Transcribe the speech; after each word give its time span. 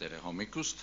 tere 0.00 0.18
hommikust! 0.24 0.78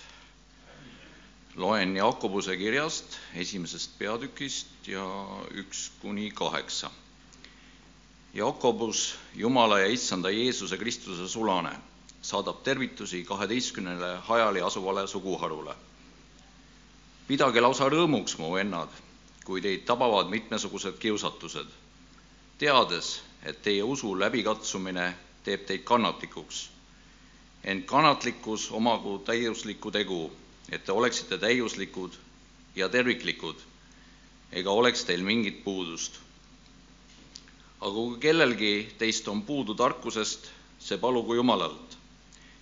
loen 1.58 1.96
Jakobuse 1.96 2.54
kirjast 2.56 3.16
esimesest 3.34 3.96
peatükist 3.98 4.86
ja 4.86 5.02
üks 5.58 5.80
kuni 6.02 6.28
kaheksa. 6.30 6.90
Jakobus, 8.34 9.16
Jumala 9.34 9.80
ja 9.82 9.88
Issanda 9.90 10.30
Jeesuse 10.30 10.78
Kristuse 10.78 11.26
sulane, 11.28 11.74
saadab 12.22 12.62
tervitusi 12.62 13.24
kaheteistkümnele 13.24 14.12
hajali 14.30 14.62
asuvale 14.62 15.06
suguharule. 15.06 15.74
pidage 17.28 17.60
lausa 17.60 17.90
rõõmuks, 17.90 18.38
mu 18.38 18.54
vennad, 18.54 18.88
kui 19.44 19.60
teid 19.60 19.82
tabavad 19.84 20.30
mitmesugused 20.30 20.94
kiusatused, 21.02 21.66
teades, 22.58 23.20
et 23.42 23.62
teie 23.62 23.82
usu 23.82 24.14
läbikatsumine 24.18 25.14
teeb 25.44 25.66
teid 25.66 25.82
kannatlikuks 25.82 26.68
ent 27.68 27.84
kannatlikkus 27.86 28.70
omagu 28.72 29.18
täiuslikku 29.28 29.90
tegu, 29.92 30.18
et 30.72 30.84
te 30.84 30.92
oleksite 30.92 31.36
täiuslikud 31.38 32.14
ja 32.76 32.88
terviklikud, 32.88 33.58
ega 34.56 34.70
oleks 34.72 35.04
teil 35.04 35.22
mingit 35.26 35.58
puudust. 35.64 36.16
aga 37.80 37.92
kui 37.94 38.16
kellelgi 38.22 38.70
teist 38.98 39.28
on 39.28 39.42
puudu 39.42 39.74
tarkusest, 39.74 40.48
see 40.80 40.96
palugu 40.98 41.34
Jumalalt, 41.36 41.98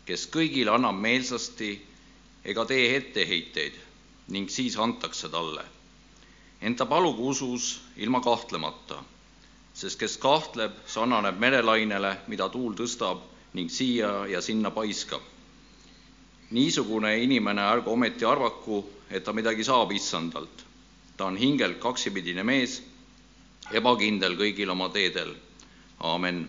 kes 0.08 0.26
kõigile 0.34 0.74
annab 0.74 0.98
meelsasti 1.06 1.70
ega 2.44 2.64
tee 2.66 2.96
etteheiteid 2.96 3.78
ning 4.34 4.50
siis 4.50 4.76
antakse 4.76 5.28
talle. 5.28 5.64
ent 6.60 6.76
ta 6.82 6.86
palugu 6.86 7.28
usus 7.28 7.80
ilma 7.96 8.20
kahtlemata, 8.20 8.98
sest 9.74 9.98
kes 10.02 10.18
kahtleb, 10.18 10.74
sarnaneb 10.86 11.38
merelainele, 11.38 12.16
mida 12.26 12.48
tuul 12.48 12.74
tõstab 12.74 13.22
ning 13.56 13.70
siia 13.72 14.26
ja 14.28 14.40
sinna 14.44 14.70
paiskab. 14.70 15.22
niisugune 16.50 17.10
inimene 17.18 17.62
ärgu 17.66 17.90
ometi 17.90 18.24
arvaku, 18.24 18.84
et 19.10 19.24
ta 19.24 19.32
midagi 19.32 19.64
saab 19.64 19.90
issandalt. 19.92 20.64
ta 21.16 21.24
on 21.24 21.36
hingelt 21.36 21.78
kaksipidine 21.80 22.42
mees, 22.44 22.82
ebakindel 23.72 24.36
kõigil 24.36 24.70
oma 24.70 24.88
teedel. 24.88 25.34
aamen. 26.00 26.48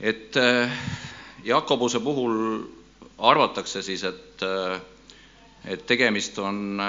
et 0.00 0.34
Jakobuse 1.44 2.00
puhul 2.00 2.64
arvatakse 3.18 3.82
siis, 3.82 4.02
et, 4.04 4.42
et 5.64 5.86
tegemist 5.86 6.38
on 6.38 6.80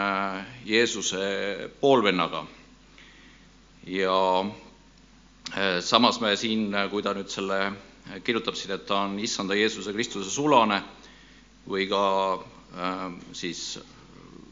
Jeesuse 0.65 1.69
poolvennaga. 1.81 2.45
ja 3.85 4.45
samas 5.81 6.19
me 6.21 6.35
siin, 6.35 6.71
kui 6.91 7.03
ta 7.03 7.13
nüüd 7.13 7.29
selle 7.29 7.61
kirjutab 8.23 8.57
siin, 8.57 8.73
et 8.75 8.85
ta 8.87 9.03
on 9.05 9.19
issanda 9.21 9.57
Jeesuse 9.57 9.93
Kristuse 9.93 10.31
sulane 10.33 10.81
või 11.69 11.85
ka 11.89 12.03
äh, 12.37 13.05
siis 13.37 13.79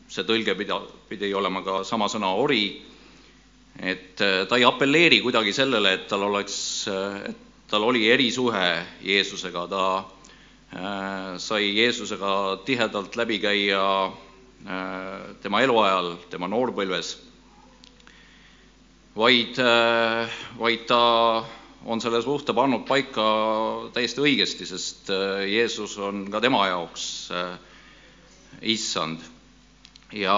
see 0.08 0.24
tõlge 0.28 0.56
pida, 0.58 0.80
pidi 1.10 1.34
olema 1.36 1.64
ka 1.66 1.82
sama 1.88 2.08
sõna 2.12 2.30
ori, 2.40 2.66
et 3.80 4.22
äh, 4.24 4.44
ta 4.48 4.60
ei 4.60 4.66
apelleeri 4.68 5.22
kuidagi 5.26 5.54
sellele, 5.56 5.94
et 5.98 6.08
tal 6.10 6.28
oleks, 6.30 6.60
et 6.88 7.44
tal 7.68 7.84
oli 7.84 8.06
erisuhe 8.10 8.68
Jeesusega, 9.04 9.66
ta 9.68 9.84
äh, 9.98 11.36
sai 11.42 11.74
Jeesusega 11.76 12.64
tihedalt 12.66 13.18
läbi 13.20 13.42
käia 13.44 13.84
äh, 14.08 15.36
tema 15.44 15.62
eluajal, 15.66 16.16
tema 16.32 16.48
noorpõlves, 16.52 17.18
vaid 19.18 19.58
äh,, 19.60 20.36
vaid 20.60 20.86
ta 20.88 21.02
on 21.88 22.02
selle 22.04 22.20
suhte 22.22 22.54
pannud 22.56 22.84
paika 22.88 23.26
täiesti 23.96 24.24
õigesti, 24.24 24.68
sest 24.68 25.12
Jeesus 25.48 25.96
on 26.04 26.26
ka 26.32 26.42
tema 26.44 26.66
jaoks 26.68 27.06
issand. 28.62 29.24
ja 30.12 30.36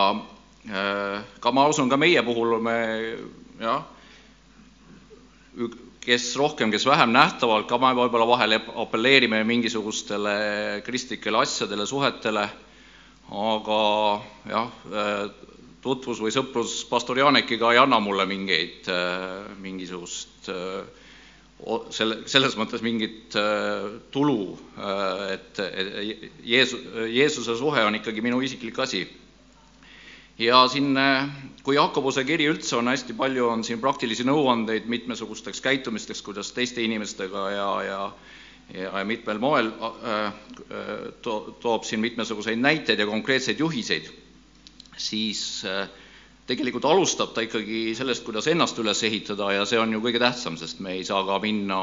ka 1.40 1.52
ma 1.54 1.68
usun, 1.70 1.90
ka 1.90 1.98
meie 1.98 2.22
puhul 2.26 2.60
me 2.62 2.78
jah, 3.62 3.82
kes 6.04 6.30
rohkem, 6.38 6.72
kes 6.72 6.86
vähem 6.86 7.12
nähtavalt, 7.14 7.68
ka 7.70 7.78
me 7.82 7.94
võib-olla 7.98 8.28
vahel 8.30 8.58
apelleerime 8.60 9.42
mingisugustele 9.48 10.82
kristlikele 10.86 11.42
asjadele, 11.42 11.86
suhetele, 11.90 12.46
aga 13.30 13.82
jah, 14.50 14.72
tutvus 15.82 16.22
või 16.22 16.34
sõprus 16.36 16.82
pastor 16.90 17.20
Janekiga 17.22 17.74
ei 17.74 17.82
anna 17.82 18.00
mulle 18.04 18.26
mingeid, 18.30 18.90
mingisugust 19.64 20.52
selle, 21.92 22.22
selles 22.30 22.56
mõttes 22.60 22.84
mingit 22.86 23.36
tulu, 24.14 24.58
et 25.34 25.60
Jeesu, 26.48 26.80
Jeesuse 27.12 27.56
suhe 27.60 27.84
on 27.86 27.98
ikkagi 28.00 28.24
minu 28.26 28.40
isiklik 28.46 28.80
asi. 28.80 29.08
ja 30.40 30.62
siin, 30.72 30.96
kui 31.64 31.76
Jakobuse 31.76 32.24
kiri 32.24 32.48
üldse 32.48 32.78
on 32.80 32.88
hästi 32.88 33.14
palju, 33.14 33.50
on 33.52 33.64
siin 33.68 33.82
praktilisi 33.84 34.24
nõuandeid 34.24 34.88
mitmesugusteks 34.88 35.62
käitumisteks, 35.62 36.22
kuidas 36.24 36.52
teiste 36.56 36.82
inimestega 36.84 37.50
ja, 37.52 37.70
ja 37.84 38.02
ja 38.70 39.04
mitmel 39.06 39.40
moel 39.42 39.72
to, 41.26 41.34
toob 41.62 41.84
siin 41.88 42.04
mitmesuguseid 42.04 42.60
näiteid 42.62 43.00
ja 43.02 43.08
konkreetseid 43.10 43.60
juhiseid, 43.60 44.12
siis 44.98 45.64
tegelikult 46.50 46.88
alustab 46.90 47.34
ta 47.36 47.44
ikkagi 47.46 47.94
sellest, 47.98 48.24
kuidas 48.26 48.48
ennast 48.50 48.80
üles 48.82 49.04
ehitada 49.06 49.52
ja 49.54 49.68
see 49.70 49.78
on 49.80 49.94
ju 49.94 50.02
kõige 50.02 50.22
tähtsam, 50.22 50.58
sest 50.58 50.82
me 50.82 50.96
ei 50.98 51.06
saa 51.06 51.22
ka 51.28 51.38
minna 51.44 51.82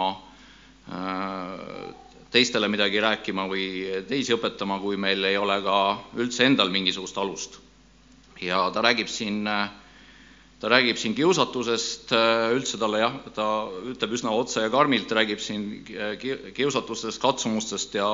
teistele 2.35 2.69
midagi 2.71 3.01
rääkima 3.03 3.47
või 3.51 3.67
teisi 4.09 4.35
õpetama, 4.35 4.81
kui 4.83 4.99
meil 5.01 5.25
ei 5.25 5.39
ole 5.39 5.61
ka 5.65 5.79
üldse 6.19 6.47
endal 6.49 6.73
mingisugust 6.75 7.19
alust. 7.19 7.61
ja 8.43 8.67
ta 8.75 8.83
räägib 8.85 9.09
siin, 9.09 9.47
ta 10.61 10.69
räägib 10.69 10.99
siin 11.01 11.15
kiusatusest, 11.17 12.13
üldse 12.53 12.79
talle 12.79 13.01
jah, 13.01 13.15
ta 13.35 13.47
ütleb 13.93 14.13
üsna 14.19 14.35
otse 14.37 14.67
ja 14.67 14.71
karmilt, 14.71 15.13
räägib 15.13 15.41
siin 15.41 15.85
kiusatustest, 16.55 17.23
katsumustest 17.23 17.95
ja 17.95 18.11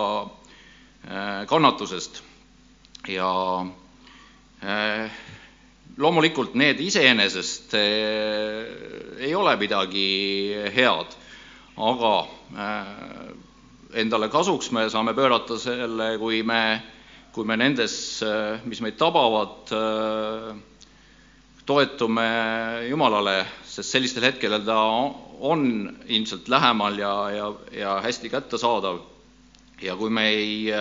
kannatusest 1.49 2.23
ja 3.09 3.33
loomulikult 5.99 6.55
need 6.55 6.81
iseenesest 6.81 7.75
ei 7.77 9.35
ole 9.37 9.57
midagi 9.61 10.07
head, 10.75 11.15
aga 11.77 12.15
endale 14.01 14.29
kasuks 14.33 14.71
me 14.73 14.87
saame 14.91 15.15
pöörata 15.17 15.59
selle, 15.61 16.17
kui 16.19 16.43
me, 16.43 16.63
kui 17.33 17.45
me 17.49 17.57
nendes, 17.61 17.95
mis 18.65 18.81
meid 18.85 18.97
tabavad, 19.01 19.73
toetume 21.67 22.29
Jumalale, 22.89 23.37
sest 23.69 23.95
sellistel 23.95 24.27
hetkedel 24.27 24.65
ta 24.67 24.81
on 25.43 25.65
ilmselt 26.09 26.49
lähemal 26.51 26.99
ja, 26.99 27.15
ja, 27.31 27.53
ja 27.77 28.01
hästi 28.03 28.31
kättesaadav. 28.33 29.01
ja 29.83 29.97
kui 29.97 30.11
me 30.11 30.29
ei 30.29 30.73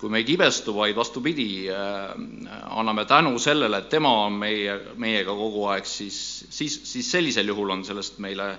kui 0.00 0.08
me 0.08 0.22
ei 0.22 0.24
kibestu, 0.24 0.72
vaid 0.72 0.96
vastupidi, 0.96 1.68
anname 1.68 3.04
tänu 3.04 3.34
sellele, 3.38 3.82
et 3.82 3.90
tema 3.92 4.12
on 4.24 4.38
meie, 4.40 4.78
meiega 4.96 5.34
kogu 5.36 5.66
aeg, 5.68 5.84
siis, 5.84 6.16
siis, 6.48 6.78
siis 6.88 7.10
sellisel 7.12 7.52
juhul 7.52 7.74
on 7.76 7.84
sellest 7.84 8.16
meile 8.24 8.54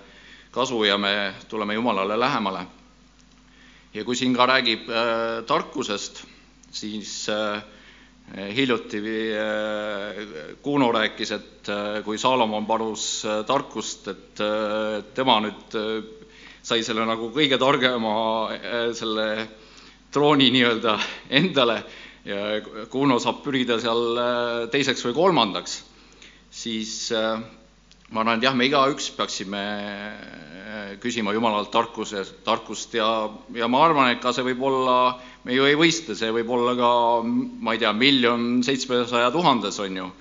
kasu 0.53 0.83
ja 0.85 0.97
me 1.01 1.33
tuleme 1.49 1.73
Jumalale 1.73 2.19
lähemale. 2.19 2.65
ja 3.93 4.03
kui 4.07 4.15
siin 4.15 4.35
ka 4.35 4.45
räägib 4.47 4.87
äh, 4.87 5.43
tarkusest, 5.47 6.21
siis 6.71 7.27
äh, 7.29 7.63
hiljuti 8.55 9.01
äh, 9.35 10.21
Kuno 10.61 10.91
rääkis, 10.91 11.31
et 11.31 11.69
äh, 11.69 12.03
kui 12.03 12.17
Saalomon 12.17 12.65
palus 12.65 13.25
äh, 13.25 13.41
tarkust, 13.45 14.07
et 14.07 14.39
äh, 14.39 15.03
tema 15.13 15.39
nüüd 15.43 15.75
äh, 15.75 16.03
sai 16.63 16.83
selle 16.87 17.03
nagu 17.05 17.31
kõige 17.35 17.59
targema 17.59 18.13
äh, 18.53 18.93
selle 18.95 19.27
trooni 20.11 20.49
nii-öelda 20.51 20.97
endale 21.29 21.77
ja 22.25 22.59
Kuno 22.91 23.17
saab 23.19 23.41
pürida 23.45 23.79
seal 23.81 24.19
teiseks 24.73 25.05
või 25.07 25.15
kolmandaks, 25.17 25.77
siis 26.53 27.09
ma 28.11 28.21
arvan, 28.21 28.37
et 28.37 28.45
jah, 28.45 28.55
me 28.57 28.67
igaüks 28.67 29.09
peaksime 29.17 29.61
küsima 31.01 31.33
Jumalalt 31.33 31.71
tarkuse, 31.73 32.23
tarkust 32.45 32.93
ja, 32.97 33.07
ja 33.55 33.69
ma 33.71 33.85
arvan, 33.87 34.11
et 34.11 34.21
ka 34.23 34.33
see 34.35 34.45
võib 34.51 34.61
olla, 34.67 34.97
me 35.47 35.55
ju 35.55 35.65
ei 35.67 35.79
võistle, 35.79 36.15
see 36.19 36.31
võib 36.35 36.51
olla 36.53 36.75
ka, 36.77 36.91
ma 37.23 37.75
ei 37.75 37.81
tea, 37.81 37.93
miljon 37.95 38.61
seitsmesaja 38.67 39.31
tuhandes, 39.33 39.79
on 39.83 40.03
ju. 40.03 40.11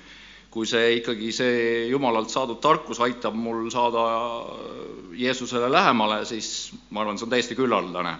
kui 0.50 0.66
see 0.66 0.96
ikkagi, 0.96 1.28
see 1.30 1.58
Jumalalt 1.92 2.30
saadud 2.30 2.58
tarkus 2.62 2.98
aitab 3.04 3.36
mul 3.38 3.68
saada 3.70 4.02
Jeesusele 5.14 5.68
lähemale, 5.70 6.24
siis 6.26 6.72
ma 6.90 7.04
arvan, 7.04 7.18
see 7.18 7.28
on 7.28 7.34
täiesti 7.36 7.58
küllaldane 7.58 8.16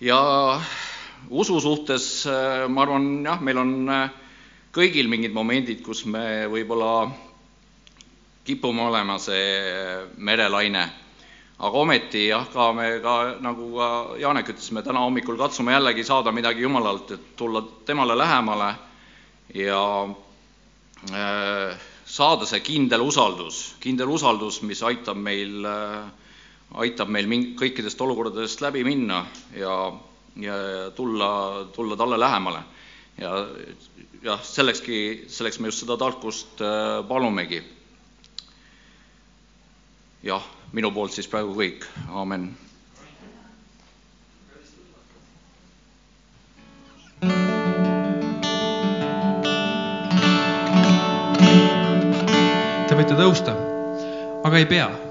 ja 0.00 0.20
usu 1.30 1.60
suhtes 1.60 2.26
ma 2.68 2.82
arvan, 2.82 3.10
jah, 3.24 3.40
meil 3.44 3.58
on 3.60 3.74
kõigil 4.72 5.10
mingid 5.10 5.34
momendid, 5.34 5.82
kus 5.82 6.04
me 6.06 6.46
võib-olla 6.50 7.10
kipume 8.46 8.86
olema 8.88 9.18
see 9.20 10.06
merelaine, 10.16 10.84
aga 11.60 11.82
ometi 11.84 12.28
jah, 12.28 12.46
ka 12.52 12.70
me 12.72 12.86
ka, 13.04 13.16
nagu 13.44 13.68
ka 13.76 13.88
Janek 14.22 14.54
ütles, 14.54 14.70
me 14.72 14.82
täna 14.86 15.04
hommikul 15.04 15.38
katsume 15.38 15.74
jällegi 15.76 16.06
saada 16.06 16.32
midagi 16.32 16.64
Jumalalt, 16.64 17.12
et 17.16 17.36
tulla 17.36 17.62
temale 17.86 18.16
lähemale 18.18 18.70
ja 19.54 19.82
äh, 21.12 21.76
saada 22.06 22.48
see 22.48 22.62
kindel 22.64 23.04
usaldus, 23.04 23.74
kindel 23.82 24.14
usaldus, 24.16 24.62
mis 24.62 24.82
aitab 24.86 25.20
meil 25.20 25.66
äh,, 25.68 26.08
aitab 26.78 27.10
meil 27.10 27.26
min-, 27.30 27.52
kõikidest 27.58 28.00
olukordadest 28.00 28.62
läbi 28.62 28.84
minna 28.86 29.24
ja, 29.56 29.74
ja, 30.38 30.56
tulla, 30.96 31.30
tulla 31.74 31.96
talle 31.98 32.20
lähemale. 32.20 32.62
ja 33.18 33.34
jah, 34.22 34.40
sellekski, 34.44 35.26
selleks 35.28 35.60
me 35.60 35.70
just 35.70 35.84
seda 35.84 35.96
tarkust 36.00 36.60
äh, 36.62 37.00
palumegi. 37.08 37.62
jah, 40.22 40.44
minu 40.72 40.92
poolt 40.92 41.16
siis 41.16 41.28
praegu 41.28 41.54
kõik, 41.56 41.86
aamen. 42.12 42.50
Te 52.90 52.96
võite 52.98 53.16
tõusta, 53.16 53.54
aga 54.44 54.58
ei 54.58 54.68
pea. 54.68 55.09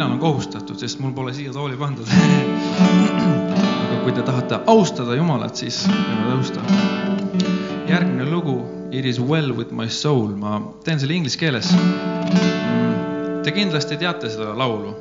Mina 0.00 0.08
olen 0.08 0.20
kohustatud, 0.20 0.78
sest 0.80 0.96
mul 1.04 1.10
pole 1.12 1.32
siia 1.36 1.52
tooli 1.52 1.76
pandud 1.76 2.08
aga 3.84 3.98
kui 4.00 4.14
te 4.16 4.22
tahate 4.24 4.62
austada 4.72 5.12
Jumalat, 5.12 5.60
siis 5.60 5.82
võime 5.90 6.30
tõusta. 6.30 6.64
järgmine 7.90 8.24
lugu, 8.30 8.56
It 8.96 9.04
is 9.04 9.20
well 9.20 9.52
with 9.52 9.76
my 9.76 9.90
soul, 9.92 10.32
ma 10.40 10.56
teen 10.86 10.98
selle 10.98 11.14
inglise 11.14 11.36
keeles. 11.38 11.68
Te 13.44 13.52
kindlasti 13.52 14.00
teate 14.00 14.32
seda 14.32 14.56
laulu, 14.56 14.96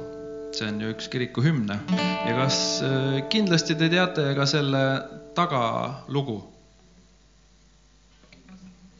see 0.51 0.67
on 0.67 0.83
ju 0.83 0.91
üks 0.91 1.07
kiriku 1.07 1.47
hümne 1.47 1.79
ja 1.95 2.35
kas 2.43 2.59
äh, 2.83 3.21
kindlasti 3.31 3.79
te 3.79 3.87
teate 3.87 4.33
ka 4.35 4.51
selle 4.51 4.85
tagalugu? 5.39 6.41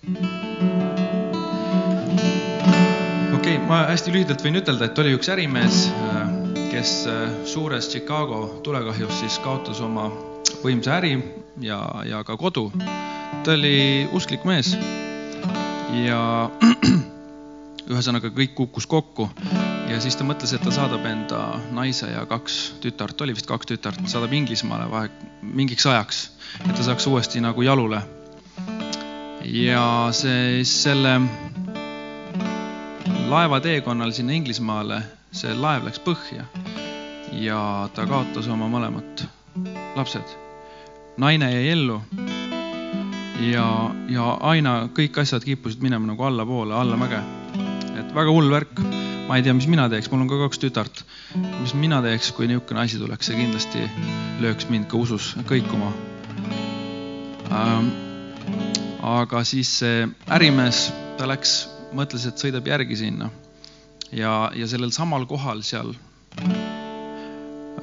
okei 0.07 0.15
okay,, 0.15 0.38
ma 3.69 3.83
hästi 3.85 4.09
lühidalt 4.09 4.41
võin 4.41 4.57
ütelda, 4.57 4.87
et 4.89 4.99
oli 5.01 5.11
üks 5.13 5.29
ärimees, 5.29 5.83
kes 6.71 6.93
suures 7.49 7.89
Chicago 7.91 8.39
tulekahjus 8.65 9.19
siis 9.21 9.37
kaotas 9.43 9.77
oma 9.85 10.07
võimsa 10.63 10.95
äri 10.97 11.11
ja, 11.61 11.77
ja 12.09 12.23
ka 12.25 12.37
kodu. 12.37 12.71
ta 13.45 13.53
oli 13.53 14.09
usklik 14.17 14.45
mees 14.49 14.73
ja 16.01 16.49
ühesõnaga 17.91 18.31
kõik 18.33 18.55
kukkus 18.57 18.89
kokku 18.89 19.29
ja 19.89 19.99
siis 20.01 20.17
ta 20.17 20.25
mõtles, 20.25 20.55
et 20.55 20.65
ta 20.65 20.73
saadab 20.73 21.05
enda 21.05 21.43
naise 21.69 22.09
ja 22.09 22.25
kaks 22.29 22.57
tütart, 22.81 23.21
oli 23.21 23.37
vist 23.37 23.49
kaks 23.49 23.69
tütart, 23.69 24.01
saadab 24.09 24.33
Inglismaale 24.33 24.89
vahe, 24.89 25.13
mingiks 25.45 25.85
ajaks, 25.85 26.23
et 26.65 26.73
ta 26.73 26.89
saaks 26.89 27.05
uuesti 27.05 27.41
nagu 27.45 27.61
jalule. 27.61 28.01
ja 29.45 29.85
see, 30.13 30.65
selle 30.65 31.19
laeva 33.29 33.59
teekonnal 33.61 34.11
sinna 34.11 34.33
Inglismaale 34.33 35.03
see 35.37 35.51
laev 35.53 35.85
läks 35.85 36.01
põhja 36.01 36.45
ja 37.37 37.59
ta 37.93 38.07
kaotas 38.09 38.47
oma 38.49 38.65
mõlemad 38.71 39.21
lapsed. 39.97 40.33
naine 41.21 41.51
jäi 41.51 41.69
ellu 41.75 41.99
ja, 43.51 43.67
ja 44.09 44.25
aina 44.49 44.73
kõik 44.97 45.21
asjad 45.21 45.45
kippusid 45.45 45.85
minema 45.85 46.09
nagu 46.09 46.25
allapoole, 46.25 46.73
allamäge. 46.73 47.21
et 47.99 48.13
väga 48.15 48.33
hull 48.33 48.49
värk. 48.49 48.81
ma 49.27 49.37
ei 49.37 49.45
tea, 49.45 49.53
mis 49.53 49.69
mina 49.69 49.85
teeks, 49.89 50.09
mul 50.09 50.25
on 50.25 50.33
ka 50.33 50.41
kaks 50.47 50.65
tütart. 50.65 51.05
mis 51.61 51.73
mina 51.73 52.01
teeks, 52.01 52.31
kui 52.33 52.49
niisugune 52.49 52.81
asi 52.81 52.97
tuleks, 52.97 53.29
see 53.29 53.37
kindlasti 53.37 53.85
lööks 54.41 54.69
mind 54.73 54.89
ka 54.89 54.97
usus 54.97 55.35
kõikuma 55.45 55.93
ähm,. 57.53 57.93
aga 59.05 59.43
siis 59.43 59.79
see 59.83 60.07
ärimees, 60.33 60.87
ta 61.17 61.29
läks 61.29 61.78
mõtles, 61.95 62.25
et 62.29 62.41
sõidab 62.41 62.67
järgi 62.67 62.97
sinna 62.99 63.29
ja, 64.11 64.49
ja 64.55 64.67
sellel 64.69 64.91
samal 64.95 65.25
kohal 65.29 65.63
seal 65.65 65.93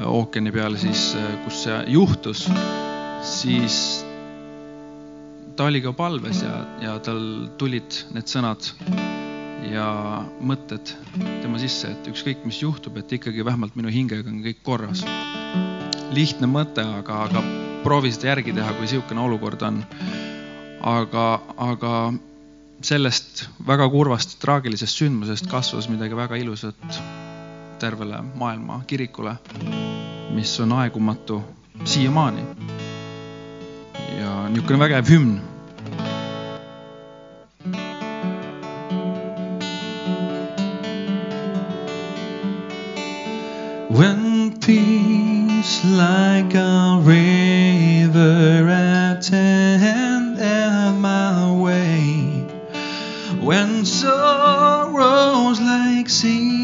ookeani 0.06 0.52
peal 0.52 0.76
siis, 0.80 1.14
kus 1.44 1.62
see 1.64 1.76
juhtus, 1.94 2.46
siis 3.26 3.78
ta 5.56 5.70
oli 5.70 5.80
ka 5.84 5.94
palves 5.96 6.42
ja, 6.44 6.56
ja 6.82 6.96
tal 7.04 7.20
tulid 7.58 8.02
need 8.14 8.28
sõnad 8.28 8.72
ja 9.66 9.86
mõtted 10.44 10.92
tema 11.42 11.58
sisse, 11.60 11.90
et 11.90 12.10
ükskõik, 12.10 12.44
mis 12.46 12.60
juhtub, 12.62 12.98
et 13.00 13.16
ikkagi 13.16 13.44
vähemalt 13.44 13.76
minu 13.78 13.90
hingega 13.92 14.28
on 14.30 14.42
kõik 14.44 14.62
korras. 14.66 15.04
lihtne 16.12 16.46
mõte, 16.46 16.84
aga, 17.00 17.24
aga 17.26 17.42
proovi 17.82 18.12
seda 18.12 18.34
järgi 18.34 18.54
teha, 18.56 18.72
kui 18.76 18.86
niisugune 18.86 19.20
olukord 19.20 19.62
on. 19.62 19.82
aga, 20.86 21.26
aga 21.56 21.92
sellest 22.82 23.46
väga 23.66 23.88
kurvast 23.90 24.38
traagilisest 24.40 25.00
sündmusest 25.00 25.48
kasvas 25.50 25.88
midagi 25.88 26.16
väga 26.16 26.36
ilusat 26.36 27.00
tervele 27.80 28.22
maailma 28.34 28.82
kirikule, 28.86 29.36
mis 30.34 30.60
on 30.60 30.72
aegumatu 30.72 31.42
siiamaani. 31.84 32.44
ja 34.20 34.48
niisugune 34.48 34.78
vägev 34.78 35.08
hümn. 35.10 35.40
When 43.90 44.52
peace 44.60 45.84
like 45.84 46.54
a 46.54 47.00
river 47.04 48.85
sea 56.08 56.55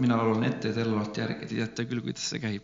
mina 0.00 0.16
laulan 0.16 0.44
ette 0.44 0.68
ja 0.68 0.74
te 0.74 0.84
laulate 0.84 1.20
järgi, 1.22 1.46
te 1.46 1.54
teate 1.54 1.84
küll, 1.88 2.00
kuidas 2.04 2.24
see 2.30 2.40
käib. 2.42 2.62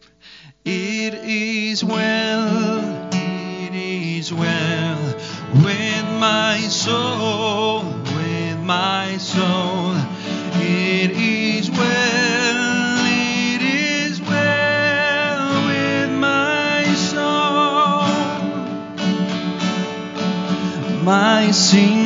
It 0.65 1.15
is 1.25 1.83
well, 1.85 3.09
it 3.13 3.75
is 3.75 4.33
well 4.33 5.03
with 5.65 6.09
my 6.21 6.59
soul, 6.69 7.83
with 8.17 8.59
my 8.65 9.17
soul. 9.19 9.95
It 10.61 11.13
is 11.17 11.71
well, 11.71 13.07
it 13.07 13.63
is 13.63 14.21
well 14.21 15.67
with 15.67 16.11
my 16.11 16.85
soul. 16.95 18.09
My 21.05 21.51
sin, 21.53 21.98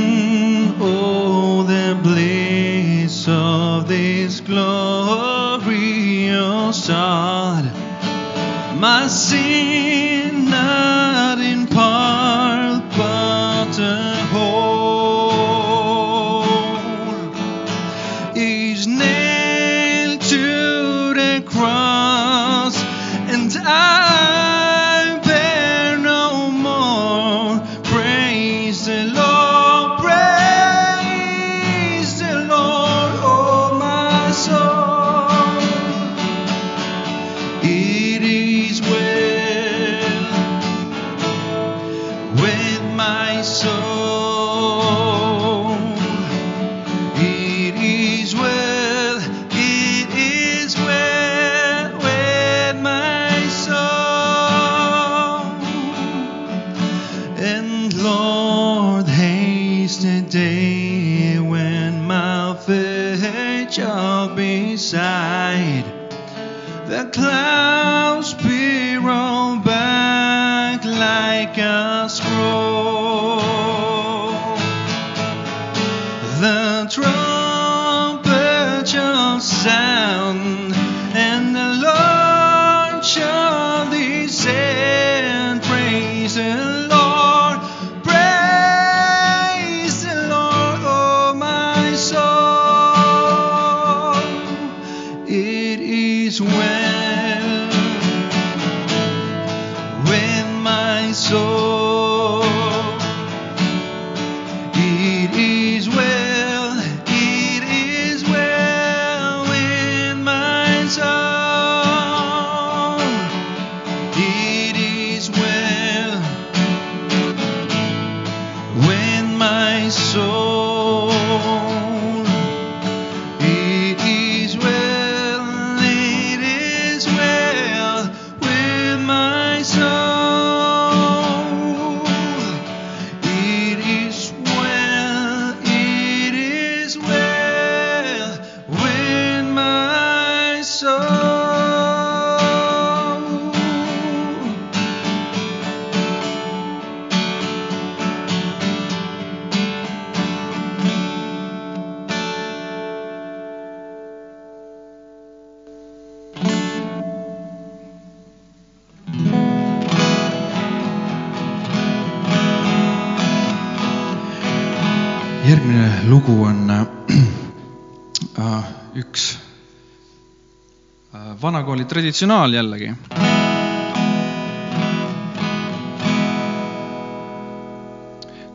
vanakooli 171.83 171.85
traditsionaal 171.85 172.53
jällegi. 172.53 172.95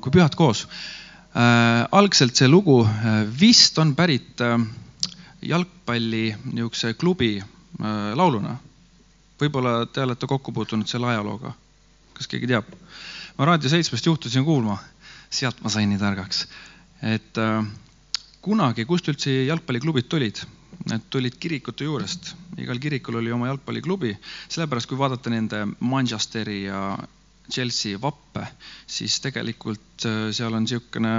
kui 0.01 0.11
pühad 0.11 0.35
koos 0.35 0.67
äh,. 1.35 1.87
algselt 1.91 2.35
see 2.35 2.47
lugu 2.47 2.85
äh, 2.85 3.27
vist 3.39 3.77
on 3.77 3.95
pärit 3.95 4.39
äh, 4.41 4.59
jalgpalli 5.41 6.35
niisuguse 6.53 6.93
klubi 6.93 7.39
äh, 7.39 8.15
lauluna. 8.15 8.57
võib-olla 9.41 9.85
te 9.85 10.01
olete 10.01 10.27
kokku 10.27 10.51
puutunud 10.51 10.87
selle 10.87 11.07
ajalooga. 11.07 11.51
kas 12.13 12.27
keegi 12.27 12.47
teab? 12.47 12.65
ma 13.37 13.45
Raadio 13.45 13.69
seitsmest 13.69 14.05
juhtusin 14.05 14.45
kuulma, 14.45 14.77
sealt 15.29 15.59
ma 15.61 15.69
sain 15.69 15.89
nii 15.89 15.99
targaks 15.99 16.47
et 17.03 17.37
äh, 17.37 17.65
kunagi, 18.41 18.85
kust 18.85 19.07
üldse 19.11 19.43
jalgpalliklubid 19.45 20.07
tulid? 20.07 20.45
Need 20.87 21.07
tulid 21.09 21.35
kirikute 21.41 21.87
juurest, 21.87 22.33
igal 22.61 22.79
kirikul 22.79 23.17
oli 23.19 23.31
oma 23.33 23.49
jalgpalliklubi, 23.49 24.13
sellepärast 24.47 24.87
kui 24.87 24.99
vaadata 24.99 25.33
nende 25.33 25.65
Manchesteri 25.79 26.63
ja 26.67 26.81
Chelsea 27.51 27.95
vappe, 28.01 28.43
siis 28.87 29.19
tegelikult 29.23 30.05
äh, 30.05 30.17
seal 30.35 30.55
on 30.57 30.65
niisugune 30.65 31.13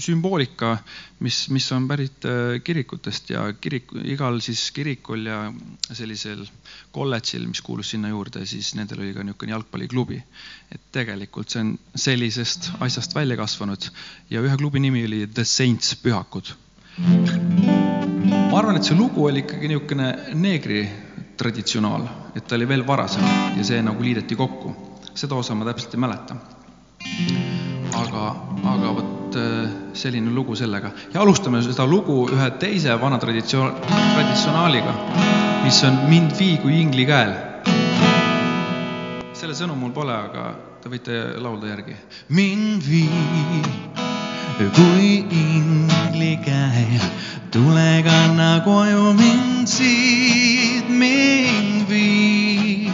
sümboolika, 0.00 0.70
mis, 1.24 1.42
mis 1.52 1.66
on 1.76 1.88
pärit 1.90 2.24
äh, 2.28 2.56
kirikutest 2.64 3.34
ja 3.34 3.44
kirik, 3.52 3.92
igal 4.08 4.40
siis 4.44 4.64
kirikul 4.74 5.28
ja 5.28 5.38
sellisel 5.92 6.46
kolledžil, 6.96 7.44
mis 7.50 7.60
kuulus 7.64 7.92
sinna 7.92 8.12
juurde, 8.12 8.46
siis 8.48 8.72
nendel 8.78 9.04
oli 9.04 9.12
ka 9.16 9.24
niisugune 9.26 9.56
jalgpalliklubi. 9.56 10.22
et 10.72 10.80
tegelikult 10.92 11.52
see 11.52 11.60
on 11.60 11.74
sellisest 11.94 12.70
asjast 12.82 13.14
välja 13.14 13.36
kasvanud 13.36 13.90
ja 14.30 14.40
ühe 14.42 14.56
klubi 14.58 14.80
nimi 14.80 15.04
oli 15.04 15.26
The 15.26 15.44
Saints 15.44 15.94
pühakud. 16.02 16.54
Ma 18.54 18.60
arvan, 18.60 18.76
et 18.78 18.86
see 18.86 18.94
lugu 18.94 19.24
oli 19.26 19.40
ikkagi 19.42 19.66
niisugune 19.66 20.08
neegri 20.38 20.84
traditsionaal, 21.34 22.04
et 22.38 22.44
ta 22.46 22.54
oli 22.54 22.68
veel 22.70 22.84
varasem 22.86 23.24
ja 23.58 23.64
see 23.66 23.80
nagu 23.82 23.98
liideti 23.98 24.36
kokku 24.38 24.70
seda 25.10 25.34
osa 25.34 25.56
ma 25.58 25.66
täpselt 25.66 25.96
ei 25.96 26.02
mäleta. 26.04 26.36
aga, 27.98 28.22
aga 28.74 28.92
vot 28.94 29.38
äh, 29.42 29.74
selline 29.98 30.30
lugu 30.30 30.54
sellega 30.54 30.92
ja 31.14 31.24
alustame 31.24 31.64
seda 31.66 31.86
lugu 31.86 32.28
ühe 32.30 32.46
teise 32.62 32.94
vana 33.00 33.18
traditsioon, 33.18 33.74
traditsionaaliga, 33.90 34.94
mis 35.64 35.82
on 35.90 35.98
Mind 36.06 36.38
vii 36.38 36.58
kui 36.62 36.78
ingli 36.78 37.10
käel. 37.10 37.34
selle 39.34 39.58
sõnu 39.58 39.74
mul 39.74 39.90
pole, 39.90 40.14
aga 40.14 40.46
te 40.78 40.94
võite 40.94 41.24
laulda 41.42 41.74
järgi. 41.74 41.98
mind 42.28 42.86
vii 42.86 44.14
kui 44.78 45.24
ingli 45.42 46.36
käel, 46.44 47.02
tule 47.54 48.02
kanna 48.02 48.64
koju 48.66 49.12
mind 49.14 49.68
siit, 49.70 50.88
mind 50.90 51.84
vii 51.86 52.90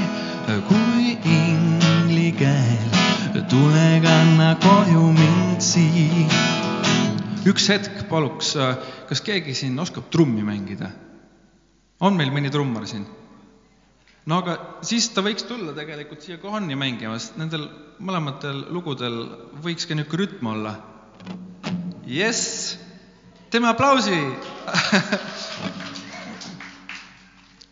kui 0.68 1.14
ingli 1.24 2.26
käel, 2.36 2.90
tule 3.48 3.86
kanna 4.04 4.50
koju 4.60 5.06
mind 5.16 5.64
siit. 5.64 6.34
üks 7.48 7.70
hetk 7.72 8.02
paluks, 8.10 8.52
kas 9.08 9.24
keegi 9.24 9.56
siin 9.56 9.80
oskab 9.80 10.12
trummi 10.12 10.44
mängida? 10.44 10.92
on 12.04 12.20
meil 12.20 12.28
mõni 12.28 12.52
trummar 12.52 12.84
siin? 12.84 13.08
no 14.28 14.42
aga 14.44 14.58
siis 14.84 15.08
ta 15.14 15.24
võiks 15.24 15.48
tulla 15.48 15.72
tegelikult 15.72 16.20
siia 16.20 16.36
kohani 16.36 16.76
mängima, 16.76 17.16
sest 17.16 17.40
nendel 17.40 17.64
mõlematel 17.96 18.66
lugudel 18.68 19.22
võiks 19.64 19.88
ka 19.88 19.96
niisugune 19.96 20.20
rütm 20.26 20.52
olla. 20.52 20.76
jess, 22.04 22.76
teeme 23.50 23.68
aplausi 23.68 24.18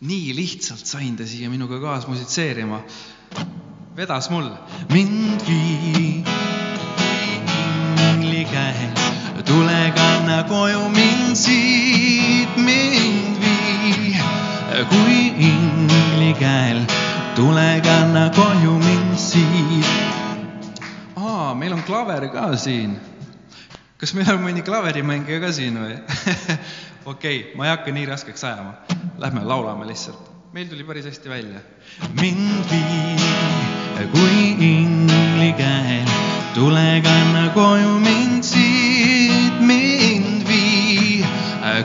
nii 0.01 0.35
lihtsalt 0.37 0.87
sain 0.87 1.17
ta 1.17 1.27
siia 1.27 1.51
minuga 1.51 1.79
kaas 1.81 2.07
musitseerima. 2.07 2.81
vedas 3.97 4.31
mul. 4.31 4.51
mind 4.91 5.41
vii 5.49 6.25
ingli 8.09 8.45
käel, 8.45 8.91
tule 9.47 9.93
kanna 9.95 10.43
koju 10.49 10.89
mind 10.89 11.37
siit, 11.37 12.57
mind 12.57 13.39
vii 13.43 14.17
kui 14.91 15.27
ingli 15.51 16.35
käel, 16.39 16.83
tule 17.37 17.81
kanna 17.85 18.31
koju 18.31 18.79
mind 18.79 19.19
siit. 19.19 19.87
aa, 21.17 21.55
meil 21.55 21.73
on 21.73 21.83
klaver 21.83 22.29
ka 22.29 22.57
siin. 22.57 22.99
Kas 23.99 24.15
meil 24.15 24.29
on 24.31 24.43
mõni 24.45 24.63
klaverimängija 24.63 25.41
ka 25.43 25.51
siin 25.55 25.79
või? 25.83 25.97
okei 27.13 27.13
okay,, 27.13 27.39
ma 27.59 27.67
ei 27.67 27.73
hakka 27.75 27.95
nii 27.95 28.07
raskeks 28.07 28.45
ajama. 28.47 28.77
Lähme 29.19 29.43
laulame 29.45 29.89
lihtsalt. 29.91 30.31
meil 30.53 30.69
tuli 30.71 30.85
päris 30.85 31.05
hästi 31.05 31.29
välja. 31.29 31.61
mind 32.21 32.71
vii 32.71 33.59
kui 34.13 34.55
ingli 34.63 35.53
käel, 35.59 36.07
tule 36.55 37.01
kanna 37.03 37.49
koju 37.55 37.99
mind 37.99 38.45
siit, 38.47 39.59
mind 39.61 40.47
vii 40.47 41.25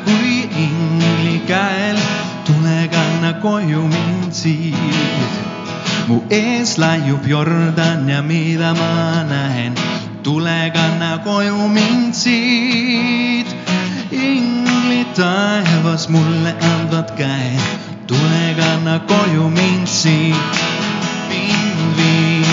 kui 0.05 0.46
ingli 0.65 1.39
käel, 1.48 1.98
tule 2.46 2.88
kanna 2.93 3.34
koju 3.41 3.88
mind 3.88 4.32
siit. 4.32 5.41
mu 6.08 6.22
ees 6.29 6.77
laiub 6.77 7.25
Jordan 7.27 8.10
ja 8.10 8.22
mida 8.22 8.74
ma 8.77 9.24
näen, 9.24 9.74
tule 10.24 10.72
kanna 10.74 11.18
koju 11.25 11.68
mind 11.68 12.13
siit. 12.15 13.48
inglid 14.12 15.10
taevas 15.15 16.08
mulle 16.10 16.51
andvad 16.72 17.10
käe, 17.20 17.51
tule 18.08 18.46
kanna 18.60 19.00
koju 19.12 19.50
mind 19.58 19.88
siit. 19.88 20.53
mind 21.30 21.98
vii 21.98 22.46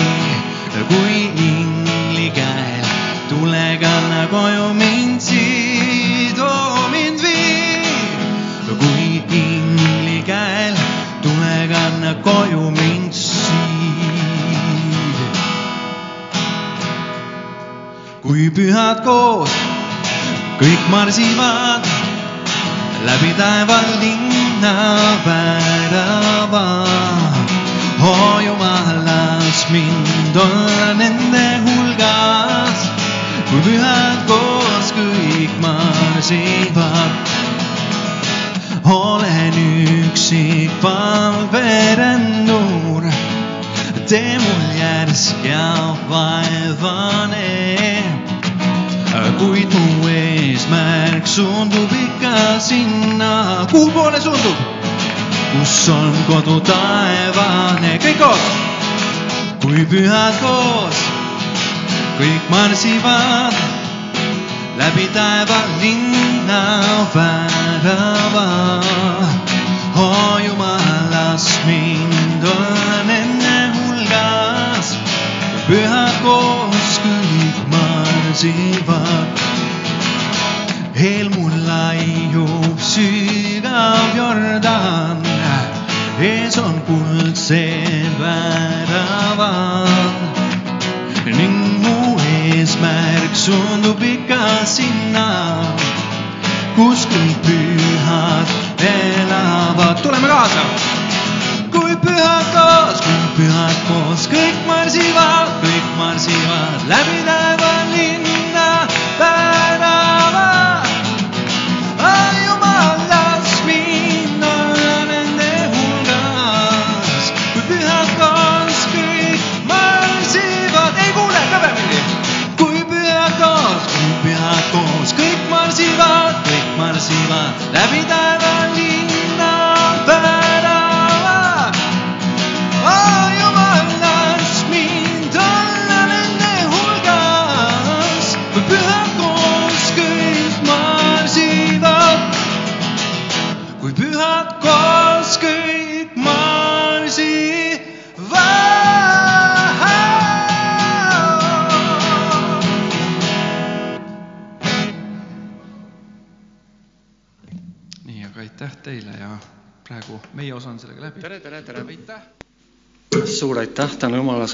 kui 0.90 1.18
ingli 1.48 2.30
käel, 2.38 2.86
tule 3.28 3.66
kanna 3.82 4.22
koju 4.34 4.74
mind 4.74 5.20
siit 5.20 6.38
oh,, 6.38 6.90
mind 6.92 7.20
vii 7.22 8.74
kui 8.80 9.22
ingli 9.42 10.22
käel, 10.26 10.74
tule 11.22 11.54
kanna 11.74 12.14
koju 12.26 12.70
mind. 12.70 12.99
Pühad 18.22 19.04
koos 19.04 19.50
kõik 20.60 20.82
marsivad 20.92 21.84
läbi 23.06 23.32
taeva 23.38 23.80
linna 24.00 24.74
värava. 25.24 26.66
oo 28.02 28.40
Jumal, 28.40 29.04
las 29.04 29.66
mind 29.70 30.36
olla 30.36 30.94
nende 30.94 31.60
hulgas, 31.64 32.90
kui 33.50 33.60
pühad 33.64 34.18
koos 34.28 34.92
kõik 34.96 35.50
marsivad 35.60 37.12
olen 38.84 39.54
üksik 39.54 40.70
palverennuur, 40.82 43.02
tee 44.10 44.38
mul 44.38 44.70
järsk 44.78 45.44
ja 45.44 45.96
vaevane. 46.10 48.02
kuid 49.38 49.74
mu 49.74 50.08
eesmärk 50.08 51.26
suundub 51.26 51.92
ikka 51.92 52.58
sinna, 52.58 53.66
kuhu 53.70 53.90
poole 53.94 54.20
suundub? 54.20 54.58
kus 55.52 55.88
on 55.94 56.16
kodu 56.26 56.58
taevane, 56.60 57.92
kõik 58.02 58.18
koos. 58.18 58.50
kui 59.62 59.86
pühad 59.92 60.42
koos, 60.42 60.98
kõik 62.18 62.50
marsivad 62.50 63.54
läbi 64.80 65.06
taeva 65.14 65.60
linna 65.80 66.62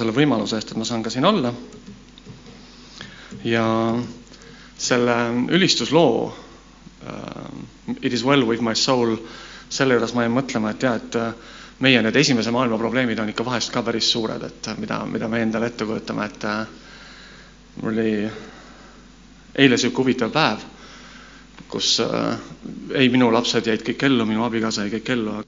selle 0.07 0.15
võimaluse 0.23 0.55
eest, 0.61 0.71
et 0.71 0.79
ma 0.79 0.85
saan 0.87 1.03
ka 1.03 1.11
siin 1.11 1.25
olla. 1.27 1.51
ja 3.47 3.65
selle 4.79 5.15
ülistusloo 5.55 6.27
uh, 6.27 7.97
It 8.03 8.13
is 8.13 8.25
well 8.25 8.43
with 8.47 8.61
my 8.63 8.75
soul, 8.75 9.17
selle 9.71 9.95
juures 9.95 10.15
ma 10.15 10.25
jäin 10.25 10.35
mõtlema, 10.35 10.73
et 10.75 10.83
jah, 10.83 10.97
et 10.99 11.17
äh, 11.21 11.53
meie 11.83 12.01
need 12.03 12.17
esimese 12.19 12.51
maailma 12.51 12.79
probleemid 12.81 13.19
on 13.23 13.31
ikka 13.31 13.45
vahest 13.47 13.71
ka 13.75 13.83
päris 13.87 14.09
suured, 14.11 14.43
et 14.43 14.69
äh, 14.73 14.79
mida, 14.83 14.99
mida 15.07 15.29
me 15.31 15.39
endale 15.45 15.71
ette 15.71 15.87
kujutame, 15.87 16.27
et 16.27 16.47
mul 17.83 17.93
oli 17.95 18.17
eile 19.63 19.79
sihuke 19.79 20.03
huvitav 20.03 20.35
päev, 20.35 20.67
kus 21.71 21.93
uh, 22.03 22.35
ei, 22.95 23.07
minu 23.11 23.31
lapsed 23.35 23.67
jäid 23.71 23.87
kõik 23.87 24.03
ellu, 24.11 24.27
minu 24.27 24.43
abikaasa 24.47 24.87
jäi 24.87 24.97
kõik 24.99 25.15
ellu, 25.15 25.39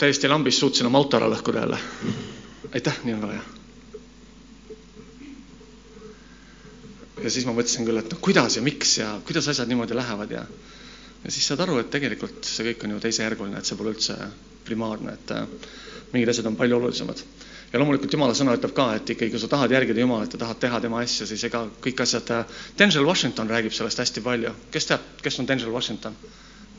täiesti 0.00 0.28
lambist 0.32 0.64
suutsin 0.64 0.88
oma 0.88 1.00
auto 1.04 1.20
ära 1.20 1.28
lõhkuda 1.32 1.66
jälle. 1.66 1.80
aitäh, 2.74 3.04
nii 3.04 3.14
on 3.18 3.26
väga 3.28 3.38
hea. 3.40 3.59
Ja 7.24 7.30
siis 7.30 7.46
ma 7.46 7.54
mõtlesin 7.56 7.86
küll, 7.88 8.00
et 8.00 8.12
no 8.12 8.18
kuidas 8.22 8.56
ja 8.56 8.62
miks 8.64 8.98
ja 8.98 9.12
kuidas 9.26 9.48
asjad 9.52 9.68
niimoodi 9.70 9.96
lähevad 9.98 10.36
ja 10.36 10.44
ja 11.24 11.30
siis 11.30 11.46
saad 11.50 11.60
aru, 11.60 11.78
et 11.80 11.90
tegelikult 11.92 12.48
see 12.48 12.70
kõik 12.70 12.86
on 12.86 12.96
ju 12.96 13.02
teisejärguline, 13.04 13.60
et 13.60 13.68
see 13.68 13.76
pole 13.76 13.92
üldse 13.92 14.16
primaarne, 14.64 15.16
et 15.18 15.32
äh, 15.36 15.46
mingid 16.14 16.32
asjad 16.32 16.48
on 16.48 16.56
palju 16.56 16.78
olulisemad. 16.78 17.22
ja 17.72 17.78
loomulikult 17.78 18.12
Jumala 18.12 18.34
sõna 18.34 18.56
ütleb 18.56 18.72
ka, 18.74 18.86
et 18.96 19.10
ikkagi, 19.14 19.30
kui 19.30 19.40
sa 19.42 19.48
tahad 19.50 19.70
järgida 19.70 20.00
Jumalat 20.00 20.32
ja 20.34 20.40
tahad 20.42 20.58
teha 20.62 20.80
tema 20.80 21.02
asja, 21.04 21.26
siis 21.26 21.44
ega 21.46 21.66
kõik 21.84 22.00
asjad, 22.02 22.32
Denzel 22.78 23.06
Washington 23.06 23.50
räägib 23.52 23.76
sellest 23.76 24.00
hästi 24.02 24.24
palju. 24.24 24.54
kes 24.70 24.88
teab, 24.90 25.04
kes 25.22 25.38
on 25.38 25.48
Denzel 25.48 25.70
Washington? 25.70 26.16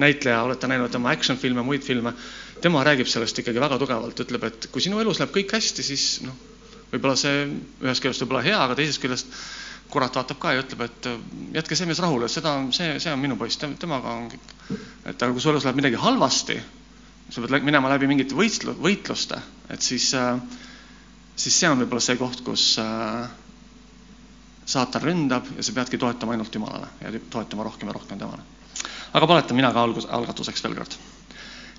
näitleja, 0.02 0.42
olete 0.44 0.68
näinud 0.68 0.92
tema 0.92 1.12
action 1.12 1.38
filme, 1.38 1.62
muid 1.62 1.84
filme, 1.86 2.14
tema 2.62 2.84
räägib 2.84 3.08
sellest 3.08 3.38
ikkagi 3.40 3.62
väga 3.62 3.78
tugevalt, 3.78 4.20
ütleb, 4.24 4.44
et 4.48 4.68
kui 4.72 4.82
sinu 4.82 5.00
elus 5.00 5.20
läheb 5.20 5.34
kõik 5.36 5.54
hästi, 5.54 5.84
siis 5.86 6.06
noh, 6.26 6.38
võib-olla 6.92 7.18
see 7.20 7.44
ühest 7.84 8.04
küljest 8.04 8.24
võib 8.24 8.36
olla 8.36 8.46
hea, 8.46 8.58
aga 8.66 8.78
teisest 8.80 9.02
küljest 9.04 9.36
kurat 9.92 10.16
vaatab 10.16 10.40
ka 10.40 10.54
ja 10.56 10.64
ütleb, 10.64 10.86
et 10.88 11.10
jätke 11.58 11.76
see 11.76 11.90
mees 11.90 12.00
rahule, 12.04 12.30
seda, 12.32 12.56
see, 12.76 12.96
see 13.04 13.12
on 13.12 13.20
minu 13.20 13.36
poiss, 13.40 13.60
temaga 13.60 14.16
on 14.16 14.30
kõik. 14.32 14.54
et 15.06 15.16
aga 15.16 15.32
kui 15.34 15.44
su 15.44 15.52
elus 15.52 15.68
läheb 15.68 15.82
midagi 15.82 16.00
halvasti, 16.00 16.58
sa 17.32 17.44
pead 17.44 17.68
minema 17.68 17.92
läbi 17.92 18.08
mingite 18.12 18.36
võistlu-, 18.38 18.78
võitluste, 18.80 19.40
et 19.70 19.84
siis, 19.84 20.10
siis 21.36 21.60
see 21.60 21.70
on 21.70 21.84
võib-olla 21.84 22.04
see 22.04 22.20
koht, 22.20 22.44
kus 22.48 22.66
saatan 24.72 25.04
ründab 25.04 25.48
ja 25.58 25.64
sa 25.66 25.74
peadki 25.76 26.00
toetama 26.00 26.36
ainult 26.36 26.56
Jumalale 26.56 26.88
ja 27.02 27.12
toetama 27.34 27.66
rohkem 27.68 27.90
ja 27.92 27.98
rohkem 27.98 28.20
temale. 28.20 28.44
aga 29.14 29.28
paletan 29.28 29.56
mina 29.60 29.74
ka 29.74 29.84
algus, 29.84 30.08
algatuseks 30.08 30.64
veel 30.64 30.76
kord. 30.76 30.96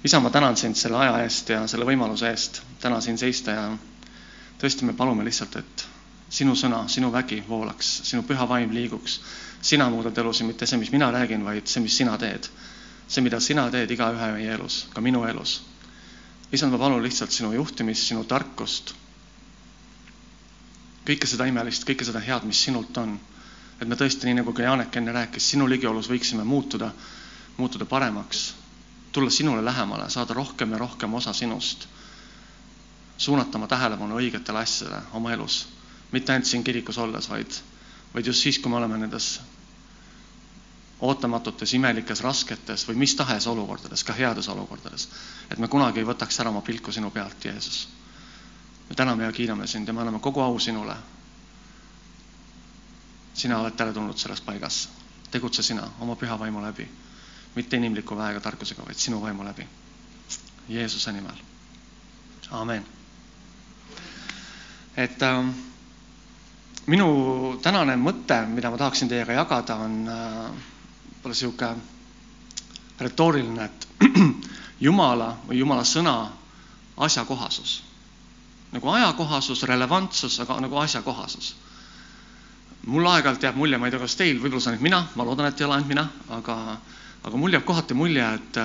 isa, 0.05 0.20
ma 0.20 0.31
tänan 0.31 0.57
sind 0.57 0.77
selle 0.77 0.98
aja 0.98 1.22
eest 1.25 1.48
ja 1.48 1.64
selle 1.66 1.88
võimaluse 1.88 2.29
eest 2.29 2.62
täna 2.81 3.01
siin 3.01 3.18
seista 3.18 3.57
ja 3.57 3.64
tõesti, 4.61 4.85
me 4.85 4.92
palume 4.92 5.25
lihtsalt, 5.25 5.57
et 5.57 5.87
sinu 6.33 6.55
sõna, 6.57 6.87
sinu 6.88 7.11
vägi 7.12 7.42
voolaks, 7.49 7.88
sinu 8.09 8.23
püha 8.25 8.47
vaim 8.49 8.71
liiguks. 8.73 9.18
sina 9.62 9.87
muudad 9.92 10.16
elusid, 10.18 10.47
mitte 10.49 10.66
see, 10.66 10.79
mis 10.81 10.90
mina 10.90 11.11
räägin, 11.12 11.45
vaid 11.45 11.68
see, 11.68 11.83
mis 11.85 11.97
sina 11.97 12.16
teed. 12.18 12.49
see, 13.09 13.21
mida 13.23 13.40
sina 13.40 13.66
teed 13.71 13.90
igaühe 13.90 14.31
meie 14.33 14.55
elus, 14.55 14.87
ka 14.95 15.01
minu 15.01 15.25
elus. 15.29 15.61
issand, 16.53 16.73
ma 16.73 16.79
palun 16.79 17.03
lihtsalt 17.05 17.31
sinu 17.31 17.53
juhtimist, 17.53 18.07
sinu 18.09 18.25
tarkust. 18.25 18.95
kõike 21.07 21.27
seda 21.29 21.47
imelist, 21.51 21.85
kõike 21.85 22.05
seda 22.09 22.21
head, 22.25 22.49
mis 22.49 22.64
sinult 22.64 22.97
on. 22.97 23.18
et 23.81 23.88
me 23.88 23.97
tõesti, 23.97 24.25
nii 24.25 24.40
nagu 24.40 24.53
ka 24.57 24.62
Janek 24.62 24.97
enne 24.97 25.12
rääkis, 25.12 25.51
sinu 25.53 25.68
ligiolus 25.68 26.09
võiksime 26.09 26.45
muutuda, 26.49 26.92
muutuda 27.59 27.85
paremaks, 27.85 28.55
tulla 29.12 29.31
sinule 29.31 29.64
lähemale, 29.64 30.09
saada 30.11 30.35
rohkem 30.35 30.73
ja 30.73 30.79
rohkem 30.79 31.14
osa 31.14 31.33
sinust 31.33 31.88
suunata 33.18 33.59
oma 33.59 33.66
tähelepanu 33.68 34.16
õigetele 34.18 34.59
asjadele 34.64 35.03
oma 35.12 35.33
elus 35.37 35.66
mitte 36.12 36.33
ainult 36.33 36.46
siin 36.48 36.64
kirikus 36.64 36.98
olles, 36.98 37.29
vaid, 37.31 37.59
vaid 38.14 38.27
just 38.29 38.42
siis, 38.44 38.59
kui 38.59 38.70
me 38.70 38.77
oleme 38.77 38.98
nendes 39.01 39.31
ootamatutes, 41.03 41.72
imelikes, 41.75 42.20
rasketes 42.22 42.85
või 42.88 43.01
mis 43.03 43.14
tahes 43.18 43.46
olukordades, 43.51 44.05
ka 44.07 44.14
heades 44.14 44.46
olukordades, 44.53 45.09
et 45.51 45.59
me 45.59 45.68
kunagi 45.68 45.98
ei 46.03 46.07
võtaks 46.07 46.38
ära 46.40 46.53
oma 46.53 46.61
pilku 46.62 46.92
sinu 46.94 47.11
pealt, 47.11 47.44
Jeesus. 47.44 47.88
me 48.88 48.94
täname 48.94 49.25
ja 49.25 49.33
kiidame 49.33 49.66
sind 49.66 49.88
ja 49.88 49.92
me 49.94 50.01
anname 50.05 50.20
kogu 50.20 50.40
au 50.40 50.59
sinule. 50.61 50.96
sina 53.35 53.59
oled 53.59 53.75
teretulnud 53.77 54.18
selles 54.18 54.40
paigas, 54.40 54.88
tegutse 55.31 55.62
sina 55.62 55.88
oma 56.01 56.14
püha 56.16 56.38
vaimu 56.38 56.62
läbi, 56.62 56.88
mitte 57.57 57.77
inimliku 57.77 58.16
väega 58.16 58.40
tarkusega, 58.40 58.83
vaid 58.87 58.96
sinu 58.96 59.20
vaimu 59.22 59.44
läbi. 59.44 59.66
Jeesuse 60.68 61.12
nimel, 61.12 61.37
amen. 62.51 62.87
et 64.96 65.22
ähm, 65.22 65.51
minu 66.90 67.59
tänane 67.62 67.97
mõte, 67.97 68.40
mida 68.51 68.71
ma 68.71 68.79
tahaksin 68.81 69.11
teiega 69.11 69.37
jagada, 69.37 69.77
on 69.85 69.99
võib-olla 70.07 71.35
niisugune 71.35 71.75
retooriline, 73.03 73.64
et 73.64 73.88
Jumala 74.87 75.37
või 75.47 75.61
Jumala 75.61 75.85
sõna 75.87 76.16
asjakohasus. 76.97 77.83
nagu 78.73 78.88
ajakohasus, 78.88 79.62
relevantsus, 79.68 80.40
aga 80.40 80.61
nagu 80.61 80.77
asjakohasus. 80.81 81.55
mul 82.87 83.07
aeg-ajalt 83.07 83.42
jääb 83.42 83.57
mulje, 83.57 83.79
ma 83.79 83.87
ei 83.87 83.92
tea, 83.95 84.01
kas 84.01 84.16
teil, 84.16 84.40
võib-olla 84.40 84.61
see 84.61 84.73
ainult 84.73 84.83
mina, 84.83 85.07
ma 85.14 85.25
loodan, 85.25 85.47
et 85.47 85.61
ei 85.61 85.66
ole 85.66 85.75
ainult 85.75 85.88
mina, 85.88 86.09
aga, 86.31 86.79
aga 87.23 87.37
mul 87.37 87.53
jääb 87.53 87.64
kohati 87.64 87.95
mulje, 87.95 88.27
et, 88.35 88.59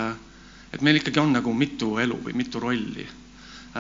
et 0.74 0.82
meil 0.82 0.98
ikkagi 0.98 1.20
on 1.22 1.38
nagu 1.38 1.54
mitu 1.54 1.98
elu 2.02 2.18
või 2.24 2.34
mitu 2.34 2.60
rolli 2.60 3.06
Äh, 3.06 3.27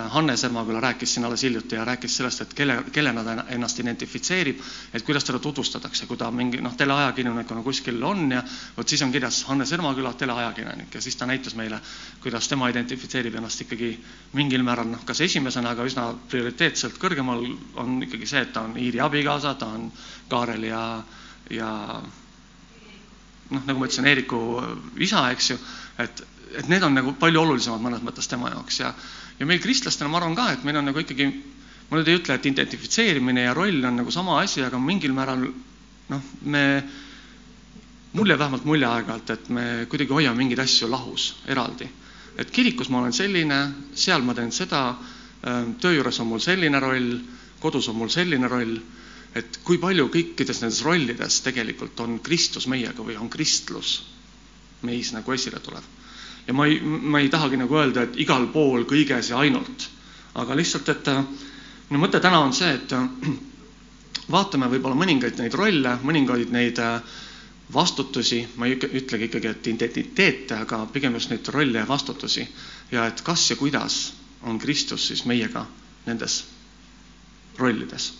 Hannes 0.09 0.43
Ermaküla 0.43 0.79
rääkis 0.81 1.13
siin 1.13 1.25
alles 1.25 1.43
hiljuti 1.43 1.75
ja 1.75 1.85
rääkis 1.85 2.17
sellest, 2.17 2.41
et 2.41 2.53
kelle, 2.53 2.77
kellena 2.91 3.23
ta 3.23 3.35
ennast 3.55 3.79
identifitseerib, 3.79 4.59
et 4.93 5.05
kuidas 5.05 5.23
teda 5.27 5.39
tutvustatakse, 5.39 6.05
kui 6.09 6.17
ta 6.17 6.29
mingi 6.31 6.61
noh, 6.61 6.75
teleajakirjanikuna 6.77 7.63
kuskil 7.63 8.03
on 8.03 8.31
ja 8.31 8.43
vot 8.77 8.89
siis 8.89 9.01
on 9.05 9.11
kirjas 9.11 9.43
Hannes 9.49 9.71
Ermaküla, 9.73 10.13
teleajakirjanik 10.13 10.93
ja 10.95 11.01
siis 11.01 11.15
ta 11.15 11.25
näitas 11.25 11.55
meile, 11.55 11.79
kuidas 12.23 12.47
tema 12.47 12.69
identifitseerib 12.69 13.35
ennast 13.39 13.61
ikkagi 13.65 13.91
mingil 14.33 14.63
määral 14.63 14.89
noh, 14.91 15.03
kas 15.05 15.21
esimesena, 15.25 15.73
aga 15.75 15.87
üsna 15.87 16.07
prioriteetselt 16.29 16.99
kõrgemal 17.01 17.43
on 17.75 17.99
ikkagi 18.07 18.29
see, 18.29 18.45
et 18.47 18.53
ta 18.53 18.65
on 18.67 18.77
Iiri 18.77 19.01
abikaasa, 19.03 19.53
ta 19.59 19.71
on 19.77 19.91
Kaarel 20.29 20.63
ja, 20.69 20.81
ja 21.49 21.69
noh, 23.49 23.61
nagu 23.63 23.79
ma 23.79 23.87
ütlesin, 23.87 24.07
Eeriku 24.09 24.41
isa, 25.03 25.27
eks 25.31 25.51
ju, 25.53 25.57
et, 26.03 26.23
et 26.59 26.67
need 26.71 26.83
on 26.83 26.95
nagu 26.97 27.13
palju 27.19 27.41
olulisemad 27.43 27.83
mõnes 27.83 28.03
mõttes 28.05 28.27
tema 28.31 28.51
jaoks 28.53 28.81
ja 28.81 28.93
ja 29.39 29.45
meil 29.45 29.61
kristlastena 29.61 30.09
ma 30.09 30.19
arvan 30.21 30.35
ka, 30.35 30.51
et 30.53 30.63
meil 30.65 30.79
on 30.79 30.89
nagu 30.89 31.01
ikkagi, 31.01 31.27
ma 31.89 31.99
nüüd 31.99 32.09
ei 32.09 32.19
ütle, 32.19 32.37
et 32.37 32.47
identifitseerimine 32.49 33.47
ja 33.47 33.53
roll 33.57 33.83
on 33.85 34.01
nagu 34.01 34.13
sama 34.13 34.39
asi, 34.41 34.63
aga 34.65 34.79
mingil 34.81 35.13
määral 35.15 35.45
noh, 36.09 36.31
me, 36.49 36.63
mul 38.17 38.33
jääb 38.33 38.41
vähemalt 38.41 38.65
mulje 38.67 38.89
aeg-ajalt, 38.89 39.33
et 39.35 39.49
me 39.53 39.65
kuidagi 39.91 40.15
hoiame 40.15 40.41
mingeid 40.41 40.63
asju 40.63 40.89
lahus, 40.89 41.31
eraldi. 41.47 41.89
et 42.37 42.51
kirikus 42.53 42.89
ma 42.93 42.99
olen 43.01 43.13
selline, 43.13 43.57
seal 43.97 44.21
ma 44.21 44.35
teen 44.37 44.51
seda, 44.53 44.81
ähm, 45.47 45.73
töö 45.81 45.95
juures 45.95 46.19
on 46.21 46.27
mul 46.29 46.41
selline 46.41 46.79
roll, 46.79 47.15
kodus 47.59 47.89
on 47.89 47.97
mul 47.97 48.11
selline 48.13 48.47
roll, 48.47 48.77
et 49.35 49.59
kui 49.65 49.77
palju 49.81 50.05
kõikides 50.13 50.61
nendes 50.61 50.83
rollides 50.85 51.41
tegelikult 51.45 51.99
on 52.05 52.19
Kristus 52.25 52.67
meiega 52.69 53.05
või 53.05 53.17
on 53.17 53.29
kristlus 53.29 53.99
meis 54.85 55.09
nagu 55.13 55.33
esile 55.33 55.59
tuleb 55.59 55.96
ja 56.47 56.53
ma 56.53 56.65
ei, 56.67 56.79
ma 56.81 57.19
ei 57.19 57.29
tahagi 57.29 57.59
nagu 57.59 57.75
öelda, 57.75 58.07
et 58.07 58.17
igal 58.23 58.47
pool 58.53 58.85
kõiges 58.87 59.31
ja 59.33 59.41
ainult, 59.43 59.89
aga 60.35 60.55
lihtsalt, 60.55 60.89
et 60.89 61.09
minu 61.89 62.01
mõte 62.05 62.21
täna 62.23 62.39
on 62.39 62.53
see, 62.55 62.73
et 62.73 62.93
vaatame 64.31 64.69
võib-olla 64.71 64.97
mõningaid 64.99 65.39
neid 65.39 65.55
rolle, 65.55 65.97
mõningaid 66.03 66.51
neid 66.51 66.79
äh, 66.83 66.99
vastutusi, 67.73 68.41
ma 68.55 68.67
ei 68.67 68.77
ütlegi 68.77 69.27
ikkagi, 69.27 69.51
et 69.51 69.67
identiteete, 69.67 70.55
aga 70.55 70.85
pigem 70.91 71.17
just 71.17 71.31
neid 71.31 71.47
rolle 71.53 71.81
ja 71.81 71.87
vastutusi. 71.87 72.45
Ja 72.91 73.07
et 73.07 73.21
kas 73.21 73.49
ja 73.51 73.57
kuidas 73.59 74.13
on 74.47 74.59
Kristus 74.59 75.07
siis 75.09 75.25
meiega 75.25 75.65
nendes 76.05 76.45
rollides. 77.57 78.13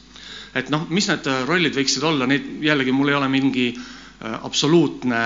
et 0.56 0.70
noh, 0.74 0.88
mis 0.90 1.06
need 1.08 1.28
rollid 1.46 1.76
võiksid 1.76 2.04
olla, 2.08 2.26
neid 2.26 2.64
jällegi 2.66 2.92
mul 2.96 3.12
ei 3.12 3.16
ole 3.16 3.28
mingi 3.30 3.68
äh, 3.76 4.34
absoluutne 4.48 5.20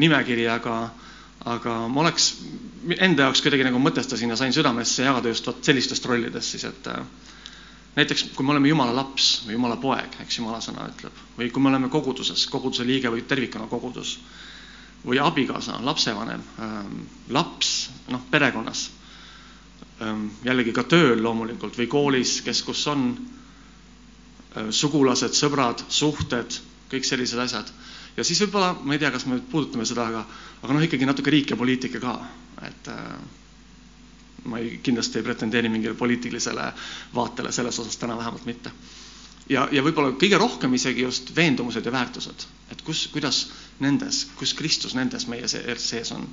nimekiri, 0.00 0.48
aga 0.48 0.90
aga 1.44 1.76
ma 1.90 2.02
oleks 2.04 2.28
enda 3.02 3.26
jaoks 3.26 3.42
kuidagi 3.42 3.66
nagu 3.66 3.80
mõtestasin 3.82 4.30
ja 4.30 4.38
sain 4.38 4.54
südamesse 4.54 5.06
jagada 5.06 5.32
just 5.32 5.46
vot 5.48 5.62
sellistest 5.64 6.06
rollidest 6.06 6.54
siis, 6.54 6.64
et 6.68 6.86
äh, 6.90 7.02
näiteks 7.96 8.28
kui 8.36 8.46
me 8.46 8.54
oleme 8.54 8.70
Jumala 8.70 8.94
laps 8.94 9.42
või 9.46 9.56
Jumala 9.56 9.76
poeg, 9.82 10.16
eks 10.22 10.38
Jumala 10.38 10.62
sõna 10.64 10.86
ütleb, 10.92 11.18
või 11.38 11.50
kui 11.50 11.62
me 11.62 11.72
oleme 11.72 11.90
koguduses, 11.92 12.46
koguduse 12.50 12.86
liige 12.86 13.10
või 13.12 13.24
tervikuna 13.28 13.66
kogudus, 13.70 14.16
või 15.02 15.18
abikaasa, 15.18 15.80
lapsevanem, 15.82 16.42
ähm, 16.62 16.98
laps, 17.34 17.90
noh, 18.12 18.22
perekonnas, 18.30 18.86
ähm, 20.00 20.28
jällegi 20.46 20.72
ka 20.72 20.86
tööl 20.86 21.22
loomulikult 21.22 21.78
või 21.78 21.88
koolis, 21.90 22.38
kes 22.46 22.62
kus 22.62 22.86
on, 22.86 23.08
äh, 24.54 24.70
sugulased, 24.70 25.34
sõbrad, 25.34 25.82
suhted, 25.88 26.60
kõik 26.92 27.08
sellised 27.08 27.38
asjad 27.38 27.72
ja 28.16 28.24
siis 28.24 28.40
võib-olla, 28.44 28.72
ma 28.84 28.96
ei 28.96 29.00
tea, 29.02 29.10
kas 29.14 29.26
me 29.28 29.38
puudutame 29.52 29.86
seda, 29.88 30.06
aga, 30.10 30.24
aga 30.62 30.74
noh, 30.76 30.84
ikkagi 30.84 31.08
natuke 31.08 31.32
riik 31.32 31.54
ja 31.54 31.58
poliitika 31.60 32.00
ka, 32.02 32.16
et 32.68 32.90
äh, 32.92 33.14
ma 34.44 34.58
ei, 34.58 34.78
kindlasti 34.82 35.20
ei 35.20 35.26
pretendeeri 35.26 35.70
mingile 35.72 35.94
poliitilisele 35.98 36.72
vaatele 37.14 37.52
selles 37.52 37.78
osas 37.78 37.96
täna 37.96 38.16
vähemalt 38.18 38.46
mitte. 38.46 38.72
ja, 39.48 39.66
ja 39.72 39.82
võib-olla 39.82 40.14
kõige 40.18 40.38
rohkem 40.38 40.74
isegi 40.74 41.06
just 41.06 41.34
veendumused 41.36 41.86
ja 41.86 41.92
väärtused, 41.92 42.46
et 42.72 42.82
kus, 42.86 43.06
kuidas 43.12 43.46
nendes, 43.80 44.26
kus 44.38 44.54
Kristus 44.54 44.94
nendes 44.94 45.26
meie 45.26 45.48
sees 45.48 46.12
on. 46.12 46.26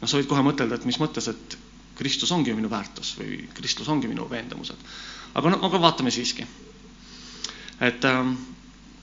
noh, 0.00 0.08
sa 0.08 0.16
võid 0.18 0.28
kohe 0.30 0.42
mõtelda, 0.44 0.76
et 0.80 0.88
mis 0.88 0.98
mõttes, 1.00 1.28
et 1.28 1.58
Kristus 2.00 2.32
ongi 2.32 2.54
minu 2.56 2.70
väärtus 2.72 3.12
või 3.18 3.44
Kristus 3.54 3.88
ongi 3.88 4.08
minu 4.08 4.26
veendumused. 4.30 4.76
aga 5.34 5.50
no, 5.50 5.60
aga 5.68 5.80
vaatame 5.80 6.10
siiski. 6.10 6.46
et 7.80 8.04
äh, 8.04 8.34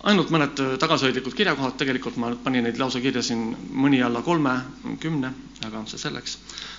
ainult 0.05 0.29
mõned 0.33 0.60
äh, 0.62 0.73
tagasihoidlikud 0.81 1.33
kirjakohad, 1.38 1.77
tegelikult 1.79 2.17
ma 2.21 2.29
panin 2.43 2.67
neid 2.67 2.77
lausa 2.81 3.01
kirja 3.01 3.23
siin 3.25 3.55
mõni 3.73 4.01
alla 4.05 4.21
kolmekümne, 4.25 5.31
aga 5.65 5.81
see 5.89 5.97
selleks. 6.01 6.38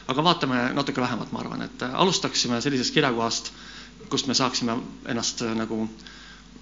aga 0.09 0.25
vaatame 0.25 0.61
natuke 0.77 1.01
vähemat, 1.03 1.33
ma 1.33 1.41
arvan, 1.43 1.63
et 1.67 1.83
äh, 1.83 1.95
alustaksime 1.95 2.61
sellisest 2.63 2.95
kirjakohast, 2.95 3.51
kust 4.09 4.27
me 4.31 4.35
saaksime 4.35 4.79
ennast 5.07 5.43
äh, 5.43 5.55
nagu 5.55 5.89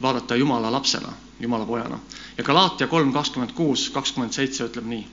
vaadata 0.03 0.37
Jumala 0.37 0.73
lapsena, 0.73 1.13
Jumala 1.41 1.67
pojana. 1.67 1.99
ja 2.39 2.45
Galaatia 2.45 2.87
kolm 2.87 3.13
kakskümmend 3.13 3.53
kuus, 3.53 3.91
kakskümmend 3.91 4.33
seitse 4.33 4.65
ütleb 4.65 4.85
nii. 4.87 5.07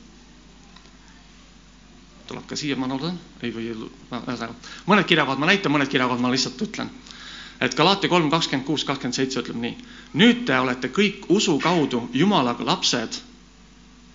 tuleb 2.27 2.45
ka 2.47 2.55
siia, 2.55 2.75
ma 2.79 2.87
loodan, 2.87 3.17
ei 3.43 3.51
või, 3.51 3.65
ühesõnaga, 3.75 4.53
mõned 4.87 5.05
kirjakohad 5.05 5.39
ma 5.43 5.45
näitan, 5.51 5.71
mõned 5.75 5.91
kirjakohad 5.91 6.21
ma 6.23 6.31
lihtsalt 6.31 6.61
ütlen 6.63 6.89
et 7.61 7.75
Galaatia 7.75 8.09
kolm, 8.09 8.29
kakskümmend 8.31 8.65
kuus, 8.67 8.83
kakskümmend 8.83 9.15
seitse 9.15 9.39
ütleb 9.43 9.59
nii. 9.59 9.75
nüüd 10.13 10.45
te 10.47 10.57
olete 10.59 10.89
kõik 10.89 11.29
usu 11.29 11.57
kaudu 11.59 12.07
Jumala 12.13 12.55
lapsed 12.59 13.21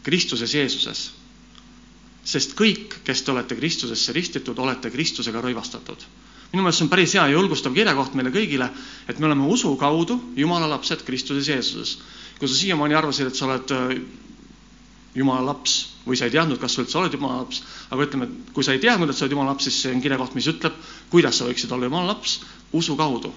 Kristuses 0.03 0.55
Jeesuses. 0.55 1.11
sest 2.29 2.53
kõik, 2.57 2.99
kes 3.05 3.23
te 3.25 3.33
olete 3.33 3.57
Kristusesse 3.57 4.13
ristitud, 4.13 4.59
olete 4.59 4.91
Kristusega 4.91 5.41
rõivastatud. 5.41 6.05
minu 6.53 6.63
meelest 6.63 6.79
see 6.79 6.85
on 6.85 6.91
päris 6.91 7.15
hea 7.15 7.27
ja 7.27 7.37
julgustav 7.37 7.75
kirjakoht 7.75 8.15
meile 8.15 8.31
kõigile, 8.31 8.71
et 9.09 9.19
me 9.19 9.27
oleme 9.27 9.47
usu 9.47 9.75
kaudu 9.77 10.21
Jumala 10.37 10.69
lapsed 10.69 11.05
Kristuses 11.05 11.49
Jeesuses. 11.49 11.99
kui 12.39 12.49
sa 12.49 12.55
siiamaani 12.55 12.95
arvasid, 12.95 13.27
et 13.27 13.37
sa 13.37 13.47
oled 13.47 13.71
äh, 13.71 14.01
Jumala 15.15 15.45
laps 15.53 15.75
või 16.07 16.17
sa 16.17 16.25
ei 16.25 16.31
teadnud, 16.31 16.59
kas 16.61 16.75
sa 16.75 16.83
üldse 16.83 16.99
oled 16.99 17.13
Jumala 17.13 17.43
laps, 17.43 17.63
aga 17.91 18.05
ütleme, 18.07 18.29
kui 18.55 18.65
sa 18.65 18.73
ei 18.73 18.81
teadnud, 18.81 19.11
et 19.11 19.17
sa 19.17 19.25
oled 19.25 19.35
Jumala 19.35 19.53
laps, 19.53 19.65
siis 19.65 19.81
see 19.83 19.93
on 19.93 20.01
kirjakoht, 20.05 20.35
mis 20.39 20.49
ütleb, 20.49 20.77
kuidas 21.11 21.41
sa 21.41 21.49
võiksid 21.49 21.73
olla 21.75 21.89
Jumala 21.89 22.13
laps 22.13 22.39
usu 22.73 22.97
kaudu 22.97 23.35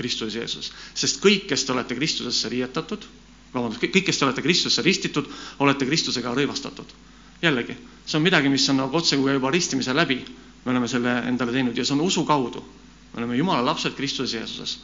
Kristus 0.00 0.34
Jeesus. 0.34 0.72
sest 0.94 1.20
kõik, 1.20 1.46
kes 1.50 1.64
te 1.64 1.74
olete 1.74 1.96
Kristusesse 1.98 2.48
riietatud, 2.48 3.04
vabandust, 3.52 3.82
kõik, 3.82 4.04
kes 4.06 4.18
te 4.18 4.24
olete 4.24 4.44
Kristusesse 4.44 4.84
ristitud, 4.86 5.28
olete 5.60 5.86
Kristusega 5.86 6.32
rõivastatud. 6.34 6.94
jällegi, 7.42 7.76
see 8.06 8.16
on 8.18 8.24
midagi, 8.24 8.48
mis 8.52 8.68
on 8.68 8.76
nagu 8.80 8.96
otsekui 8.96 9.32
juba 9.32 9.50
ristimise 9.50 9.94
läbi. 9.94 10.24
me 10.64 10.72
oleme 10.72 10.88
selle 10.88 11.18
endale 11.28 11.52
teinud 11.52 11.76
ja 11.76 11.84
see 11.84 11.94
on 11.94 12.00
usu 12.00 12.24
kaudu. 12.24 12.64
me 13.12 13.22
oleme 13.22 13.36
Jumala 13.36 13.64
lapsed 13.64 13.94
Kristuses 13.96 14.34
Jeesuses. 14.34 14.78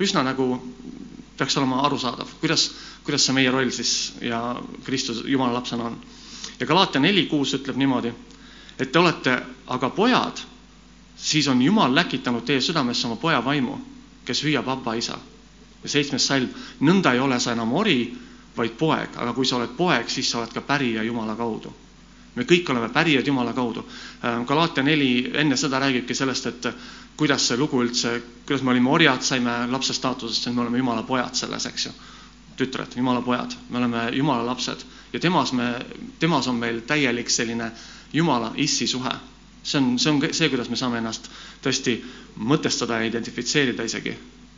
üsna 0.00 0.22
nagu 0.22 0.74
peaks 1.38 1.56
olema 1.56 1.82
arusaadav, 1.86 2.28
kuidas, 2.40 2.70
kuidas 3.04 3.26
see 3.26 3.34
meie 3.34 3.50
roll 3.50 3.70
siis 3.70 4.14
ja 4.20 4.56
Kristus 4.84 5.22
Jumala 5.26 5.52
lapsena 5.60 5.84
on. 5.84 6.00
ja 6.60 6.66
Galaatia 6.66 7.00
neli 7.00 7.26
kuus 7.26 7.54
ütleb 7.54 7.76
niimoodi, 7.76 8.12
et 8.78 8.92
te 8.92 8.98
olete 8.98 9.42
aga 9.66 9.90
pojad 9.90 10.42
siis 11.16 11.48
on 11.48 11.62
Jumal 11.62 11.94
läkitanud 11.94 12.44
teie 12.44 12.60
südamesse 12.60 13.06
oma 13.06 13.16
poja 13.16 13.44
vaimu, 13.44 13.78
kes 14.24 14.42
hüüab 14.44 14.68
Abba 14.68 14.94
isa. 14.94 15.18
ja 15.82 15.88
seitsmes 15.88 16.26
salm, 16.26 16.48
nõnda 16.80 17.12
ei 17.14 17.20
ole 17.20 17.38
sa 17.40 17.52
enam 17.52 17.72
ori, 17.72 18.16
vaid 18.56 18.72
poeg, 18.78 19.16
aga 19.16 19.32
kui 19.32 19.46
sa 19.46 19.56
oled 19.56 19.76
poeg, 19.76 20.08
siis 20.10 20.30
sa 20.30 20.38
oled 20.38 20.52
ka 20.52 20.60
pärija 20.60 21.02
Jumala 21.02 21.36
kaudu. 21.36 21.72
me 22.34 22.44
kõik 22.44 22.70
oleme 22.70 22.88
pärijad 22.88 23.26
Jumala 23.26 23.52
kaudu. 23.52 23.84
Äh, 24.24 24.44
Galaatia 24.46 24.82
neli 24.82 25.30
enne 25.34 25.56
seda 25.56 25.78
räägibki 25.78 26.14
sellest, 26.14 26.46
et 26.46 26.66
kuidas 27.16 27.48
see 27.48 27.56
lugu 27.56 27.80
üldse, 27.82 28.22
kuidas 28.46 28.62
me 28.62 28.70
olime 28.70 28.90
orjad, 28.90 29.22
saime 29.22 29.66
lapse 29.70 29.94
staatusest, 29.94 30.50
me 30.52 30.60
oleme 30.60 30.78
Jumala 30.78 31.02
pojad 31.02 31.34
selles, 31.34 31.66
eks 31.66 31.86
ju. 31.86 31.92
tütred, 32.56 32.96
Jumala 32.96 33.22
pojad, 33.22 33.56
me 33.70 33.78
oleme 33.78 34.10
Jumala 34.12 34.46
lapsed 34.46 34.84
ja 35.12 35.20
temas 35.20 35.52
me, 35.52 35.86
temas 36.18 36.46
on 36.48 36.56
meil 36.56 36.80
täielik 36.80 37.30
selline 37.30 37.70
Jumala 38.12 38.52
issi 38.56 38.86
suhe 38.86 39.12
see 39.66 39.78
on, 39.80 39.98
see 39.98 40.10
on 40.12 40.20
see, 40.30 40.48
kuidas 40.52 40.68
me 40.70 40.78
saame 40.78 41.00
ennast 41.02 41.26
tõesti 41.64 41.96
mõtestada 42.38 43.00
ja 43.00 43.08
identifitseerida 43.10 43.86
isegi, 43.88 44.12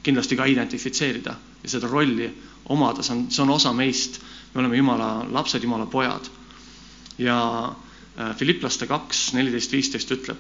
kindlasti 0.05 0.37
ka 0.37 0.47
identifitseerida 0.53 1.35
ja 1.63 1.71
seda 1.73 1.89
rolli 1.89 2.29
omada, 2.75 3.03
see 3.03 3.15
on, 3.17 3.23
see 3.33 3.43
on 3.47 3.55
osa 3.57 3.73
meist. 3.73 4.21
me 4.55 4.61
oleme 4.61 4.77
Jumala 4.77 5.09
lapsed, 5.33 5.63
Jumala 5.63 5.87
pojad. 5.87 6.29
ja 7.19 7.39
äh, 8.19 8.37
Philipplaste 8.37 8.87
kaks, 8.87 9.33
neliteist, 9.33 9.73
viisteist 9.73 10.11
ütleb, 10.15 10.39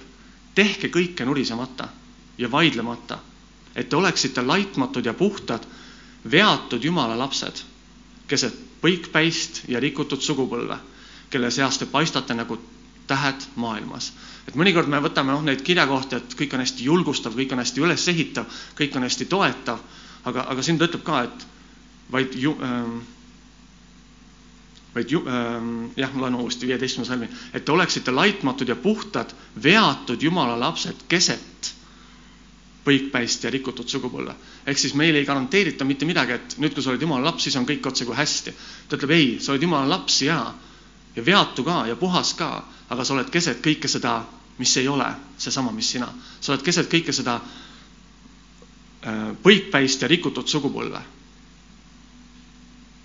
tehke 0.54 0.88
kõike 0.88 1.24
nurisemata 1.24 1.88
ja 2.38 2.50
vaidlemata, 2.50 3.18
et 3.74 3.88
te 3.88 3.96
oleksite 3.96 4.42
laitmatud 4.42 5.06
ja 5.06 5.14
puhtad, 5.14 5.64
veatud 6.30 6.84
Jumala 6.84 7.18
lapsed 7.18 7.64
keset 8.28 8.54
põikpäist 8.82 9.62
ja 9.72 9.80
rikutud 9.80 10.22
sugupõlve, 10.22 10.76
kelle 11.32 11.50
seast 11.50 11.82
te 11.82 11.88
paistate 11.90 12.36
nagu 12.36 12.58
tähed 13.08 13.46
maailmas. 13.56 14.12
Et 14.48 14.56
mõnikord 14.56 14.88
me 14.88 15.00
võtame 15.04 15.34
noh, 15.34 15.44
neid 15.44 15.62
kirjakohti, 15.64 16.16
et 16.16 16.34
kõik 16.38 16.56
on 16.56 16.64
hästi 16.64 16.88
julgustav, 16.88 17.36
kõik 17.36 17.52
on 17.52 17.60
hästi 17.60 17.84
ülesehitav, 17.84 18.58
kõik 18.78 18.96
on 18.96 19.04
hästi 19.04 19.28
toetav, 19.28 19.82
aga, 20.24 20.48
aga 20.54 20.64
siin 20.64 20.80
ta 20.80 20.88
ütleb 20.88 21.04
ka, 21.04 21.22
et 21.28 21.46
vaid 22.10 22.36
ju, 22.40 22.54
ähm, 22.64 23.00
vaid 24.94 25.12
ju, 25.12 25.20
ähm, 25.28 25.90
jah, 25.96 26.14
ma 26.14 26.24
loen 26.24 26.38
uuesti 26.40 26.66
viieteistkümnenda 26.70 27.12
salmi, 27.12 27.28
et 27.52 27.64
te 27.64 27.72
oleksite 27.72 28.14
laitmatud 28.14 28.68
ja 28.68 28.76
puhtad, 28.76 29.34
veatud 29.62 30.22
Jumala 30.22 30.56
lapsed 30.60 31.04
keset 31.08 31.74
põikpäist 32.88 33.44
ja 33.44 33.50
rikutud 33.52 33.88
sugupõlve. 33.88 34.32
ehk 34.66 34.78
siis 34.78 34.94
meile 34.94 35.18
ei 35.18 35.26
garanteerita 35.28 35.84
mitte 35.84 36.06
midagi, 36.08 36.32
et 36.32 36.56
nüüd, 36.58 36.72
kui 36.74 36.82
sa 36.82 36.90
oled 36.90 37.02
Jumala 37.02 37.28
laps, 37.28 37.44
siis 37.44 37.56
on 37.56 37.66
kõik 37.66 37.86
otsekui 37.86 38.16
hästi. 38.16 38.54
ta 38.88 38.96
ütleb 38.96 39.10
ei, 39.10 39.36
sa 39.40 39.52
oled 39.52 39.62
Jumala 39.62 39.88
laps 39.88 40.22
ja, 40.22 40.54
ja 41.16 41.24
veatu 41.24 41.64
ka 41.64 41.86
ja 41.86 41.96
puhas 41.96 42.32
ka, 42.34 42.64
aga 42.88 43.04
sa 43.04 43.14
oled 43.14 43.30
keset 43.30 43.60
kõike 43.60 43.88
seda, 43.88 44.24
mis 44.58 44.76
ei 44.76 44.88
ole 44.88 45.06
seesama, 45.38 45.72
mis 45.72 45.90
sina. 45.94 46.08
sa 46.40 46.52
oled 46.52 46.64
keset 46.66 46.90
kõike 46.90 47.12
seda 47.12 47.38
äh, 47.40 49.30
põikpäist 49.42 50.02
ja 50.02 50.08
rikutud 50.10 50.48
sugupõlve 50.48 51.02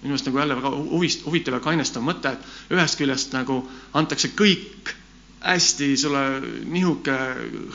minu 0.03 0.11
meelest 0.11 0.25
nagu 0.27 0.39
jälle 0.41 0.55
väga 0.59 0.69
huvist, 0.75 1.21
huvitav 1.25 1.55
ja 1.55 1.59
kainestav 1.63 2.03
mõte, 2.03 2.33
et 2.35 2.73
ühest 2.75 2.97
küljest 2.99 3.31
nagu 3.35 3.61
antakse 3.95 4.33
kõik 4.35 4.91
hästi 5.43 5.87
sulle 5.99 6.23
nihuke 6.71 7.15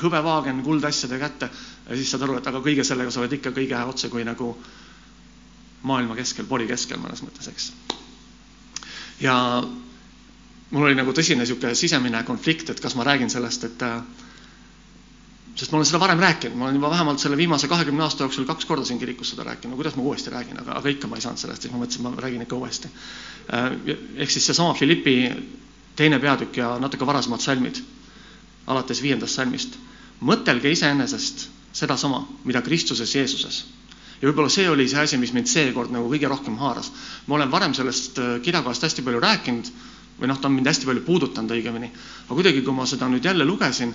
hõbevaagen 0.03 0.61
kuldasjade 0.65 1.19
kätte 1.21 1.49
ja 1.89 1.97
siis 1.97 2.11
saad 2.13 2.25
aru, 2.27 2.37
et 2.41 2.47
aga 2.49 2.61
kõige 2.65 2.85
sellega 2.85 3.13
sa 3.13 3.21
oled 3.23 3.33
ikka 3.39 3.53
kõige 3.57 3.81
otse 3.93 4.09
kui 4.13 4.25
nagu 4.29 4.53
maailma 5.89 6.17
keskel, 6.19 6.47
pori 6.49 6.67
keskel 6.69 7.01
mõnes 7.01 7.23
mõttes, 7.25 7.49
eks. 7.53 7.71
ja 9.25 9.37
mul 10.71 10.89
oli 10.89 10.97
nagu 10.99 11.13
tõsine 11.17 11.43
niisugune 11.43 11.75
sisemine 11.79 12.23
konflikt, 12.29 12.71
et 12.71 12.81
kas 12.81 12.97
ma 12.99 13.07
räägin 13.09 13.31
sellest, 13.33 13.65
et 13.65 13.85
äh, 13.87 14.01
sest 15.59 15.73
ma 15.73 15.79
olen 15.81 15.89
seda 15.89 16.01
varem 16.03 16.21
rääkinud, 16.23 16.57
ma 16.59 16.67
olen 16.69 16.77
juba 16.79 16.91
vähemalt 16.93 17.23
selle 17.23 17.37
viimase 17.41 17.71
kahekümne 17.71 18.05
aasta 18.05 18.27
jooksul 18.27 18.47
kaks 18.47 18.69
korda 18.69 18.85
siin 18.87 19.01
kirikus 19.01 19.33
seda 19.33 19.47
rääkinud, 19.49 19.73
no 19.75 19.81
kuidas 19.81 19.97
ma 19.97 20.05
uuesti 20.07 20.31
räägin, 20.35 20.61
aga, 20.61 20.77
aga 20.79 20.93
ikka 20.93 21.09
ma 21.11 21.17
ei 21.19 21.25
saanud 21.25 21.41
sellest, 21.41 21.65
siis 21.65 21.75
ma 21.75 21.81
mõtlesin, 21.83 22.05
ma 22.05 22.13
räägin 22.27 22.45
ikka 22.45 22.61
uuesti. 22.61 22.91
Äh, 23.55 23.71
ehk 24.25 24.35
siis 24.35 24.47
seesama 24.51 24.77
Philippi 24.79 25.17
teine 25.97 26.21
peatükk 26.23 26.61
ja 26.61 26.77
natuke 26.79 27.07
varasemad 27.07 27.43
salmid, 27.43 27.83
alates 28.67 29.03
viiendast 29.03 29.41
salmist. 29.41 29.79
mõtelge 30.19 30.71
iseenesest 30.75 31.45
sedasama, 31.73 32.25
mida 32.45 32.61
Kristuses 32.63 33.15
Jeesuses. 33.15 33.65
ja 34.21 34.29
võib-olla 34.29 34.51
see 34.51 34.69
oli 34.71 34.89
see 34.89 34.99
asi, 34.99 35.17
mis 35.17 35.31
mind 35.33 35.47
seekord 35.47 35.93
nagu 35.95 36.09
kõige 36.11 36.29
rohkem 36.29 36.57
haaras. 36.59 36.93
ma 37.27 37.35
olen 37.35 37.51
varem 37.51 37.75
sellest 37.75 38.19
äh, 38.19 38.41
kirjakohast 38.43 38.83
hästi 38.83 39.03
palju 39.03 39.21
rääkinud 39.21 39.71
või 40.19 40.29
noh, 40.31 40.39
ta 40.39 40.49
on 40.51 40.57
mind 40.59 40.67
hästi 40.67 40.87
palju 40.89 41.05
puudutanud 41.07 41.55
õigemini, 41.55 41.91
aga 42.27 42.35
kuidagi, 42.35 42.63
kui 42.67 42.75
ma 42.75 42.87
seda 42.87 43.09
nüüd 43.09 43.25
jälle 43.25 43.47
lugesin 43.47 43.95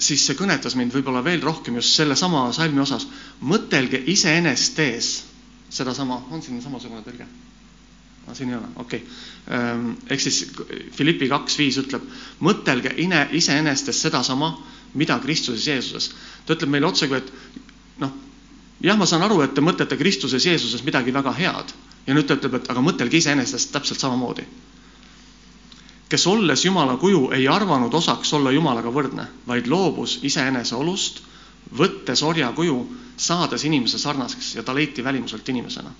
siis 0.00 0.22
see 0.24 0.36
kõnetas 0.38 0.74
mind 0.78 0.94
võib-olla 0.94 1.20
veel 1.24 1.42
rohkem 1.44 1.76
just 1.78 1.94
sellesama 1.98 2.46
salmi 2.56 2.80
osas. 2.80 3.06
mõtelge 3.40 4.00
iseenest 4.06 4.78
ees 4.78 5.10
sedasama, 5.70 6.22
on 6.30 6.42
siin 6.42 6.62
samasugune 6.62 7.04
tõlge? 7.04 7.26
No, 8.26 8.34
siin 8.34 8.50
ei 8.50 8.56
ole, 8.56 8.68
okei 8.82 9.02
okay.. 9.02 9.92
ehk 10.10 10.20
siis 10.20 10.40
Philippi 10.96 11.28
kaks 11.28 11.58
viis 11.58 11.78
ütleb, 11.80 12.04
mõtelge 12.40 12.92
ine, 13.00 13.26
iseenestes 13.32 14.00
sedasama, 14.02 14.52
mida 14.94 15.18
Kristuses 15.22 15.66
Jeesuses. 15.66 16.10
ta 16.46 16.56
ütleb 16.56 16.72
meile 16.72 16.88
otsekui, 16.88 17.20
et 17.20 17.32
noh, 18.00 18.12
jah, 18.80 18.98
ma 18.98 19.06
saan 19.06 19.24
aru, 19.24 19.40
et 19.44 19.54
te 19.54 19.64
mõtlete 19.64 19.98
Kristuses 20.00 20.46
Jeesuses 20.46 20.84
midagi 20.84 21.14
väga 21.14 21.32
head 21.36 21.76
ja 22.06 22.14
nüüd 22.14 22.26
ta 22.26 22.34
ütleb, 22.38 22.54
et 22.60 22.70
aga 22.70 22.80
mõtelge 22.80 23.16
iseenesest 23.20 23.72
täpselt 23.72 24.00
samamoodi 24.00 24.46
kes 26.10 26.26
olles 26.26 26.64
Jumala 26.64 26.96
kuju 26.98 27.28
ei 27.32 27.46
arvanud 27.48 27.94
osaks 27.94 28.32
olla 28.34 28.50
Jumalaga 28.50 28.90
võrdne, 28.90 29.28
vaid 29.46 29.68
loobus 29.70 30.16
iseenese 30.26 30.74
olust, 30.74 31.20
võttes 31.78 32.22
orja 32.26 32.48
kuju, 32.56 32.80
saades 33.20 33.64
inimese 33.68 33.98
sarnaseks 34.02 34.56
ja 34.58 34.64
ta 34.66 34.74
leiti 34.74 35.04
välimuselt 35.06 35.48
inimesena. 35.48 35.90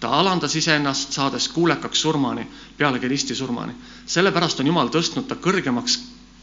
ta 0.00 0.08
alandas 0.16 0.54
iseennast, 0.56 1.12
saades 1.12 1.48
kuulekaks 1.52 2.00
surmani, 2.00 2.46
pealegi 2.76 3.08
risti 3.08 3.34
surmani. 3.34 3.72
sellepärast 4.06 4.60
on 4.60 4.66
Jumal 4.66 4.88
tõstnud 4.88 5.26
ta 5.28 5.34
kõrgemaks 5.34 5.98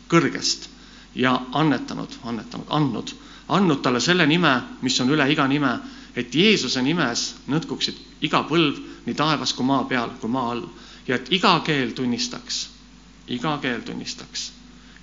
kõrgest 0.09 0.69
ja 1.15 1.41
annetanud, 1.51 2.09
annetanud, 2.23 2.67
andnud, 2.69 3.13
andnud 3.49 3.81
talle 3.81 3.99
selle 3.99 4.27
nime, 4.27 4.61
mis 4.81 4.99
on 5.01 5.09
üle 5.09 5.31
iga 5.31 5.47
nime, 5.47 5.79
et 6.17 6.35
Jeesuse 6.35 6.81
nimes 6.81 7.27
nõtkuksid 7.47 8.25
iga 8.25 8.41
põlv 8.49 8.79
nii 9.05 9.15
taevas 9.15 9.53
kui 9.53 9.65
maa 9.65 9.83
peal 9.85 10.17
kui 10.21 10.29
maa 10.33 10.51
all 10.55 10.65
ja 11.07 11.15
et 11.15 11.29
iga 11.31 11.59
keel 11.65 11.93
tunnistaks 11.93 12.65
iga 13.27 13.57
keel 13.61 13.81
tunnistaks. 13.81 14.51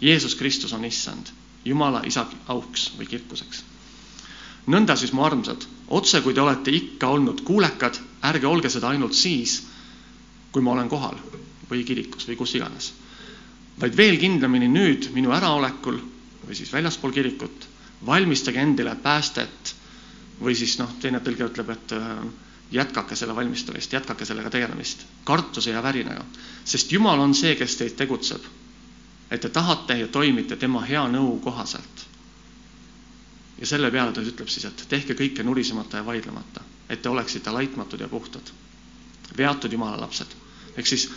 Jeesus 0.00 0.34
Kristus 0.34 0.72
on 0.72 0.84
issand, 0.84 1.26
Jumala 1.64 2.02
isa 2.04 2.26
auks 2.48 2.90
või 2.98 3.06
kirkuseks. 3.06 3.62
nõnda 4.66 4.96
siis, 4.96 5.12
mu 5.12 5.24
armsad, 5.24 5.64
otse 5.88 6.20
kui 6.24 6.34
te 6.34 6.40
olete 6.40 6.72
ikka 6.72 7.08
olnud 7.08 7.42
kuulekad, 7.44 7.98
ärge 8.24 8.46
olge 8.46 8.68
seda 8.68 8.88
ainult 8.88 9.12
siis, 9.12 9.62
kui 10.52 10.62
ma 10.62 10.72
olen 10.72 10.88
kohal 10.88 11.18
või 11.70 11.84
kirikus 11.84 12.28
või 12.28 12.36
kus 12.36 12.54
iganes. 12.54 12.92
vaid 13.80 13.96
veel 13.96 14.16
kindlamini 14.18 14.68
nüüd 14.68 15.10
minu 15.12 15.32
äraolekul 15.32 15.98
või 16.46 16.54
siis 16.54 16.72
väljaspool 16.72 17.12
kirikut, 17.12 17.68
valmistage 18.06 18.60
endile 18.60 18.96
päästet 18.96 19.73
või 20.40 20.54
siis 20.58 20.78
noh, 20.78 20.90
teine 21.00 21.20
tõlge 21.20 21.46
ütleb, 21.46 21.70
et 21.70 21.92
äh, 21.94 22.24
jätkake 22.74 23.16
selle 23.16 23.36
valmistamist, 23.36 23.92
jätkake 23.92 24.24
sellega 24.24 24.50
tegelemist 24.50 25.04
kartuse 25.24 25.70
ja 25.70 25.82
värinaga, 25.82 26.24
sest 26.64 26.92
Jumal 26.92 27.20
on 27.20 27.34
see, 27.34 27.54
kes 27.56 27.76
teid 27.76 27.96
tegutseb. 27.96 28.42
et 29.30 29.40
te 29.40 29.48
tahate 29.48 29.94
ja 29.98 30.08
toimite 30.08 30.56
tema 30.56 30.80
hea 30.84 31.02
nõu 31.08 31.38
kohaselt. 31.40 32.06
ja 33.58 33.66
selle 33.66 33.90
peale 33.90 34.12
ta 34.12 34.20
ütleb 34.20 34.48
siis, 34.48 34.64
et 34.64 34.84
tehke 34.88 35.14
kõike 35.14 35.42
nurisemata 35.42 35.96
ja 35.96 36.06
vaidlemata, 36.06 36.60
et 36.88 37.02
te 37.02 37.08
oleksite 37.08 37.50
laitmatud 37.50 38.00
ja 38.00 38.08
puhtad, 38.08 38.50
veatud 39.36 39.72
Jumala 39.72 40.00
lapsed. 40.00 40.26
ehk 40.76 40.86
siis 40.86 41.10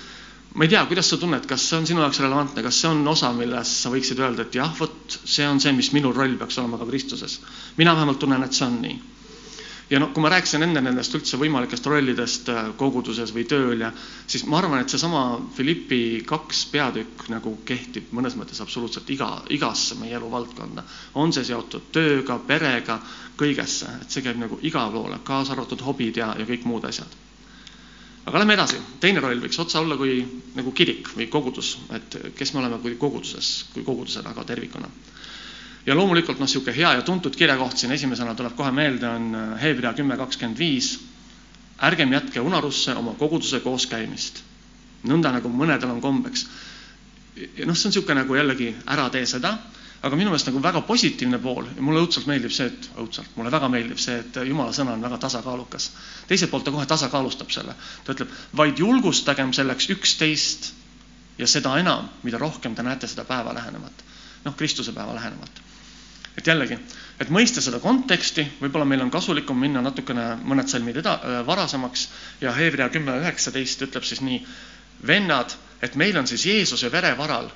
ma 0.58 0.66
ei 0.66 0.72
tea, 0.74 0.86
kuidas 0.90 1.10
sa 1.10 1.20
tunned, 1.22 1.46
kas 1.46 1.68
see 1.70 1.78
on 1.78 1.86
sinu 1.86 2.02
jaoks 2.02 2.20
relevantne, 2.24 2.64
kas 2.66 2.80
see 2.82 2.90
on 2.90 3.04
osa, 3.08 3.30
milles 3.38 3.74
sa 3.84 3.92
võiksid 3.94 4.24
öelda, 4.24 4.48
et 4.48 4.58
jah, 4.58 4.72
vot 4.80 5.20
see 5.24 5.46
on 5.46 5.62
see, 5.62 5.76
mis 5.78 5.92
minu 5.94 6.10
roll 6.16 6.34
peaks 6.40 6.58
olema 6.58 6.82
ka 6.82 6.90
Kristuses. 6.90 7.40
mina 7.78 7.94
vähemalt 7.96 8.20
tunnen, 8.20 8.44
et 8.44 8.58
see 8.58 8.66
on 8.66 8.82
nii 8.82 8.98
ja 9.90 10.00
noh, 10.00 10.10
kui 10.14 10.24
ma 10.24 10.30
rääkisin 10.32 10.66
enne 10.66 10.82
nendest 10.84 11.16
üldse 11.16 11.38
võimalikest 11.40 11.86
rollidest 11.88 12.50
äh, 12.52 12.72
koguduses 12.80 13.32
või 13.36 13.46
tööl 13.48 13.86
ja 13.86 13.92
siis 14.28 14.44
ma 14.50 14.60
arvan, 14.60 14.82
et 14.84 14.92
seesama 14.92 15.22
Philippi 15.56 16.24
kaks 16.28 16.66
peatükk 16.74 17.30
nagu 17.32 17.54
kehtib 17.68 18.12
mõnes 18.16 18.36
mõttes 18.40 18.60
absoluutselt 18.64 19.10
iga, 19.16 19.30
igasse 19.54 19.96
meie 20.02 20.18
eluvaldkonda. 20.20 20.84
on 21.16 21.34
see 21.34 21.48
seotud 21.48 21.88
tööga, 21.96 22.40
perega, 22.48 23.00
kõigesse, 23.40 23.88
et 24.02 24.12
see 24.12 24.26
käib 24.26 24.42
nagu 24.42 24.60
igale 24.62 24.92
poole, 24.92 25.22
kaasa 25.24 25.56
arvatud 25.56 25.82
hobid 25.88 26.20
ja, 26.20 26.34
ja 26.40 26.46
kõik 26.50 26.68
muud 26.68 26.86
asjad. 26.86 27.27
Aga 28.28 28.42
lähme 28.42 28.58
edasi, 28.58 28.80
teine 29.00 29.22
roll 29.24 29.40
võiks 29.40 29.60
otsa 29.64 29.80
olla 29.80 29.96
kui 30.00 30.20
nagu 30.58 30.72
kirik 30.76 31.14
või 31.16 31.30
kogudus, 31.32 31.78
et 31.96 32.18
kes 32.36 32.52
me 32.54 32.60
oleme 32.60 32.80
kui 32.84 32.98
koguduses, 33.00 33.52
kui 33.74 33.86
kogudusena 33.88 34.34
ka 34.36 34.44
tervikuna. 34.50 34.90
Ja 35.88 35.96
loomulikult 35.96 36.42
noh, 36.42 36.50
niisugune 36.50 36.76
hea 36.76 36.90
ja 36.98 37.04
tuntud 37.08 37.36
kirjakoht 37.40 37.80
siin 37.80 37.94
esimesena 37.96 38.34
tuleb 38.36 38.58
kohe 38.58 38.74
meelde, 38.76 39.08
on 39.08 39.30
äh, 39.40 39.54
Hebra 39.62 39.94
kümme 39.96 40.18
kakskümmend 40.20 40.60
viis. 40.60 40.98
ärgem 41.78 42.12
jätke 42.14 42.42
unarusse 42.42 42.96
oma 42.98 43.12
koguduse 43.14 43.60
kooskäimist, 43.62 44.40
nõnda 45.06 45.30
nagu 45.32 45.50
mõnedel 45.50 45.92
on 45.94 46.02
kombeks. 46.02 46.48
noh, 47.38 47.76
see 47.78 47.88
on 47.88 47.94
niisugune 47.94 48.16
nagu 48.24 48.36
jällegi 48.36 48.72
ära 48.86 49.10
tee 49.14 49.26
seda, 49.26 49.54
aga 50.02 50.16
minu 50.16 50.30
meelest 50.30 50.50
nagu 50.50 50.62
väga 50.62 50.82
positiivne 50.86 51.40
pool 51.42 51.66
ja 51.76 51.82
mulle 51.82 52.04
õudselt 52.06 52.28
meeldib 52.30 52.54
see, 52.54 52.70
et 52.70 52.90
õudselt, 53.02 53.30
mulle 53.38 53.52
väga 53.54 53.70
meeldib 53.74 54.00
see, 54.02 54.20
et 54.22 54.40
jumala 54.46 54.74
sõna 54.76 54.94
on 54.94 55.06
väga 55.06 55.18
tasakaalukas. 55.26 55.92
teiselt 56.28 56.52
poolt 56.52 56.68
ta 56.68 56.74
kohe 56.76 56.86
tasakaalustab 56.86 57.52
selle, 57.52 57.76
ta 58.06 58.14
ütleb, 58.14 58.34
vaid 58.56 58.80
julgustagem 58.80 59.54
selleks 59.54 59.90
üksteist 59.96 60.72
ja 61.38 61.48
seda 61.48 61.78
enam, 61.80 62.10
mida 62.24 62.38
rohkem 62.38 62.76
te 62.76 62.86
näete 62.86 63.08
seda 63.08 63.26
päeva 63.26 63.54
lähenevat, 63.58 64.06
noh, 64.46 64.56
Kristuse 64.56 64.94
päeva 64.94 65.16
lähenevat. 65.16 65.64
Et 66.38 66.48
jällegi, 66.48 66.78
et 67.20 67.30
mõista 67.34 67.62
seda 67.66 67.80
konteksti, 67.82 68.46
võib-olla 68.62 68.86
meil 68.86 69.02
on 69.02 69.12
kasulikum 69.12 69.58
minna 69.58 69.82
natukene 69.82 70.36
mõned 70.46 70.70
salmid 70.70 71.00
eda-, 71.02 71.18
äh, 71.18 71.40
varasemaks 71.46 72.10
ja 72.42 72.54
Hebra 72.54 72.92
kümme 72.94 73.18
üheksateist 73.24 73.82
ütleb 73.88 74.06
siis 74.06 74.22
nii, 74.22 74.44
vennad, 75.08 75.56
et 75.82 75.96
meil 75.98 76.18
on 76.18 76.30
siis 76.30 76.46
Jeesuse 76.46 76.92
vere 76.94 77.16
varal, 77.18 77.50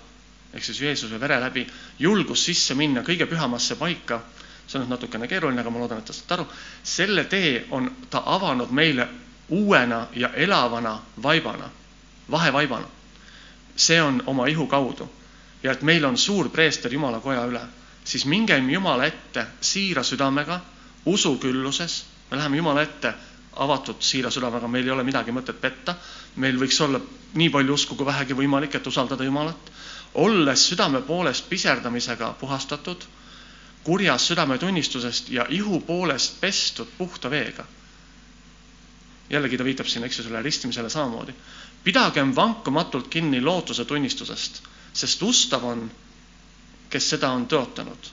ehk 0.54 0.64
siis 0.64 0.82
Jeesuse 0.82 1.20
vere 1.20 1.40
läbi, 1.40 1.66
julgus 2.00 2.46
sisse 2.46 2.76
minna 2.76 3.04
kõige 3.08 3.26
pühamasse 3.26 3.76
paika, 3.80 4.22
see 4.68 4.80
on 4.80 4.86
nüüd 4.86 4.96
natukene 4.96 5.28
keeruline, 5.28 5.62
aga 5.62 5.70
ma 5.72 5.80
loodan, 5.84 6.02
et 6.02 6.06
te 6.06 6.14
saate 6.14 6.38
aru, 6.38 6.48
selle 6.84 7.26
tee 7.32 7.66
on 7.72 7.90
ta 8.10 8.24
avanud 8.26 8.72
meile 8.72 9.08
uuena 9.50 10.08
ja 10.16 10.30
elavana 10.34 11.00
vaibana, 11.24 11.70
vahevaibana. 12.32 12.88
see 13.76 14.02
on 14.02 14.24
oma 14.26 14.46
ihu 14.48 14.68
kaudu. 14.68 15.10
Ja 15.64 15.72
et 15.72 15.82
meil 15.82 16.06
on 16.06 16.18
suur 16.18 16.50
preester 16.50 16.94
Jumala 16.94 17.20
koja 17.20 17.46
üle 17.46 17.62
siis 18.04 18.26
mingem 18.26 18.70
Jumala 18.70 19.06
ette 19.06 19.46
siira 19.62 20.04
südamega, 20.04 20.60
usukülluses, 21.06 22.06
me 22.32 22.38
läheme 22.38 22.58
Jumala 22.58 22.82
ette 22.82 23.14
avatud 23.52 24.02
siira 24.02 24.32
südamega, 24.32 24.68
meil 24.68 24.88
ei 24.88 24.92
ole 24.92 25.04
midagi 25.04 25.34
mõtet 25.36 25.60
petta, 25.62 25.96
meil 26.36 26.58
võiks 26.60 26.80
olla 26.82 27.02
nii 27.36 27.50
palju 27.50 27.74
usku 27.74 27.96
kui 27.96 28.06
vähegi 28.08 28.36
võimalik, 28.38 28.76
et 28.76 28.88
usaldada 28.88 29.24
Jumalat, 29.24 29.72
olles 30.14 30.68
südame 30.70 31.02
poolest 31.02 31.50
piserdamisega 31.50 32.34
puhastatud, 32.40 33.04
kurjast 33.84 34.26
südametunnistusest 34.32 35.30
ja 35.30 35.46
ihu 35.50 35.80
poolest 35.80 36.42
pestud 36.42 36.88
puhta 36.98 37.30
veega. 37.30 37.66
jällegi 39.30 39.58
ta 39.58 39.64
viitab 39.64 39.88
siin, 39.88 40.04
eks 40.04 40.18
ju, 40.20 40.24
selle 40.24 40.42
ristimisele 40.42 40.90
samamoodi. 40.90 41.34
pidagem 41.84 42.36
vankumatult 42.36 43.08
kinni 43.08 43.42
lootuse 43.42 43.86
tunnistusest, 43.86 44.62
sest 44.94 45.22
ustav 45.24 45.64
on, 45.64 45.92
kes 46.90 47.10
seda 47.10 47.30
on 47.32 47.48
tõotanud. 47.48 48.12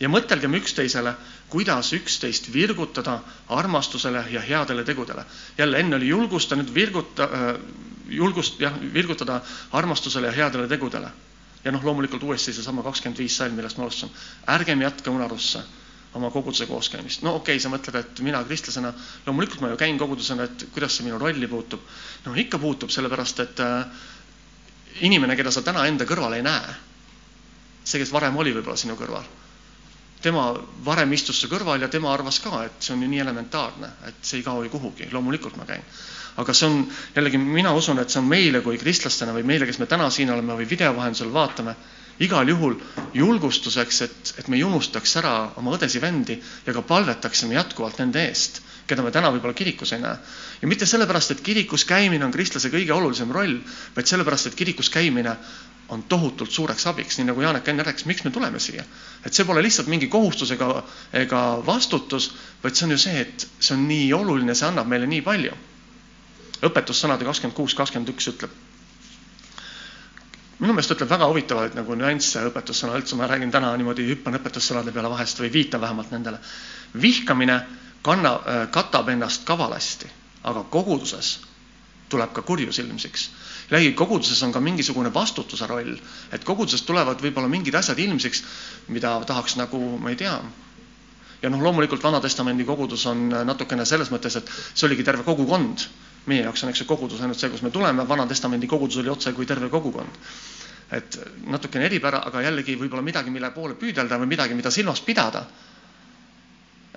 ja 0.00 0.08
mõtelgem 0.08 0.54
üksteisele 0.54 1.14
kuidas 1.48 1.92
üksteist 1.92 2.52
virgutada 2.52 3.20
armastusele 3.48 4.24
ja 4.30 4.40
headele 4.40 4.84
tegudele. 4.84 5.24
jälle 5.58 5.78
enne 5.80 5.96
oli 5.96 6.08
julgusta, 6.08 6.56
nüüd 6.56 6.74
virguta 6.74 7.24
äh,, 7.24 7.60
julgust, 8.08 8.60
jah, 8.60 8.74
virgutada 8.94 9.40
armastusele 9.72 10.26
ja 10.26 10.32
headele 10.32 10.68
tegudele. 10.68 11.10
ja 11.64 11.72
noh, 11.72 11.84
loomulikult 11.84 12.22
uuesti 12.22 12.52
seesama 12.52 12.82
kakskümmend 12.82 13.18
viis 13.18 13.36
salm, 13.36 13.54
millest 13.54 13.78
ma 13.78 13.84
alustasin. 13.84 14.14
ärgem 14.48 14.82
jätke 14.82 15.10
unarusse 15.10 15.62
oma 16.14 16.30
koguduse 16.30 16.66
kooskäimist. 16.66 17.22
no 17.22 17.34
okei 17.34 17.56
okay,, 17.56 17.62
sa 17.62 17.68
mõtled, 17.68 17.94
et 18.00 18.20
mina 18.20 18.44
kristlasena, 18.44 18.92
loomulikult 19.26 19.60
ma 19.60 19.70
ju 19.70 19.76
käin 19.76 19.98
kogudusena, 19.98 20.44
et 20.44 20.68
kuidas 20.74 20.96
see 20.96 21.06
minu 21.06 21.18
rolli 21.18 21.46
puutub. 21.46 21.80
no 22.24 22.34
ikka 22.34 22.58
puutub, 22.58 22.90
sellepärast 22.90 23.40
et 23.40 23.60
äh, 23.60 23.86
inimene, 25.00 25.36
keda 25.36 25.50
sa 25.50 25.62
täna 25.62 25.86
enda 25.86 26.04
kõrval 26.04 26.34
ei 26.34 26.42
näe, 26.42 26.74
see, 27.84 27.98
kes 28.02 28.12
varem 28.12 28.36
oli 28.36 28.54
võib-olla 28.54 28.76
sinu 28.76 28.96
kõrval 28.98 29.45
tema 30.26 30.48
varem 30.84 31.12
istus 31.14 31.38
su 31.40 31.48
kõrval 31.50 31.84
ja 31.84 31.88
tema 31.92 32.12
arvas 32.12 32.40
ka, 32.42 32.64
et 32.66 32.82
see 32.82 32.94
on 32.96 33.02
ju 33.04 33.10
nii 33.10 33.22
elementaarne, 33.22 33.90
et 34.10 34.20
see 34.22 34.40
ei 34.40 34.46
kao 34.46 34.64
ju 34.64 34.72
kuhugi, 34.72 35.10
loomulikult 35.12 35.58
ma 35.60 35.66
käin. 35.68 35.84
aga 36.36 36.52
see 36.52 36.66
on 36.68 36.82
jällegi, 37.14 37.38
mina 37.40 37.70
usun, 37.72 37.98
et 38.02 38.12
see 38.12 38.20
on 38.20 38.26
meile 38.28 38.60
kui 38.60 38.76
kristlastena 38.76 39.32
või 39.32 39.46
meile, 39.48 39.66
kes 39.66 39.78
me 39.80 39.86
täna 39.88 40.10
siin 40.12 40.30
oleme 40.34 40.58
või 40.58 40.66
video 40.68 40.92
vahendusel 40.96 41.30
vaatame, 41.32 41.72
igal 42.20 42.48
juhul 42.48 42.76
julgustuseks, 43.16 44.00
et, 44.04 44.32
et 44.42 44.48
me 44.48 44.58
ei 44.58 44.64
unustaks 44.64 45.16
ära 45.20 45.34
oma 45.60 45.72
õdesi-vendi 45.76 46.36
ja 46.66 46.74
ka 46.76 46.82
palvetaksime 46.82 47.56
jätkuvalt 47.56 48.02
nende 48.02 48.26
eest, 48.28 48.60
keda 48.86 49.02
me 49.02 49.10
täna 49.14 49.30
võib-olla 49.34 49.54
kirikus 49.58 49.92
ei 49.92 50.00
näe. 50.00 50.16
ja 50.62 50.68
mitte 50.68 50.86
sellepärast, 50.86 51.30
et 51.30 51.40
kirikus 51.40 51.84
käimine 51.84 52.24
on 52.24 52.32
kristlase 52.32 52.70
kõige 52.70 52.92
olulisem 52.94 53.30
roll, 53.34 53.58
vaid 53.96 54.06
sellepärast, 54.06 54.46
et 54.46 54.54
kirikus 54.54 54.90
käimine 54.90 55.36
on 55.88 56.02
tohutult 56.02 56.50
suureks 56.50 56.86
abiks, 56.86 57.18
nii 57.18 57.28
nagu 57.28 57.42
Janek 57.42 57.68
enne 57.68 57.84
rääkis, 57.86 58.06
miks 58.10 58.24
me 58.24 58.30
tuleme 58.30 58.58
siia. 58.58 58.84
et 59.24 59.34
see 59.34 59.44
pole 59.44 59.62
lihtsalt 59.62 59.88
mingi 59.88 60.06
kohustus 60.10 60.50
ega, 60.50 60.82
ega 61.12 61.42
vastutus, 61.66 62.32
vaid 62.62 62.74
see 62.74 62.86
on 62.86 62.90
ju 62.94 62.98
see, 62.98 63.20
et 63.20 63.48
see 63.60 63.74
on 63.74 63.86
nii 63.88 64.12
oluline, 64.12 64.54
see 64.54 64.66
annab 64.68 64.86
meile 64.86 65.06
nii 65.06 65.22
palju. 65.22 65.52
õpetussõnade 66.66 67.24
kakskümmend 67.24 67.56
kuus, 67.56 67.74
kakskümmend 67.74 68.08
üks 68.14 68.28
ütleb. 68.32 68.50
minu 70.58 70.72
meelest 70.72 70.94
ütleb 70.96 71.10
väga 71.10 71.26
huvitavaid 71.30 71.74
nagu 71.78 71.94
nüansse 71.94 72.42
õpetussõna 72.50 72.96
üldse, 72.98 73.16
ma 73.16 73.26
räägin 73.26 73.50
täna 73.50 73.74
niimoodi, 73.76 74.06
hüppan 74.10 74.38
õpetussõnade 74.40 74.92
peale 74.92 75.10
vahest 75.10 75.38
või 75.40 75.52
viitan 75.52 75.80
vähemalt 75.80 76.10
nendele. 76.10 76.38
vihkamine 77.00 77.60
kanna, 78.06 78.36
äh, 78.38 78.62
katab 78.70 79.10
ennast 79.12 79.44
kavalasti, 79.48 80.08
aga 80.46 80.62
koguduses 80.70 81.40
tuleb 82.08 82.32
ka 82.32 82.42
kurjus 82.46 82.78
ilmsiks 82.78 83.30
lähikoguduses 83.70 84.42
on 84.46 84.52
ka 84.54 84.60
mingisugune 84.60 85.10
vastutuse 85.14 85.66
roll, 85.66 85.96
et 86.32 86.44
koguduses 86.44 86.84
tulevad 86.86 87.18
võib-olla 87.22 87.50
mingid 87.50 87.74
asjad 87.74 87.98
ilmsiks, 87.98 88.44
mida 88.94 89.16
tahaks 89.26 89.56
nagu, 89.58 89.80
ma 89.98 90.12
ei 90.12 90.18
tea, 90.20 90.36
ja 91.42 91.50
noh, 91.50 91.62
loomulikult 91.62 92.02
Vana-testamendi 92.02 92.64
kogudus 92.64 93.06
on 93.10 93.28
natukene 93.28 93.84
selles 93.84 94.10
mõttes, 94.14 94.38
et 94.38 94.52
see 94.72 94.86
oligi 94.88 95.04
terve 95.06 95.26
kogukond. 95.26 95.88
meie 96.26 96.42
jaoks 96.42 96.64
on, 96.64 96.70
eks 96.72 96.80
ju, 96.80 96.86
kogudus 96.90 97.20
ainult 97.22 97.38
see, 97.38 97.50
kus 97.50 97.62
me 97.62 97.70
tuleme, 97.70 98.02
Vana-testamendi 98.08 98.66
kogudus 98.66 98.96
oli 98.98 99.08
otse 99.08 99.32
kui 99.32 99.46
terve 99.46 99.68
kogukond. 99.70 100.18
et 100.90 101.18
natukene 101.46 101.84
eripära, 101.84 102.20
aga 102.26 102.42
jällegi 102.42 102.76
võib-olla 102.78 103.02
midagi, 103.02 103.30
mille 103.30 103.50
poole 103.50 103.74
püüdelda 103.74 104.18
või 104.18 104.26
midagi, 104.26 104.54
mida 104.54 104.70
silmas 104.70 105.00
pidada. 105.00 105.46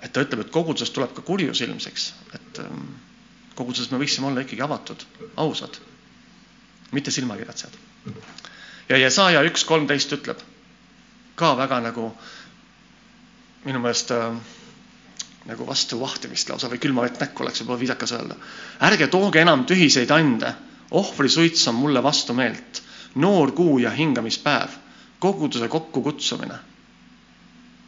Et 0.02 0.12
ta 0.12 0.24
ütleb, 0.24 0.44
et 0.44 0.52
koguduses 0.54 0.90
tuleb 0.94 1.12
ka 1.16 1.22
kurjus 1.26 1.60
ilmseks, 1.64 2.06
et 2.34 2.60
ähm, 2.64 2.86
koguduses 3.58 3.90
me 3.92 4.00
võiksime 4.00 4.30
olla 4.30 4.44
ikkagi 4.44 4.64
avatud, 4.64 5.04
ausad 5.36 5.76
mitte 6.96 7.12
silmakirjatsejad. 7.14 7.76
ja 8.88 8.96
Jesaja 8.98 9.42
üks 9.46 9.64
kolmteist 9.64 10.12
ütleb 10.16 10.40
ka 11.38 11.52
väga 11.56 11.80
nagu 11.84 12.08
minu 13.64 13.78
meelest 13.80 14.10
äh, 14.16 14.32
nagu 15.48 15.66
vastu 15.68 16.00
vahtimist 16.00 16.48
lausa 16.50 16.68
või 16.72 16.80
külma 16.82 17.04
vett 17.06 17.20
näkku 17.20 17.44
oleks 17.44 17.62
võib-olla 17.62 17.80
viisakas 17.84 18.12
öelda. 18.16 18.36
ärge 18.88 19.08
tooge 19.12 19.40
enam 19.40 19.64
tühiseid 19.68 20.10
ande, 20.10 20.54
ohvrisuits 20.90 21.68
on 21.68 21.78
mulle 21.78 22.02
vastumeelt, 22.02 22.82
noor 23.14 23.52
kuu 23.52 23.78
ja 23.78 23.90
hingamispäev, 23.90 24.74
koguduse 25.18 25.68
kokkukutsumine. 25.68 26.58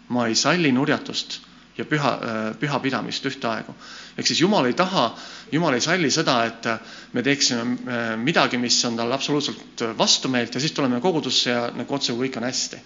ma 0.09 0.27
ei 0.29 0.35
salli 0.35 0.72
nurjatust 0.72 1.40
ja 1.83 1.88
püha, 1.88 2.12
äh, 2.14 2.45
pühapidamist 2.61 3.27
ühtaegu. 3.31 3.75
ehk 4.16 4.27
siis 4.29 4.40
Jumal 4.40 4.68
ei 4.71 4.77
taha, 4.79 5.11
Jumal 5.53 5.75
ei 5.75 5.85
salli 5.85 6.11
seda, 6.11 6.45
et 6.47 6.68
me 7.12 7.23
teeksime 7.23 7.62
äh, 7.62 8.14
midagi, 8.16 8.59
mis 8.59 8.79
on 8.85 8.97
talle 8.97 9.14
absoluutselt 9.14 9.85
vastumeelt 9.99 10.55
ja 10.55 10.61
siis 10.61 10.73
tuleme 10.73 11.01
kogudusse 11.01 11.51
ja 11.51 11.66
nagu 11.75 11.95
otse 11.95 12.14
kõik 12.16 12.38
on 12.38 12.49
hästi. 12.49 12.81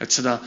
et 0.00 0.14
seda, 0.14 0.38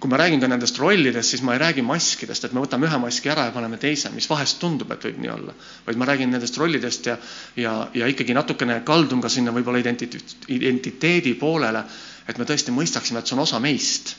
kui 0.00 0.10
ma 0.10 0.18
räägin 0.18 0.40
ka 0.42 0.48
nendest 0.50 0.78
rollidest, 0.78 1.30
siis 1.30 1.42
ma 1.42 1.54
ei 1.54 1.62
räägi 1.62 1.82
maskidest, 1.86 2.44
et 2.44 2.52
me 2.52 2.60
võtame 2.60 2.88
ühe 2.88 2.98
maski 2.98 3.30
ära 3.32 3.46
ja 3.46 3.54
paneme 3.54 3.78
teise, 3.78 4.10
mis 4.10 4.28
vahest 4.28 4.58
tundub, 4.60 4.90
et 4.92 5.06
võib 5.06 5.22
nii 5.22 5.32
olla, 5.32 5.54
vaid 5.86 5.96
ma 5.96 6.10
räägin 6.10 6.34
nendest 6.34 6.58
rollidest 6.58 7.06
ja, 7.06 7.16
ja, 7.56 7.78
ja 7.94 8.10
ikkagi 8.10 8.34
natukene 8.34 8.82
kaldun 8.84 9.22
ka 9.22 9.30
sinna 9.32 9.54
võib-olla 9.56 9.80
identiteedi 9.80 11.34
poolele, 11.40 11.84
et 12.28 12.38
me 12.38 12.44
tõesti 12.44 12.74
mõistaksime, 12.74 13.22
et 13.22 13.30
see 13.30 13.38
on 13.38 13.46
osa 13.46 13.62
meist 13.62 14.16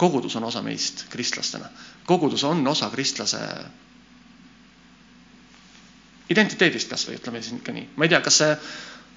kogudus 0.00 0.36
on 0.36 0.44
osa 0.48 0.62
meist 0.64 1.04
kristlastena. 1.12 1.68
Kogudus 2.06 2.44
on 2.44 2.66
osa 2.68 2.90
kristlase 2.90 3.40
identiteedist 6.30 6.90
kas 6.90 7.06
või 7.08 7.18
ütleme 7.18 7.42
siin 7.42 7.58
ikka 7.60 7.74
nii. 7.74 7.88
ma 7.96 8.06
ei 8.06 8.12
tea, 8.12 8.20
kas 8.24 8.38
see 8.42 8.52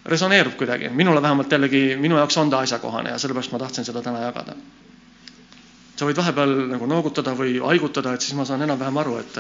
resoneerub 0.10 0.56
kuidagi, 0.60 0.90
minule 0.90 1.22
vähemalt 1.22 1.52
jällegi, 1.52 1.84
minu 2.00 2.18
jaoks 2.20 2.38
on 2.42 2.50
ta 2.52 2.64
asjakohane 2.66 3.14
ja 3.14 3.20
sellepärast 3.22 3.54
ma 3.54 3.62
tahtsin 3.62 3.86
seda 3.86 4.02
täna 4.02 4.26
jagada. 4.26 4.56
sa 5.96 6.08
võid 6.10 6.18
vahepeal 6.18 6.56
nagu 6.74 6.86
noogutada 6.90 7.36
või 7.38 7.60
haigutada, 7.62 8.14
et 8.14 8.22
siis 8.26 8.34
ma 8.36 8.46
saan 8.50 8.66
enam-vähem 8.66 8.98
aru, 8.98 9.18
et 9.22 9.38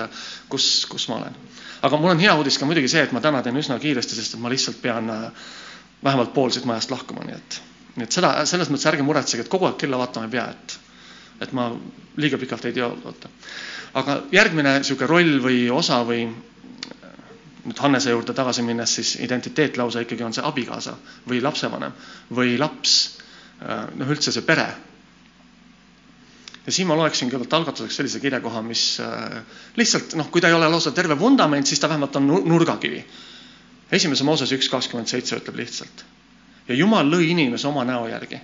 kus, 0.49 0.85
kus 0.89 1.07
ma 1.09 1.17
olen. 1.17 1.35
aga 1.81 1.97
mul 1.97 2.13
on 2.13 2.19
hea 2.19 2.35
uudis 2.37 2.57
ka 2.57 2.65
muidugi 2.69 2.87
see, 2.87 3.03
et 3.03 3.11
ma 3.11 3.21
täna 3.21 3.41
teen 3.41 3.57
üsna 3.57 3.79
kiiresti, 3.79 4.15
sest 4.15 4.37
et 4.37 4.39
ma 4.39 4.53
lihtsalt 4.53 4.81
pean 4.81 5.09
vähemalt 6.03 6.33
pool 6.33 6.51
siit 6.53 6.65
majast 6.65 6.91
lahkuma, 6.91 7.25
nii 7.25 7.35
et, 7.35 7.61
nii 7.95 8.07
et 8.07 8.11
seda, 8.11 8.45
selles 8.45 8.69
mõttes 8.69 8.87
ärge 8.91 9.03
muretsege, 9.03 9.43
et 9.43 9.51
kogu 9.51 9.65
aeg 9.65 9.77
kella 9.81 9.97
vaatama 9.97 10.29
ei 10.29 10.35
pea, 10.37 10.47
et 10.51 10.79
et 11.43 11.53
ma 11.53 11.69
liiga 12.17 12.37
pikalt 12.37 12.65
ei 12.65 12.73
teota. 12.73 13.29
aga 13.93 14.21
järgmine 14.31 14.77
niisugune 14.79 15.07
roll 15.09 15.35
või 15.43 15.59
osa 15.71 15.99
või 16.07 16.23
nüüd 17.63 17.79
Hannese 17.79 18.11
juurde 18.11 18.33
tagasi 18.35 18.63
minnes, 18.65 18.93
siis 18.97 19.15
identiteet 19.23 19.77
lausa 19.79 20.01
ikkagi 20.03 20.23
on 20.25 20.33
see 20.35 20.43
abikaasa 20.43 20.95
või 21.29 21.39
lapsevanem 21.41 21.93
või 22.35 22.57
laps, 22.59 22.95
noh 23.95 24.09
üldse 24.11 24.33
see 24.35 24.43
pere. 24.43 24.65
ja 26.65 26.71
siin 26.71 26.87
ma 26.87 26.95
loeksin 26.95 27.29
kõigepealt 27.31 27.53
algatuseks 27.59 27.95
sellise 27.99 28.19
kirjakoha, 28.23 28.61
mis 28.63 28.83
lihtsalt 29.79 30.15
noh, 30.19 30.29
kui 30.31 30.41
ta 30.41 30.47
ei 30.51 30.53
ole 30.57 30.67
lausa 30.71 30.91
terve 30.91 31.15
vundament, 31.19 31.67
siis 31.67 31.79
ta 31.79 31.89
vähemalt 31.89 32.15
on 32.15 32.27
nurgakivi. 32.27 33.05
esimese 33.91 34.23
Moosese 34.23 34.55
üks 34.55 34.69
kakskümmend 34.69 35.07
seitse 35.07 35.37
ütleb 35.37 35.55
lihtsalt. 35.63 36.05
ja 36.67 36.75
Jumal 36.75 37.07
lõi 37.07 37.29
inimese 37.31 37.67
oma 37.67 37.83
näo 37.85 38.07
järgi 38.07 38.41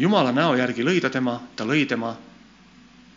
Jumala 0.00 0.32
näo 0.32 0.54
järgi 0.56 0.84
lõi 0.86 1.00
ta 1.04 1.10
tema, 1.12 1.36
ta 1.56 1.66
lõi 1.68 1.84
tema 1.88 2.14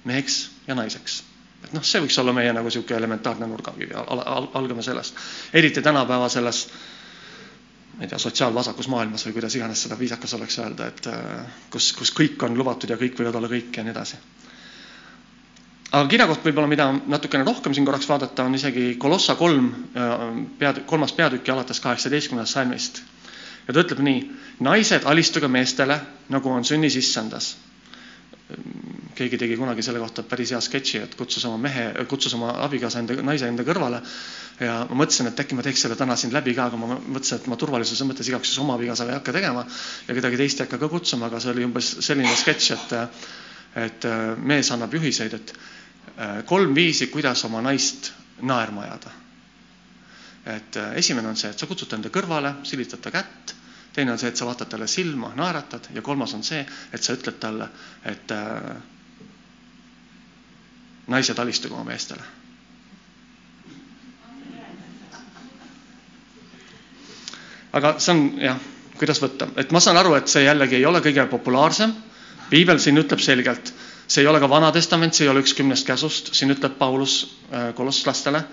meheks 0.04 0.40
ja 0.68 0.76
naiseks. 0.76 1.24
et 1.64 1.72
noh, 1.74 1.84
see 1.88 2.02
võiks 2.04 2.18
olla 2.20 2.34
meie 2.36 2.52
nagu 2.54 2.68
niisugune 2.68 2.98
elementaarne 3.00 3.48
nurgakivi 3.48 3.94
al, 3.96 4.20
al, 4.20 4.50
algame 4.60 4.84
sellest. 4.84 5.16
eriti 5.56 5.82
tänapäeva 5.82 6.28
selles, 6.30 6.66
ma 7.96 8.04
ei 8.04 8.12
tea, 8.12 8.20
sotsiaalvasakus 8.20 8.90
maailmas 8.92 9.24
või 9.28 9.38
kuidas 9.38 9.56
iganes 9.56 9.86
seda 9.86 9.96
viisakas 10.00 10.36
oleks 10.36 10.60
öelda, 10.60 10.90
et 10.92 11.08
äh, 11.08 11.56
kus, 11.72 11.94
kus 11.96 12.12
kõik 12.12 12.44
on 12.44 12.58
lubatud 12.60 12.92
ja 12.92 13.00
kõik 13.00 13.16
võivad 13.20 13.40
olla 13.40 13.52
kõik 13.56 13.80
ja 13.80 13.88
nii 13.88 13.96
edasi. 13.96 14.20
aga 15.94 16.04
kirjakoht 16.12 16.44
võib-olla, 16.44 16.68
mida 16.68 16.92
natukene 17.16 17.48
rohkem 17.48 17.74
siin 17.74 17.88
korraks 17.88 18.10
vaadata, 18.12 18.44
on 18.44 18.60
isegi 18.60 18.96
Kolossa 19.00 19.40
kolm 19.40 19.72
äh, 19.96 20.30
peatükk, 20.60 20.88
kolmas 20.92 21.16
peatükk 21.16 21.56
alates 21.56 21.80
kaheksateistkümnendast 21.80 22.60
salmist 22.60 23.04
ja 23.68 23.74
ta 23.74 23.84
ütleb 23.84 24.02
nii, 24.04 24.24
naised, 24.66 25.06
alistuge 25.08 25.48
meestele, 25.52 26.00
nagu 26.34 26.50
on 26.52 26.66
sünnis 26.68 26.96
issandas. 27.00 27.54
keegi 29.16 29.38
tegi 29.38 29.56
kunagi 29.58 29.82
selle 29.86 30.00
kohta 30.02 30.24
päris 30.24 30.52
hea 30.52 30.60
sketši, 30.62 30.98
et 31.06 31.14
kutsus 31.16 31.46
oma 31.46 31.58
mehe, 31.58 31.84
kutsus 32.10 32.34
oma 32.34 32.52
abikaasa 32.66 33.00
enda, 33.00 33.16
naise 33.26 33.48
enda 33.48 33.64
kõrvale 33.66 34.02
ja 34.60 34.76
ma 34.90 34.98
mõtlesin, 35.04 35.30
et 35.30 35.40
äkki 35.40 35.56
ma 35.56 35.64
teeks 35.66 35.82
selle 35.86 35.96
täna 35.98 36.16
siin 36.20 36.34
läbi 36.34 36.54
ka, 36.58 36.66
aga 36.70 36.78
ma 36.78 36.98
mõtlesin, 36.98 37.40
et 37.40 37.48
ma 37.50 37.58
turvalisuse 37.58 38.06
mõttes 38.10 38.30
igaks 38.30 38.50
juhuks 38.52 38.62
oma 38.66 38.76
abikaasaga 38.78 39.14
ei 39.14 39.20
hakka 39.20 39.34
tegema 39.38 39.64
ja 40.08 40.18
kedagi 40.18 40.38
teist 40.42 40.60
ei 40.60 40.66
hakka 40.68 40.82
ka 40.84 40.90
kutsuma, 40.92 41.30
aga 41.32 41.40
see 41.40 41.54
oli 41.54 41.66
umbes 41.70 41.94
selline 42.06 42.36
sketš, 42.44 42.72
et 42.78 42.96
et 43.88 44.06
mees 44.38 44.70
annab 44.72 44.94
juhiseid, 44.94 45.34
et 45.34 45.54
kolm 46.46 46.76
viisi, 46.78 47.08
kuidas 47.10 47.42
oma 47.48 47.62
naist 47.66 48.12
naerma 48.42 48.84
ajada. 48.86 49.23
Et 50.46 50.78
esimene 51.00 51.28
on 51.32 51.38
see, 51.40 51.50
et 51.54 51.60
sa 51.60 51.68
kutsud 51.70 51.90
ta 51.90 51.96
enda 52.00 52.10
kõrvale, 52.14 52.54
silitad 52.68 53.00
ta 53.04 53.12
kätt, 53.12 53.54
teine 53.96 54.12
on 54.12 54.20
see, 54.20 54.30
et 54.34 54.38
sa 54.40 54.46
vaatad 54.50 54.70
talle 54.74 54.88
silma, 54.92 55.32
naeratad 55.38 55.88
ja 55.96 56.02
kolmas 56.02 56.34
on 56.36 56.44
see, 56.44 56.66
et 56.94 57.04
sa 57.04 57.16
ütled 57.16 57.40
talle, 57.40 57.70
et 58.10 58.32
äh, 58.36 58.72
naised 61.08 61.40
alistuge 61.40 61.76
oma 61.78 61.88
meestele 61.94 62.24
aga 67.74 67.96
see 68.02 68.14
on 68.14 68.22
jah, 68.42 68.60
kuidas 69.00 69.20
võtta, 69.24 69.48
et 69.58 69.72
ma 69.74 69.82
saan 69.82 69.98
aru, 70.00 70.14
et 70.18 70.30
see 70.30 70.46
jällegi 70.46 70.78
ei 70.80 70.86
ole 70.86 71.02
kõige 71.04 71.26
populaarsem. 71.32 71.94
piibel 72.50 72.78
siin 72.80 73.00
ütleb 73.02 73.22
selgelt, 73.24 73.72
see 74.08 74.22
ei 74.22 74.28
ole 74.30 74.40
ka 74.44 74.50
Vana 74.52 74.70
Testament, 74.76 75.16
see 75.16 75.26
ei 75.26 75.32
ole 75.32 75.42
üks 75.42 75.56
kümnest 75.58 75.88
käsust, 75.88 76.30
siin 76.38 76.52
ütleb 76.54 76.76
Paulus 76.78 77.16
äh, 77.52 77.72
kolosslastele. 77.76 78.44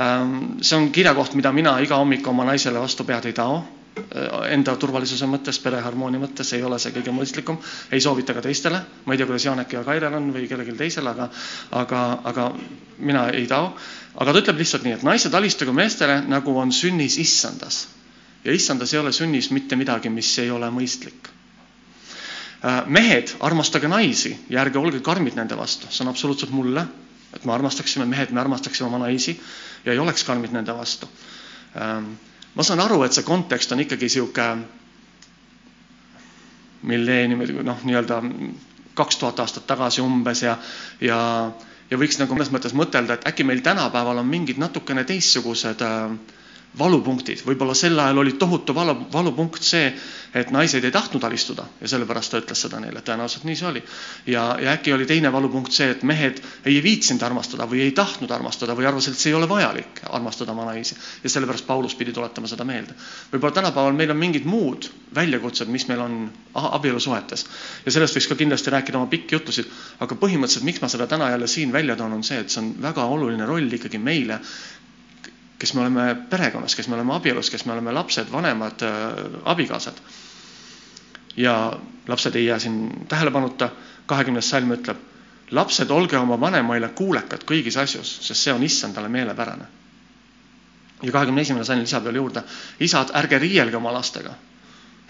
Ähm, 0.00 0.58
see 0.64 0.76
on 0.78 0.90
kirjakoht, 0.92 1.34
mida 1.36 1.52
mina 1.52 1.76
iga 1.84 1.98
hommik 2.00 2.26
oma 2.28 2.46
naisele 2.48 2.80
vastu 2.80 3.04
pead 3.04 3.26
ei 3.28 3.34
tao. 3.36 3.58
Äh, 3.92 4.54
enda 4.54 4.72
turvalisuse 4.80 5.26
mõttes, 5.28 5.58
pereharmoonia 5.60 6.20
mõttes 6.22 6.52
ei 6.56 6.62
ole 6.64 6.78
see 6.80 6.94
kõige 6.94 7.12
mõistlikum, 7.12 7.58
ei 7.92 8.00
soovita 8.00 8.32
ka 8.32 8.40
teistele, 8.46 8.80
ma 9.04 9.12
ei 9.12 9.20
tea, 9.20 9.26
kuidas 9.28 9.44
Janeki 9.44 9.76
ja 9.76 9.82
Kairel 9.84 10.16
on 10.16 10.30
või 10.32 10.46
kellelgi 10.48 10.76
teisel, 10.78 11.10
aga, 11.12 11.26
aga, 11.82 12.00
aga 12.32 12.46
mina 12.98 13.26
ei 13.36 13.44
tao. 13.50 13.74
aga 14.16 14.32
ta 14.32 14.40
ütleb 14.44 14.62
lihtsalt 14.64 14.86
nii, 14.88 14.96
et 14.96 15.04
naised 15.04 15.34
alistugu 15.34 15.72
meestele, 15.76 16.22
nagu 16.28 16.56
on 16.60 16.72
sünnis 16.72 17.18
issandas. 17.20 17.82
Ja 18.44 18.52
issandas 18.52 18.92
ei 18.94 18.98
ole 19.00 19.12
sünnis 19.12 19.50
mitte 19.52 19.76
midagi, 19.76 20.08
mis 20.10 20.32
ei 20.38 20.50
ole 20.50 20.70
mõistlik. 20.72 21.28
Äh, 22.64 22.82
mehed, 22.86 23.36
armastage 23.40 23.88
naisi 23.92 24.32
ja 24.48 24.64
ärge 24.64 24.78
olge 24.80 25.00
karmid 25.04 25.36
nende 25.36 25.56
vastu, 25.58 25.88
see 25.90 26.04
on 26.06 26.14
absoluutselt 26.14 26.52
mulle, 26.54 26.86
et 27.36 27.44
me 27.48 27.52
armastaksime, 27.54 28.06
mehed, 28.06 28.30
me 28.36 28.40
armastaksime 28.40 28.88
oma 28.88 28.98
naisi 29.04 29.34
ja 29.84 29.92
ei 29.92 29.98
oleks 29.98 30.24
karmid 30.24 30.52
nende 30.52 30.74
vastu. 30.76 31.08
Ähm, 31.80 32.12
ma 32.54 32.62
saan 32.66 32.80
aru, 32.84 33.02
et 33.06 33.12
see 33.16 33.24
kontekst 33.24 33.72
on 33.72 33.80
ikkagi 33.84 34.08
sihuke 34.12 34.46
milleeniumi, 36.82 37.46
noh, 37.64 37.78
nii-öelda 37.86 38.20
kaks 38.98 39.16
tuhat 39.20 39.40
aastat 39.40 39.66
tagasi 39.66 40.02
umbes 40.04 40.42
ja, 40.42 40.56
ja, 41.00 41.18
ja 41.90 41.98
võiks 42.00 42.18
nagu 42.20 42.34
mõnes 42.36 42.50
mõttes 42.52 42.74
mõtelda, 42.76 43.16
et 43.20 43.28
äkki 43.30 43.46
meil 43.48 43.62
tänapäeval 43.64 44.20
on 44.20 44.28
mingid 44.28 44.58
natukene 44.60 45.04
teistsugused 45.08 45.84
äh, 45.86 46.16
valupunktid, 46.78 47.42
võib-olla 47.44 47.74
sel 47.76 47.98
ajal 48.00 48.18
oli 48.22 48.32
tohutu 48.40 48.74
valu, 48.74 48.94
valupunkt 49.12 49.60
see, 49.64 49.90
et 50.34 50.50
naised 50.54 50.84
ei 50.84 50.92
tahtnud 50.94 51.24
alistuda 51.28 51.66
ja 51.80 51.88
sellepärast 51.92 52.32
ta 52.32 52.40
ütles 52.40 52.62
seda 52.64 52.80
neile, 52.80 53.02
tõenäoliselt 53.04 53.44
nii 53.44 53.58
see 53.58 53.68
oli. 53.68 53.82
ja, 54.32 54.44
ja 54.62 54.72
äkki 54.72 54.94
oli 54.96 55.06
teine 55.06 55.32
valupunkt 55.32 55.76
see, 55.76 55.90
et 55.92 56.02
mehed 56.08 56.40
ei 56.64 56.78
viitsinud 56.82 57.22
armastada 57.28 57.66
või 57.68 57.82
ei 57.84 57.92
tahtnud 57.92 58.32
armastada 58.32 58.76
või 58.78 58.88
arvasid, 58.88 59.12
et 59.12 59.20
see 59.20 59.34
ei 59.34 59.36
ole 59.36 59.48
vajalik 59.48 60.00
armastada 60.08 60.56
oma 60.56 60.64
naisi. 60.70 60.96
Ja 61.22 61.30
sellepärast 61.30 61.66
Paulus 61.68 61.94
pidi 61.94 62.12
tuletama 62.16 62.48
seda 62.48 62.64
meelde. 62.64 62.96
võib-olla 63.32 63.60
tänapäeval 63.60 63.92
meil 63.92 64.16
on 64.16 64.22
mingid 64.24 64.48
muud 64.48 64.88
väljakutsed, 65.14 65.68
mis 65.68 65.88
meil 65.92 66.00
on 66.00 66.18
abielusuhetes. 66.54 67.46
Ja 67.84 67.92
sellest 67.92 68.16
võiks 68.16 68.28
ka 68.32 68.40
kindlasti 68.40 68.72
rääkida 68.72 68.98
oma 68.98 69.12
pikki 69.12 69.36
jutusid, 69.36 69.68
aga 70.00 70.16
põhimõtteliselt, 70.16 70.64
miks 70.64 70.80
ma 70.80 70.88
seda 70.88 71.06
täna 71.06 71.28
jälle 71.30 71.46
siin 71.46 71.72
välja 71.72 71.96
toon, 71.96 72.16
on 72.16 72.24
see, 72.24 72.40
et 72.40 72.50
see 72.50 72.64
on 72.64 72.72
väga 72.80 73.04
oluline 73.04 73.46
roll 73.46 73.68
ikkagi 73.76 74.00
meile 74.00 74.40
kes 75.62 75.74
me 75.74 75.80
oleme 75.84 76.04
perekonnas, 76.30 76.74
kes 76.74 76.88
me 76.90 76.96
oleme 76.98 77.14
abielus, 77.14 77.50
kes 77.50 77.62
me 77.68 77.72
oleme 77.76 77.92
lapsed, 77.94 78.32
vanemad, 78.32 78.82
äh, 78.82 79.40
abikaasad. 79.44 80.00
ja 81.36 81.72
lapsed 82.08 82.34
ei 82.34 82.46
jää 82.46 82.58
siin 82.58 83.06
tähelepanuta, 83.08 83.68
kahekümnes 84.06 84.50
salm 84.50 84.74
ütleb, 84.74 84.98
lapsed, 85.50 85.90
olge 85.90 86.18
oma 86.18 86.40
vanemaile 86.40 86.88
kuulekad 86.88 87.46
kõigis 87.48 87.78
asjus, 87.78 88.10
sest 88.26 88.40
see 88.42 88.52
on 88.52 88.62
issandale 88.62 89.08
meelepärane. 89.08 89.64
ja 91.02 91.12
kahekümne 91.12 91.40
esimene 91.46 91.64
salm 91.64 91.80
lisab 91.80 92.04
veel 92.04 92.18
juurde, 92.20 92.42
isad, 92.80 93.14
ärge 93.14 93.38
riielge 93.38 93.76
oma 93.76 93.92
lastega, 93.92 94.34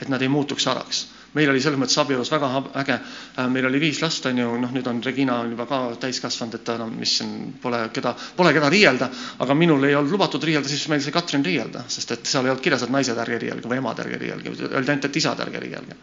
et 0.01 0.09
nad 0.09 0.23
ei 0.23 0.29
muutuks 0.29 0.67
haraks 0.67 1.07
meil 1.37 1.51
oli 1.51 1.61
selles 1.65 1.81
mõttes 1.81 1.97
abielus 2.03 2.31
väga 2.33 2.49
äge, 2.83 2.97
äh, 3.41 3.47
meil 3.53 3.67
oli 3.69 3.81
viis 3.81 4.01
last, 4.03 4.27
on 4.29 4.39
ju, 4.43 4.49
noh, 4.61 4.73
nüüd 4.75 4.89
on 4.91 5.01
Regina 5.05 5.39
on 5.45 5.55
juba 5.55 5.67
ka 5.71 5.81
täiskasvanud, 6.03 6.59
et 6.59 6.65
ta 6.67 6.77
enam, 6.79 6.93
mis 7.01 7.15
siin 7.21 7.55
pole 7.63 7.81
keda, 7.95 8.15
pole 8.37 8.53
keda 8.57 8.69
riielda, 8.73 9.09
aga 9.45 9.57
minul 9.57 9.89
ei 9.89 9.97
olnud 9.99 10.13
lubatud 10.13 10.45
riielda, 10.45 10.69
siis 10.69 10.85
meil 10.93 11.01
sai 11.05 11.15
Katrin 11.17 11.45
riielda, 11.47 11.87
sest 11.93 12.13
et 12.17 12.29
seal 12.29 12.47
ei 12.49 12.53
olnud 12.55 12.65
kirjas, 12.65 12.85
et 12.87 12.93
naised 12.95 13.19
ärge 13.25 13.41
riielge 13.47 13.69
või 13.71 13.81
emad 13.81 14.05
ärge 14.05 14.21
riielge, 14.21 14.55
öeldi 14.69 14.93
ainult, 14.95 15.09
et 15.11 15.21
isad 15.23 15.41
ärge 15.47 15.65
riielge. 15.67 15.99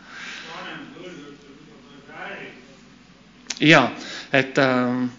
ja 3.59 3.81
et 4.31 4.55
äh, 4.57 5.18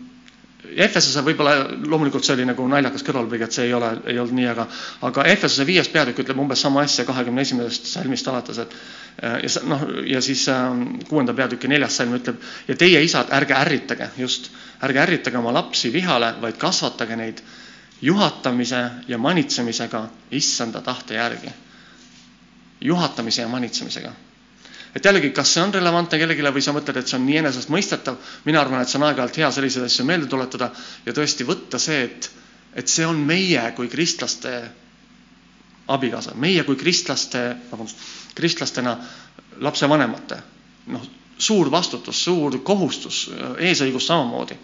Efesose 0.77 1.23
võib-olla 1.27 1.55
loomulikult 1.91 2.25
see 2.27 2.35
oli 2.37 2.45
nagu 2.49 2.65
naljakas 2.71 3.03
kõrvalpõige, 3.07 3.47
et 3.49 3.57
see 3.57 3.67
ei 3.69 3.75
ole, 3.75 3.91
ei 4.13 4.19
olnud 4.23 4.37
nii, 4.37 4.47
aga, 4.53 4.67
aga 5.09 5.25
Efesose 5.33 5.67
viies 5.69 5.89
peatükk 5.93 6.23
ütleb 6.25 6.39
umbes 6.43 6.63
sama 6.65 6.85
asja 6.87 7.05
kahekümne 7.09 7.43
esimesest 7.47 7.91
salmist 7.91 8.29
alates, 8.31 8.61
et 8.65 8.77
ja 9.21 9.65
noh, 9.69 9.85
ja 10.09 10.21
siis 10.25 10.47
ähm, 10.49 10.85
kuuenda 11.09 11.35
peatüki 11.37 11.69
neljas 11.69 11.97
salm 12.01 12.15
ütleb 12.17 12.41
ja 12.69 12.77
teie 12.79 13.03
isad, 13.05 13.33
ärge 13.37 13.57
ärritage, 13.59 14.11
just, 14.21 14.51
ärge 14.87 15.03
ärritage 15.03 15.39
oma 15.41 15.53
lapsi 15.55 15.93
vihale, 15.93 16.33
vaid 16.41 16.57
kasvatage 16.61 17.17
neid 17.21 17.43
juhatamise 18.03 18.81
ja 19.09 19.19
manitsemisega 19.19 20.07
issanda 20.31 20.81
tahte 20.81 21.15
järgi. 21.19 21.53
juhatamise 22.81 23.43
ja 23.43 23.49
manitsemisega 23.49 24.13
et 24.95 25.05
jällegi, 25.05 25.31
kas 25.37 25.53
see 25.55 25.63
on 25.63 25.73
relevantne 25.75 26.19
kellelegi 26.19 26.43
või 26.57 26.63
sa 26.65 26.73
mõtled, 26.75 26.97
et 26.99 27.09
see 27.11 27.19
on 27.19 27.27
nii 27.29 27.39
enesestmõistetav, 27.45 28.17
mina 28.49 28.61
arvan, 28.61 28.83
et 28.83 28.91
see 28.91 28.99
on 28.99 29.07
aeg-ajalt 29.09 29.39
hea 29.43 29.51
selliseid 29.55 29.87
asju 29.87 30.07
meelde 30.09 30.27
tuletada 30.33 30.71
ja 31.07 31.15
tõesti 31.17 31.47
võtta 31.49 31.79
see, 31.79 32.03
et, 32.09 32.31
et 32.83 32.89
see 32.91 33.07
on 33.07 33.21
meie 33.27 33.63
kui 33.77 33.89
kristlaste 33.93 34.55
abikaasa, 35.91 36.35
meie 36.39 36.63
kui 36.67 36.77
kristlaste, 36.79 37.41
vabandust, 37.71 38.03
kristlastena 38.39 38.97
lapsevanemate, 39.61 40.39
noh, 40.95 41.07
suur 41.41 41.71
vastutus, 41.73 42.21
suur 42.25 42.59
kohustus, 42.65 43.25
eesõigus 43.59 44.07
samamoodi. 44.11 44.59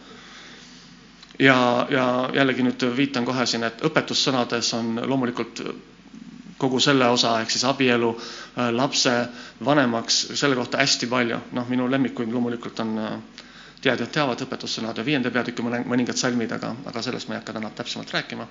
ja, 1.38 1.56
ja 1.90 2.04
jällegi 2.34 2.62
nüüd 2.64 2.84
viitan 2.96 3.24
kohe 3.24 3.46
siin, 3.46 3.64
et 3.64 3.82
õpetussõnades 3.84 4.70
on 4.78 4.94
loomulikult 5.08 5.60
kogu 6.58 6.80
selle 6.80 7.08
osa 7.12 7.34
ehk 7.40 7.50
siis 7.52 7.64
abielu, 7.68 8.10
äh, 8.58 8.70
lapse 8.72 9.12
vanemaks, 9.64 10.20
selle 10.34 10.56
kohta 10.56 10.78
hästi 10.80 11.06
palju. 11.06 11.38
noh, 11.52 11.68
minu 11.68 11.90
lemmikuid 11.90 12.32
loomulikult 12.32 12.80
on 12.80 12.98
äh, 12.98 13.12
teadjad 13.80 14.10
teavad 14.12 14.40
õpetussõnad 14.46 14.96
ja 14.98 15.04
viienda 15.04 15.30
peatüki 15.30 15.62
mõningad 15.62 16.16
salmid, 16.16 16.52
aga, 16.52 16.74
aga 16.86 17.02
sellest 17.02 17.28
ma 17.28 17.34
ei 17.36 17.40
hakka 17.40 17.52
täna 17.58 17.70
täpsemalt 17.70 18.12
rääkima. 18.12 18.46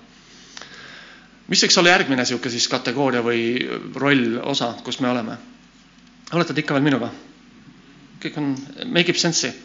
mis 1.47 1.61
võiks 1.63 1.77
olla 1.77 1.89
järgmine 1.95 2.21
niisugune 2.21 2.51
siis 2.51 2.67
kategooria 2.67 3.21
või 3.23 3.41
roll, 3.95 4.39
osa, 4.43 4.73
kus 4.83 4.99
me 4.99 5.09
oleme? 5.09 5.37
olete 6.33 6.53
te 6.53 6.59
ikka 6.61 6.73
veel 6.73 6.83
minuga? 6.83 7.11
kõik 8.21 8.37
on, 8.37 8.55
make 8.85 9.09
ib 9.11 9.17
sense'i 9.21 9.64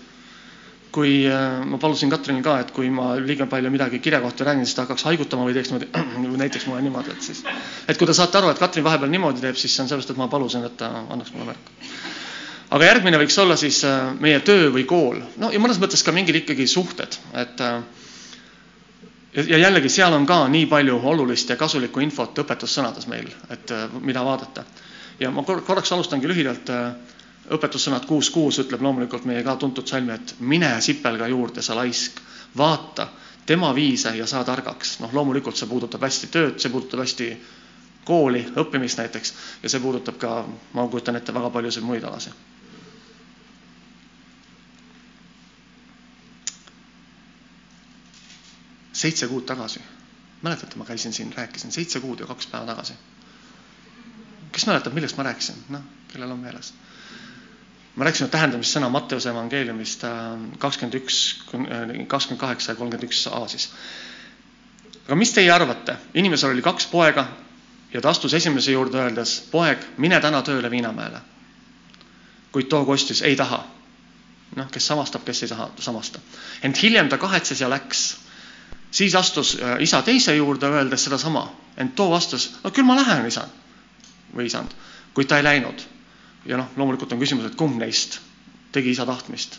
kui 0.93 1.25
äh, 1.31 1.63
ma 1.67 1.79
palusin 1.79 2.11
Katrinil 2.11 2.43
ka, 2.45 2.57
et 2.65 2.71
kui 2.75 2.91
ma 2.93 3.13
liiga 3.19 3.47
palju 3.51 3.71
midagi 3.71 4.01
kirja 4.03 4.21
kohta 4.23 4.47
räägin, 4.47 4.67
siis 4.67 4.77
ta 4.77 4.85
hakkaks 4.85 5.07
haigutama 5.07 5.47
või 5.47 5.55
teeks 5.55 5.71
niimoodi, 5.71 5.91
või 6.27 6.41
näiteks 6.45 6.67
mulle 6.67 6.83
niimoodi, 6.87 7.15
et 7.15 7.27
siis, 7.27 7.43
et 7.89 7.99
kui 7.99 8.09
te 8.09 8.17
saate 8.17 8.41
aru, 8.41 8.51
et 8.51 8.59
Katrin 8.59 8.87
vahepeal 8.87 9.13
niimoodi 9.13 9.45
teeb, 9.45 9.59
siis 9.61 9.75
see 9.75 9.85
on 9.85 9.91
sellest, 9.93 10.11
et 10.11 10.21
ma 10.21 10.29
palusin, 10.33 10.67
et 10.67 10.77
ta 10.81 10.91
annaks 11.03 11.33
mulle 11.35 11.53
märku. 11.53 11.77
aga 12.77 12.91
järgmine 12.91 13.23
võiks 13.23 13.39
olla 13.43 13.57
siis 13.61 13.83
äh, 13.87 14.11
meie 14.21 14.43
töö 14.47 14.71
või 14.75 14.87
kool, 14.91 15.23
no 15.43 15.53
ja 15.55 15.63
mõnes 15.63 15.79
mõttes 15.83 16.03
ka 16.07 16.15
mingid 16.17 16.43
ikkagi 16.43 16.67
suhted, 16.71 17.19
et 17.45 17.63
äh, 17.67 17.79
ja 19.47 19.63
jällegi 19.63 19.93
seal 19.93 20.15
on 20.17 20.27
ka 20.27 20.43
nii 20.51 20.67
palju 20.67 20.99
olulist 21.13 21.51
ja 21.51 21.59
kasulikku 21.61 22.03
infot 22.03 22.43
õpetussõnades 22.43 23.07
meil, 23.07 23.31
et 23.51 23.71
mida 24.03 24.25
vaadata. 24.27 24.67
ja 25.21 25.31
ma 25.31 25.45
korraks 25.47 25.93
alustangi 25.93 26.27
lühidalt 26.27 26.71
õpetussõnad 27.49 28.07
kuus 28.07 28.31
kuus 28.31 28.59
ütleb 28.63 28.83
loomulikult 28.83 29.25
meie 29.25 29.43
ka 29.43 29.57
tuntud 29.57 29.87
salmi, 29.89 30.13
et 30.13 30.35
mine 30.41 30.75
sipelga 30.81 31.29
juurde, 31.29 31.63
sa 31.63 31.75
laisk, 31.79 32.21
vaata 32.57 33.09
tema 33.47 33.73
viise 33.75 34.13
ja 34.17 34.27
saa 34.27 34.45
targaks. 34.45 34.99
noh, 35.01 35.13
loomulikult 35.15 35.57
see 35.57 35.69
puudutab 35.69 36.03
hästi 36.07 36.27
tööd, 36.31 36.59
see 36.61 36.71
puudutab 36.71 37.01
hästi 37.01 37.31
kooli, 38.05 38.45
õppimist 38.63 38.99
näiteks 39.01 39.35
ja 39.63 39.69
see 39.69 39.81
puudutab 39.81 40.19
ka, 40.19 40.45
ma 40.73 40.87
kujutan 40.89 41.17
ette, 41.17 41.35
väga 41.35 41.51
paljusid 41.51 41.83
muid 41.87 42.05
alasid. 42.05 42.33
seitse 49.01 49.27
kuud 49.31 49.47
tagasi, 49.49 49.81
mäletate, 50.43 50.77
ma 50.77 50.85
käisin 50.85 51.13
siin, 51.17 51.31
rääkisin 51.33 51.73
seitse 51.73 52.01
kuud 52.01 52.21
ja 52.21 52.27
kaks 52.27 52.47
päeva 52.47 52.67
tagasi. 52.67 52.93
kes 54.53 54.67
mäletab, 54.67 54.93
millest 54.93 55.17
ma 55.17 55.23
rääkisin, 55.23 55.57
noh, 55.69 55.83
kellel 56.13 56.31
on 56.31 56.39
meeles? 56.39 56.75
Ma 57.97 58.05
rääkisin 58.07 58.31
tähendamissõna 58.31 58.89
Matteuse 58.89 59.31
evangeeliumist 59.31 60.05
äh, 60.05 60.15
kakskümmend 60.59 60.95
üks, 61.01 61.17
kakskümmend 62.09 62.41
kaheksa 62.41 62.73
ja 62.73 62.77
kolmkümmend 62.79 63.09
üks 63.09 63.27
A 63.33 63.43
siis. 63.49 63.71
aga 65.07 65.17
mis 65.19 65.33
teie 65.35 65.51
arvate, 65.53 65.97
inimesel 66.15 66.55
oli 66.55 66.63
kaks 66.63 66.87
poega 66.87 67.27
ja 67.93 68.01
ta 68.01 68.11
astus 68.11 68.35
esimese 68.35 68.73
juurde 68.73 68.99
öeldes, 69.03 69.33
poeg, 69.51 69.83
mine 69.99 70.21
täna 70.21 70.43
tööle 70.43 70.71
Viinamäele. 70.71 71.21
kuid 72.53 72.67
too 72.69 72.85
kostis, 72.85 73.23
ei 73.23 73.37
taha. 73.37 73.65
noh, 74.57 74.67
kes 74.71 74.87
samastab, 74.87 75.25
kes 75.25 75.43
ei 75.43 75.49
taha 75.49 75.71
samasta. 75.79 76.21
ent 76.63 76.83
hiljem 76.83 77.09
ta 77.09 77.19
kahetses 77.19 77.61
ja 77.61 77.71
läks. 77.71 78.17
siis 78.91 79.15
astus 79.15 79.57
äh, 79.63 79.81
isa 79.81 80.03
teise 80.03 80.35
juurde, 80.37 80.67
öeldes 80.67 81.05
sedasama, 81.05 81.51
ent 81.77 81.95
too 81.95 82.11
vastas, 82.11 82.51
no 82.65 82.71
küll 82.71 82.85
ma 82.85 82.97
lähen, 82.97 83.27
isa 83.27 83.49
või 84.37 84.47
isand, 84.47 84.71
kuid 85.15 85.27
ta 85.27 85.37
ei 85.39 85.45
läinud. 85.45 85.83
Ja 86.47 86.57
noh, 86.61 86.71
loomulikult 86.77 87.13
on 87.13 87.21
küsimus, 87.21 87.51
et 87.51 87.59
kumb 87.59 87.77
neist 87.81 88.21
tegi 88.73 88.95
isa 88.95 89.07
tahtmist. 89.07 89.59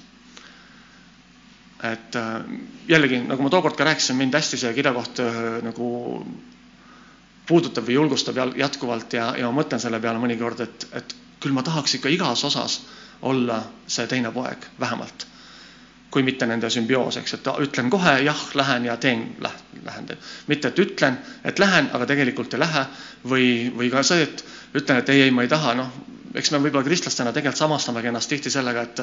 et 1.84 2.16
äh, 2.16 2.42
jällegi, 2.88 3.24
nagu 3.26 3.44
ma 3.44 3.50
tookord 3.50 3.76
ka 3.76 3.84
rääkisin, 3.84 4.16
mind 4.16 4.36
hästi 4.38 4.58
see 4.58 4.74
kirjakoht 4.74 5.20
äh, 5.20 5.38
nagu 5.66 5.88
puudutab 7.50 7.88
või 7.88 7.96
julgustab 7.98 8.38
jätkuvalt 8.58 9.14
ja, 9.18 9.32
ja 9.38 9.50
ma 9.50 9.62
mõtlen 9.62 9.82
selle 9.82 10.00
peale 10.00 10.22
mõnikord, 10.22 10.62
et, 10.62 10.86
et 10.94 11.16
küll 11.42 11.56
ma 11.58 11.64
tahaks 11.66 11.98
ikka 11.98 12.12
igas 12.14 12.44
osas 12.46 12.78
olla 13.26 13.58
see 13.88 14.08
teine 14.08 14.32
poeg, 14.32 14.70
vähemalt. 14.80 15.28
kui 16.12 16.26
mitte 16.28 16.44
nende 16.46 16.68
sümbioos, 16.70 17.16
eks, 17.22 17.34
et 17.38 17.46
ütlen 17.64 17.90
kohe 17.90 18.18
jah, 18.20 18.40
lähen 18.60 18.86
ja 18.86 18.98
teen, 19.00 19.22
lähen 19.40 20.06
teen. 20.06 20.18
mitte, 20.48 20.68
et 20.68 20.80
ütlen, 20.80 21.18
et 21.44 21.60
lähen, 21.60 21.88
aga 21.94 22.06
tegelikult 22.06 22.54
ei 22.54 22.60
lähe 22.60 22.82
või, 23.24 23.46
või 23.78 23.90
ka 23.90 24.04
see, 24.04 24.26
et 24.28 24.44
ütlen, 24.76 25.00
et 25.00 25.10
ei, 25.10 25.22
ei, 25.22 25.32
ma 25.32 25.46
ei 25.48 25.52
taha, 25.52 25.74
noh, 25.80 25.94
eks 26.36 26.52
me 26.52 26.60
võib-olla 26.64 26.86
kristlastena 26.88 27.34
tegelikult 27.36 27.60
samastamegi 27.60 28.12
ennast 28.12 28.30
tihti 28.30 28.54
sellega, 28.54 28.82
et 28.88 29.02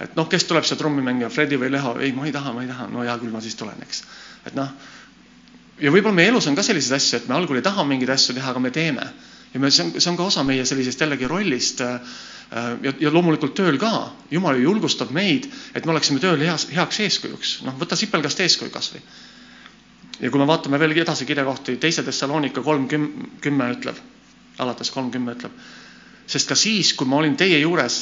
et 0.00 0.16
noh, 0.16 0.28
kes 0.32 0.46
tuleb 0.48 0.64
see 0.64 0.78
trummimängija, 0.80 1.28
Fredi 1.32 1.58
või 1.60 1.68
Leho, 1.74 1.92
ei, 2.00 2.14
ma 2.16 2.24
ei 2.24 2.32
taha, 2.32 2.54
ma 2.56 2.62
ei 2.64 2.70
taha, 2.70 2.86
no 2.88 3.04
hea 3.04 3.16
küll, 3.20 3.32
ma 3.34 3.42
siis 3.44 3.56
tulen, 3.58 3.76
eks. 3.84 4.02
et 4.48 4.56
noh, 4.56 4.70
ja 5.80 5.92
võib-olla 5.92 6.16
meie 6.16 6.32
elus 6.32 6.48
on 6.48 6.56
ka 6.56 6.64
selliseid 6.64 6.96
asju, 6.96 7.18
et 7.20 7.28
me 7.28 7.36
algul 7.36 7.60
ei 7.60 7.64
taha 7.64 7.84
mingeid 7.88 8.12
asju 8.14 8.36
teha, 8.36 8.52
aga 8.52 8.62
me 8.62 8.72
teeme. 8.74 9.06
ja 9.52 9.60
me, 9.60 9.70
see 9.70 9.84
on, 9.84 9.92
see 9.98 10.10
on 10.12 10.16
ka 10.18 10.28
osa 10.30 10.44
meie 10.46 10.64
sellisest 10.64 11.00
jällegi 11.02 11.28
rollist 11.28 11.80
äh, 11.82 11.98
ja, 12.84 12.92
ja 13.00 13.12
loomulikult 13.12 13.54
tööl 13.58 13.78
ka. 13.82 14.10
jumal 14.30 14.56
ju 14.56 14.68
julgustab 14.68 15.10
meid, 15.14 15.48
et 15.74 15.84
me 15.84 15.92
oleksime 15.94 16.22
tööl 16.22 16.40
heas, 16.44 16.68
heaks 16.74 17.00
eeskujuks. 17.06 17.56
noh, 17.66 17.76
võta 17.80 17.98
sipelgast 17.98 18.40
eeskuju 18.40 18.70
kasvõi. 18.70 19.02
ja 20.20 20.30
kui 20.30 20.40
me 20.40 20.46
vaatame 20.46 20.78
veel 20.78 20.96
edasi 20.96 21.26
kirjakohti, 21.26 21.76
teise 21.76 22.04
Thessalonika 22.06 22.62
kolm 22.62 22.88
kümme 22.88 23.70
ütleb, 23.76 24.00
alates 24.58 24.90
kolm 24.90 25.10
kümme 25.10 25.36
ütleb, 25.36 25.52
sest 26.30 26.48
ka 26.48 26.54
siis, 26.54 26.92
kui 26.94 27.08
ma 27.10 27.18
olin 27.18 27.36
teie 27.36 27.58
juures, 27.58 27.98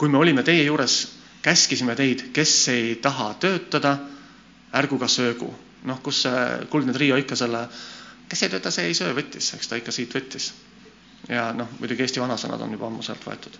kui 0.00 0.08
me 0.08 0.18
olime 0.18 0.42
teie 0.42 0.64
juures, 0.64 0.96
käskisime 1.44 1.94
teid, 1.98 2.30
kes 2.32 2.56
ei 2.72 2.94
taha 3.04 3.34
töötada, 3.40 3.98
ärgu 4.74 4.98
ka 4.98 5.08
söögu 5.12 5.52
noh, 5.88 6.00
kus 6.04 6.22
see 6.24 6.44
kuldne 6.72 6.94
trio 6.96 7.16
ikka 7.20 7.36
selle, 7.38 7.64
kes 8.30 8.44
ei 8.46 8.52
tööta, 8.52 8.72
see 8.74 8.88
ei 8.90 8.96
söö, 8.96 9.12
võttis, 9.16 9.50
eks 9.56 9.70
ta 9.70 9.80
ikka 9.80 9.92
siit 9.94 10.14
võttis. 10.16 10.52
ja 11.28 11.50
noh, 11.56 11.68
muidugi 11.80 12.04
Eesti 12.04 12.20
vanasõnad 12.20 12.60
on 12.60 12.72
juba 12.76 12.86
ammu 12.90 13.02
sealt 13.02 13.24
võetud. 13.24 13.58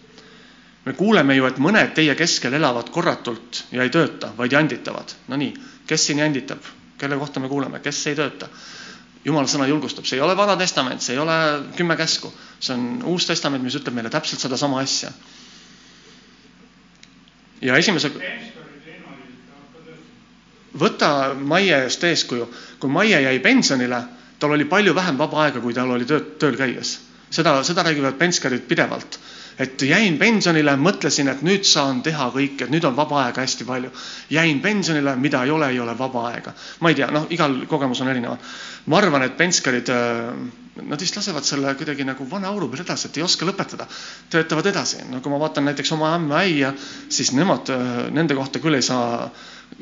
me 0.84 0.92
kuuleme 0.92 1.36
ju, 1.36 1.46
et 1.48 1.58
mõned 1.58 1.94
teie 1.96 2.14
keskel 2.14 2.54
elavad 2.54 2.90
korratult 2.92 3.64
ja 3.72 3.82
ei 3.82 3.90
tööta, 3.90 4.32
vaid 4.36 4.52
janditavad. 4.52 5.14
Nonii, 5.28 5.54
kes 5.86 6.06
siin 6.06 6.18
janditab, 6.18 6.60
kelle 6.98 7.16
kohta 7.16 7.40
me 7.40 7.48
kuuleme, 7.48 7.80
kes 7.80 8.06
ei 8.06 8.14
tööta? 8.14 8.48
Jumala 9.24 9.48
sõna 9.48 9.66
julgustab, 9.68 10.04
see 10.06 10.18
ei 10.18 10.24
ole 10.24 10.36
Vana 10.36 10.56
Testament, 10.60 11.02
see 11.02 11.14
ei 11.16 11.20
ole 11.22 11.36
kümme 11.78 11.96
käsku, 11.96 12.32
see 12.60 12.74
on 12.76 12.84
Uus 13.14 13.26
Testament, 13.28 13.64
mis 13.64 13.76
ütleb 13.78 13.96
meile 13.96 14.10
täpselt 14.12 14.42
sedasama 14.44 14.80
asja. 14.84 15.12
ja 17.64 17.76
esimese 17.80 18.10
võta 20.78 21.08
Maie 21.38 21.76
eest 21.86 22.04
eeskuju. 22.04 22.48
kui 22.80 22.90
Maie 22.90 23.20
jäi 23.22 23.38
pensionile, 23.40 24.02
tal 24.38 24.52
oli 24.56 24.64
palju 24.64 24.94
vähem 24.94 25.18
vaba 25.18 25.44
aega, 25.44 25.60
kui 25.60 25.74
tal 25.74 25.90
oli 25.90 26.04
töö, 26.04 26.20
tööl 26.38 26.56
käies. 26.56 26.98
seda, 27.30 27.62
seda 27.64 27.82
räägivad 27.82 28.18
penskarid 28.18 28.66
pidevalt. 28.68 29.18
Et 29.58 29.82
jäin 29.86 30.18
pensionile, 30.18 30.74
mõtlesin, 30.80 31.28
et 31.30 31.42
nüüd 31.46 31.66
saan 31.68 32.02
teha 32.02 32.26
kõike, 32.34 32.66
nüüd 32.72 32.84
on 32.88 32.96
vaba 32.96 33.20
aega 33.24 33.44
hästi 33.44 33.64
palju. 33.64 33.90
jäin 34.30 34.60
pensionile, 34.60 35.16
mida 35.16 35.44
ei 35.44 35.50
ole, 35.50 35.68
ei 35.70 35.80
ole 35.80 35.98
vaba 35.98 36.26
aega. 36.30 36.52
ma 36.80 36.88
ei 36.90 36.94
tea, 36.94 37.10
noh, 37.10 37.26
igal 37.30 37.66
kogemus 37.70 38.00
on 38.00 38.08
erinev. 38.08 38.36
ma 38.86 38.98
arvan, 38.98 39.22
et 39.22 39.36
penskarid, 39.36 39.88
äh, 39.88 40.34
nad 40.82 41.00
vist 41.00 41.16
lasevad 41.16 41.44
selle 41.44 41.74
kuidagi 41.74 42.04
nagu 42.04 42.26
vana 42.30 42.48
auru 42.48 42.68
peal 42.68 42.82
edasi, 42.82 43.08
et 43.08 43.16
ei 43.16 43.22
oska 43.22 43.46
lõpetada. 43.46 43.86
töötavad 44.30 44.66
edasi. 44.66 45.04
no 45.10 45.20
kui 45.20 45.30
ma 45.30 45.38
vaatan 45.38 45.64
näiteks 45.64 45.92
oma 45.92 46.14
ämma-äia, 46.16 46.74
siis 47.08 47.32
nemad, 47.32 47.70
äh, 47.70 48.10
nende 48.10 48.34
kohta 48.34 48.58
küll 48.58 48.74
ei 48.74 48.82
saa 48.82 49.30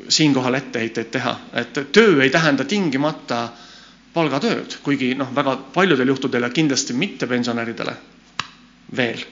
siinkohal 0.09 0.53
etteheiteid 0.53 1.11
teha, 1.11 1.37
et 1.53 1.73
töö 1.91 2.21
ei 2.23 2.29
tähenda 2.29 2.63
tingimata 2.65 3.49
palgatööd, 4.13 4.77
kuigi 4.83 5.13
noh, 5.17 5.29
väga 5.35 5.57
paljudel 5.73 6.07
juhtudel 6.07 6.45
ja 6.45 6.49
kindlasti 6.49 6.93
mitte 6.93 7.27
pensionäridele 7.27 7.95
veel. 8.95 9.23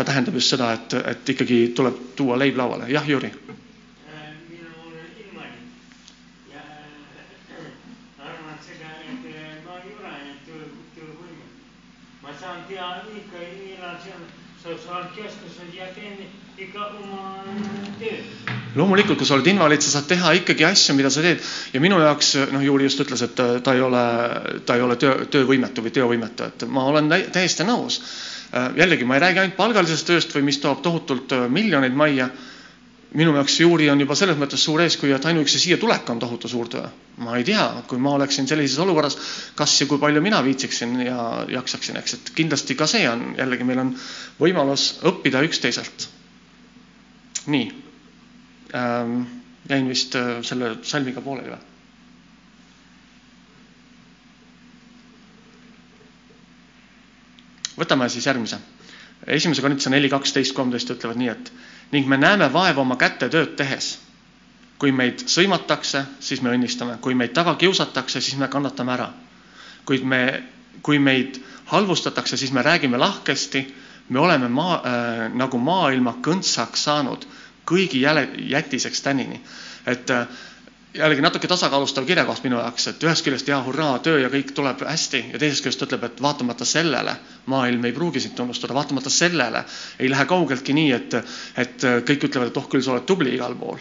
Ta 0.00 0.04
tähendab 0.08 0.34
just 0.38 0.54
seda, 0.54 0.72
et, 0.76 0.94
et 1.12 1.28
ikkagi 1.34 1.56
tuleb 1.76 1.96
tuua 2.16 2.38
leib 2.40 2.56
lauale. 2.56 2.86
jah, 2.88 3.04
Jüri? 3.08 3.28
ma 12.22 12.32
saan 12.40 12.64
teha 12.68 12.88
ikka, 13.20 13.44
millal 13.60 13.96
see 14.04 14.16
on 14.16 14.24
sotsiaalkeskused 14.62 15.76
ja 15.76 15.92
teen 15.96 16.24
ikka 16.56 16.86
oma 17.02 17.44
tööd 18.00 18.58
loomulikult, 18.76 19.18
kui 19.18 19.26
sa 19.26 19.34
oled 19.36 19.48
invaliid, 19.50 19.82
sa 19.82 19.90
saad 19.96 20.06
teha 20.10 20.32
ikkagi 20.40 20.64
asju, 20.68 20.94
mida 20.98 21.10
sa 21.12 21.22
teed 21.24 21.42
ja 21.74 21.80
minu 21.82 21.98
jaoks 22.00 22.34
noh, 22.52 22.62
Juuri 22.64 22.86
just 22.86 23.00
ütles, 23.02 23.22
et 23.26 23.34
ta 23.36 23.74
ei 23.74 23.82
ole, 23.84 24.02
ta 24.66 24.76
ei 24.78 24.84
ole 24.84 24.96
töö, 25.00 25.24
töövõimetu 25.32 25.84
või 25.84 25.94
teovõimetu, 25.96 26.46
et 26.52 26.66
ma 26.70 26.84
olen 26.92 27.10
täiesti 27.34 27.66
nõus. 27.68 28.00
Jällegi, 28.76 29.04
ma 29.06 29.14
ei 29.16 29.20
räägi 29.22 29.38
ainult 29.42 29.56
palgalisest 29.56 30.06
tööst 30.08 30.32
või 30.34 30.42
mis 30.48 30.58
toob 30.62 30.80
tohutult 30.82 31.34
miljoneid 31.54 31.94
majja. 31.94 32.30
minu 33.18 33.32
jaoks 33.34 33.56
Juuri 33.60 33.88
on 33.90 33.98
juba 34.00 34.14
selles 34.14 34.36
mõttes 34.38 34.62
suur 34.64 34.80
eeskuju, 34.84 35.14
et 35.16 35.24
ainuüksi 35.26 35.58
siia 35.58 35.76
tulek 35.82 36.10
on 36.10 36.18
tohutu 36.18 36.48
suur 36.48 36.68
töö. 36.68 36.84
ma 37.18 37.36
ei 37.36 37.44
tea, 37.44 37.82
kui 37.86 37.98
ma 37.98 38.10
oleksin 38.14 38.46
sellises 38.48 38.78
olukorras, 38.78 39.16
kas 39.54 39.80
ja 39.80 39.86
kui 39.86 39.98
palju 39.98 40.20
mina 40.22 40.42
viitsiksin 40.44 41.00
ja 41.00 41.44
jaksaksin, 41.48 41.96
eks, 41.96 42.14
et 42.14 42.30
kindlasti 42.34 42.74
ka 42.74 42.86
see 42.86 43.08
on 43.10 43.34
jällegi, 43.38 43.64
meil 43.64 43.78
on 43.78 43.94
võimalus 44.40 45.00
õppida 45.02 45.42
üksteiselt. 45.46 46.08
nii 47.46 47.72
ähm, 48.74 49.22
jäin 49.68 49.88
vist 49.88 50.14
äh, 50.14 50.38
selle 50.42 50.76
salmiga 50.82 51.20
pooleli 51.20 51.50
või? 51.50 51.69
Võtame 57.80 58.08
siis 58.08 58.26
järgmise. 58.26 58.58
esimese 59.26 59.62
korintuse 59.62 59.90
neli, 59.90 60.08
kaksteist, 60.08 60.54
kolmteist 60.56 60.90
ütlevad 60.90 61.18
nii, 61.20 61.28
et 61.28 61.52
ning 61.92 62.06
me 62.08 62.16
näeme 62.16 62.52
vaeva 62.52 62.80
oma 62.80 62.96
käte 62.96 63.28
tööd 63.28 63.56
tehes. 63.56 63.98
kui 64.80 64.92
meid 64.96 65.20
sõimatakse, 65.28 66.04
siis 66.24 66.40
me 66.42 66.54
õnnistame, 66.56 66.94
kui 67.04 67.14
meid 67.14 67.34
taga 67.36 67.54
kiusatakse, 67.54 68.20
siis 68.20 68.36
me 68.38 68.48
kannatame 68.48 68.92
ära. 68.92 69.10
kuid 69.84 70.04
me, 70.04 70.42
kui 70.82 70.98
meid 70.98 71.40
halvustatakse, 71.66 72.36
siis 72.36 72.52
me 72.52 72.62
räägime 72.62 72.96
lahkesti, 72.98 73.74
me 74.08 74.18
oleme 74.18 74.48
maa 74.48 74.74
äh, 74.76 75.34
nagu 75.34 75.58
maailma 75.58 76.16
kõntsaks 76.22 76.84
saanud 76.84 77.26
kõigi 77.66 78.00
jäle, 78.02 78.28
jätiseks 78.38 79.02
tänini. 79.02 79.40
et 79.86 80.10
äh, 80.10 80.26
jällegi 80.94 81.22
natuke 81.22 81.48
tasakaalustav 81.48 82.06
kirjakoht 82.06 82.42
minu 82.44 82.58
jaoks, 82.58 82.86
et 82.90 83.04
ühest 83.06 83.24
küljest 83.24 83.48
jaa, 83.48 83.60
hurraa, 83.62 83.98
töö 84.02 84.18
ja 84.18 84.30
kõik 84.32 84.50
tuleb 84.56 84.82
hästi 84.86 85.22
ja 85.32 85.38
teisest 85.38 85.62
küljest 85.64 85.84
ütleb, 85.86 86.04
et 86.08 86.22
vaatamata 86.22 86.66
sellele 86.66 87.14
maailm 87.50 87.84
ei 87.86 87.94
pruugi 87.94 88.22
sind 88.24 88.34
tunnustada, 88.38 88.74
vaatamata 88.74 89.10
sellele 89.10 89.64
ei 89.98 90.10
lähe 90.10 90.26
kaugeltki 90.26 90.74
nii, 90.74 90.92
et, 90.96 91.16
et 91.62 91.86
kõik 92.08 92.26
ütlevad, 92.30 92.50
et 92.50 92.58
oh 92.58 92.68
küll, 92.70 92.82
sa 92.82 92.96
oled 92.96 93.06
tubli 93.06 93.34
igal 93.36 93.54
pool. 93.58 93.78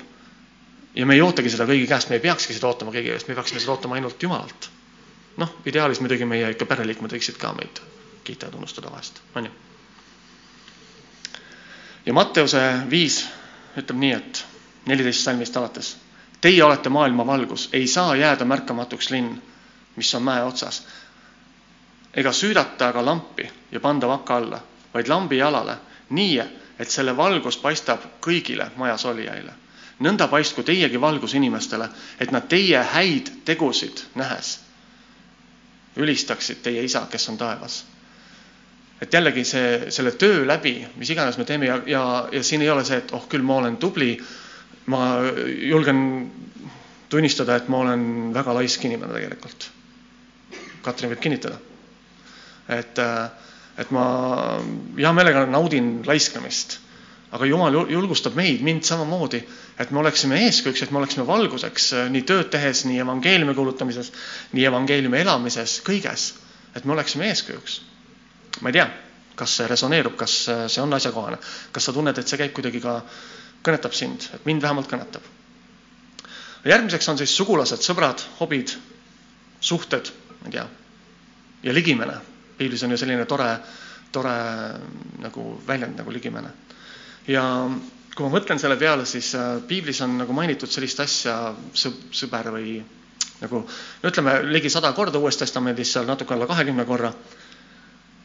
ja 0.95 1.05
me 1.05 1.15
ei 1.15 1.21
ootagi 1.21 1.49
seda 1.49 1.65
kõigi 1.69 1.87
käest, 1.87 2.09
me 2.09 2.19
ei 2.19 2.25
peakski 2.25 2.53
seda 2.53 2.67
ootama 2.69 2.91
keegi 2.91 3.13
käest, 3.13 3.27
me 3.27 3.37
peaksime 3.37 3.59
seda 3.59 3.73
ootama 3.73 3.95
ainult 3.95 4.23
Jumalalt. 4.23 4.69
noh, 5.37 5.55
ideaalis 5.65 6.01
muidugi 6.03 6.25
meie 6.25 6.51
ikka 6.51 6.65
pereliikmed 6.65 7.17
võiksid 7.17 7.41
ka 7.41 7.53
meid 7.57 7.81
kiita 8.23 8.45
ja 8.45 8.51
tunnustada 8.51 8.91
vahest, 8.91 9.21
on 9.35 9.45
ju. 9.45 9.51
ja 12.05 12.13
Matteuse 12.13 12.61
viis 12.89 13.23
ütleb 13.77 13.97
nii, 13.97 14.13
et 14.13 14.45
neliteist 14.85 15.25
salmist 15.25 15.57
alates. 15.57 15.95
Teie 16.41 16.63
olete 16.63 16.89
maailma 16.89 17.25
valgus, 17.27 17.69
ei 17.73 17.87
saa 17.87 18.15
jääda 18.15 18.45
märkamatuks 18.45 19.09
linn, 19.11 19.41
mis 19.95 20.13
on 20.15 20.23
mäe 20.23 20.43
otsas. 20.43 20.87
ega 22.13 22.31
süüdata 22.33 22.87
aga 22.87 23.05
lampi 23.05 23.49
ja 23.71 23.79
panda 23.79 24.07
vaka 24.07 24.35
alla, 24.35 24.59
vaid 24.93 25.07
lambi 25.07 25.37
jalale, 25.37 25.75
nii 26.09 26.39
et 26.79 26.89
selle 26.89 27.17
valgus 27.17 27.57
paistab 27.57 27.99
kõigile 28.21 28.71
majas 28.75 29.05
olijaile. 29.05 29.53
nõnda 29.99 30.27
paistku 30.27 30.63
teiegi 30.63 31.01
valgus 31.01 31.33
inimestele, 31.33 31.89
et 32.19 32.31
nad 32.31 32.47
teie 32.47 32.83
häid 32.93 33.31
tegusid 33.45 34.05
nähes 34.15 34.59
ülistaksid 35.97 36.61
teie 36.63 36.83
isa, 36.83 37.07
kes 37.11 37.29
on 37.29 37.37
taevas 37.37 37.85
et 39.01 39.13
jällegi 39.13 39.43
see, 39.47 39.91
selle 39.91 40.11
töö 40.19 40.43
läbi, 40.47 40.73
mis 40.99 41.09
iganes 41.09 41.37
me 41.39 41.45
teeme 41.47 41.69
ja, 41.69 41.79
ja, 41.87 42.03
ja 42.31 42.43
siin 42.43 42.61
ei 42.61 42.69
ole 42.69 42.83
see, 42.85 42.99
et 42.99 43.13
oh 43.15 43.27
küll 43.31 43.45
ma 43.47 43.59
olen 43.61 43.77
tubli, 43.79 44.17
ma 44.89 45.01
julgen 45.69 45.99
tunnistada, 47.09 47.57
et 47.57 47.69
ma 47.69 47.83
olen 47.83 48.03
väga 48.35 48.53
laisk 48.57 48.85
inimene 48.85 49.13
tegelikult. 49.15 49.69
Katrin 50.85 51.11
võib 51.13 51.21
kinnitada. 51.23 51.57
et, 52.69 52.99
et 53.81 53.91
ma 53.95 54.03
hea 54.97 55.11
meelega 55.17 55.45
naudin 55.49 56.03
laiskamist, 56.05 56.77
aga 57.33 57.45
Jumal 57.49 57.75
julgustab 57.89 58.37
meid, 58.37 58.61
mind 58.65 58.85
samamoodi, 58.85 59.41
et 59.81 59.91
me 59.93 60.01
oleksime 60.01 60.39
eeskujuks, 60.45 60.83
et 60.85 60.93
me 60.93 61.01
oleksime 61.01 61.25
valguseks 61.27 61.89
äh, 61.97 62.07
nii 62.13 62.25
tööd 62.29 62.49
tehes, 62.53 62.83
nii 62.89 63.01
evangeeliumi 63.03 63.53
kuulutamises, 63.57 64.11
nii 64.53 64.65
evangeeliumi 64.69 65.21
elamises, 65.21 65.79
kõiges. 65.85 66.31
et 66.75 66.85
me 66.85 66.93
oleksime 66.93 67.29
eeskujuks. 67.29 67.81
ma 68.61 68.69
ei 68.69 68.77
tea, 68.79 68.87
kas 69.35 69.57
see 69.57 69.67
resoneerub, 69.67 70.15
kas 70.17 70.33
äh, 70.49 70.65
see 70.67 70.81
on 70.81 70.93
asjakohane, 70.93 71.37
kas 71.71 71.85
sa 71.89 71.93
tunned, 71.93 72.17
et 72.17 72.27
see 72.27 72.37
käib 72.41 72.53
kuidagi 72.53 72.81
ka, 72.81 72.99
kõnetab 73.63 73.93
sind, 73.93 74.29
mind 74.45 74.61
vähemalt 74.61 74.89
kõnetab. 74.91 75.21
järgmiseks 76.65 77.09
on 77.09 77.17
siis 77.17 77.35
sugulased, 77.37 77.81
sõbrad, 77.83 78.21
hobid, 78.39 78.73
suhted, 79.59 80.11
ma 80.41 80.47
ei 80.47 80.51
tea, 80.51 80.67
ja 81.63 81.73
ligimene. 81.73 82.17
piiblis 82.57 82.83
on 82.83 82.91
ju 82.91 82.97
selline 82.97 83.25
tore, 83.25 83.59
tore 84.11 84.33
nagu 85.19 85.61
väljend 85.67 85.97
nagu 85.97 86.11
ligimene 86.11 86.51
ja 87.29 87.43
kui 88.15 88.25
ma 88.25 88.31
mõtlen 88.33 88.59
selle 88.61 88.77
peale, 88.79 89.05
siis 89.07 89.31
äh, 89.37 89.57
piiblis 89.67 89.99
on 90.05 90.17
nagu 90.23 90.33
mainitud 90.35 90.71
sellist 90.71 90.99
asja 91.03 91.35
sõber 91.77 92.49
või 92.55 92.79
nagu 93.39 93.61
ütleme 94.05 94.39
ligi 94.51 94.71
sada 94.73 94.91
korda 94.97 95.21
Uues 95.21 95.37
Testamendis, 95.39 95.93
seal 95.95 96.07
natuke 96.09 96.35
alla 96.35 96.47
kahekümne 96.49 96.85
korra. 96.89 97.13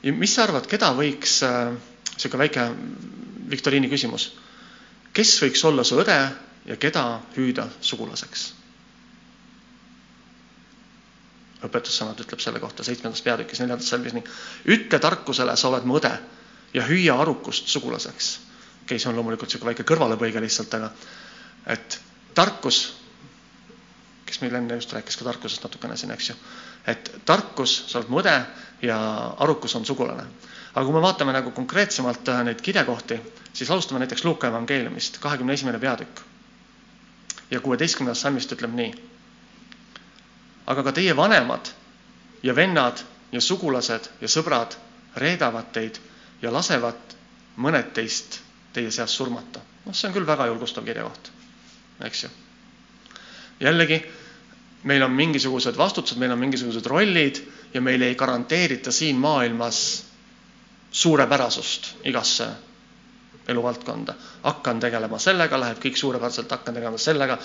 ja 0.03 0.13
mis 0.13 0.35
sa 0.35 0.45
arvad, 0.49 0.67
keda 0.69 0.91
võiks 0.97 1.37
äh,, 1.47 1.75
niisugune 2.15 2.43
väike 2.47 2.65
viktoriini 3.53 3.89
küsimus, 3.93 4.31
kes 5.15 5.33
võiks 5.43 5.65
olla 5.69 5.85
su 5.85 5.99
õde 6.03 6.19
ja 6.67 6.77
keda 6.81 7.05
hüüda 7.37 7.69
sugulaseks? 7.81 8.53
õpetussõnad 11.65 12.19
ütleb 12.21 12.43
selle 12.45 12.61
kohta 12.61 12.85
seitsmendas 12.85 13.23
peatükis, 13.25 13.61
neljandas 13.63 13.87
salmis 13.89 14.13
nii. 14.13 14.25
ütle 14.75 14.99
tarkusele, 15.01 15.55
sa 15.57 15.71
oled 15.71 15.87
mu 15.89 15.97
õde 15.97 16.11
ja 16.77 16.83
hüüa 16.85 17.15
arukust 17.23 17.71
sugulaseks 17.73 18.35
okei 18.85 18.97
okay,, 18.97 18.99
see 19.01 19.09
on 19.09 19.17
loomulikult 19.17 19.49
niisugune 19.49 19.73
väike 19.73 19.85
kõrvalepõige 19.89 20.41
lihtsalt, 20.45 20.75
aga 20.77 20.91
et 21.73 21.95
tarkus, 22.37 22.81
kes 24.29 24.43
meil 24.43 24.59
enne 24.59 24.77
just 24.77 24.93
rääkis 24.93 25.17
ka 25.17 25.25
tarkusest 25.25 25.65
natukene 25.65 25.97
siin, 25.97 26.13
eks 26.13 26.29
ju, 26.31 26.37
et 26.93 27.09
tarkus, 27.25 27.79
sa 27.89 28.03
oled 28.03 28.13
mu 28.13 28.21
õde 28.21 28.35
ja 28.85 28.99
arukus 29.41 29.73
on 29.79 29.87
sugulane. 29.89 30.27
Aga 30.75 30.85
kui 30.85 30.95
me 30.95 31.03
vaatame 31.03 31.33
nagu 31.33 31.51
konkreetsemalt 31.55 32.29
äh, 32.29 32.43
neid 32.45 32.61
kirjakohti, 32.61 33.21
siis 33.53 33.71
alustame 33.71 34.01
näiteks 34.03 34.25
Luuka 34.25 34.49
evangeeliumist, 34.51 35.19
kahekümne 35.23 35.53
esimene 35.55 35.79
peatükk. 35.79 36.21
ja 37.51 37.61
kuueteistkümnes 37.61 38.21
salmist 38.21 38.53
ütleb 38.53 38.73
nii. 38.75 38.95
aga 40.67 40.83
ka 40.83 40.93
teie 40.93 41.17
vanemad 41.17 41.69
ja 42.43 42.57
vennad 42.57 43.05
ja 43.33 43.41
sugulased 43.41 44.09
ja 44.21 44.29
sõbrad 44.29 44.75
reedavad 45.17 45.71
teid 45.73 45.99
ja 46.43 46.53
lasevad 46.53 47.15
mõned 47.57 47.93
teist 47.95 48.41
teie 48.73 48.91
seast 48.91 49.15
surmata. 49.15 49.61
noh, 49.87 49.95
see 49.95 50.09
on 50.09 50.15
küll 50.15 50.27
väga 50.27 50.47
julgustav 50.47 50.85
kirjakoht, 50.85 51.31
eks 52.05 52.25
ju. 52.25 52.31
jällegi, 53.61 54.01
meil 54.83 55.03
on 55.03 55.13
mingisugused 55.13 55.77
vastutused, 55.77 56.19
meil 56.19 56.33
on 56.33 56.39
mingisugused 56.39 56.87
rollid 56.87 57.39
ja 57.75 57.81
meile 57.81 58.11
ei 58.11 58.15
garanteerita 58.15 58.93
siin 58.93 59.17
maailmas 59.17 59.79
suurepärasust 60.95 61.89
igasse 62.07 62.47
eluvaldkonda. 63.49 64.15
hakkan 64.43 64.81
tegelema 64.81 65.19
sellega, 65.19 65.59
läheb 65.61 65.81
kõik 65.83 65.97
suurepäraselt, 66.01 66.51
hakkan 66.51 66.75
tegelema 66.79 66.99
sellega, 66.99 67.39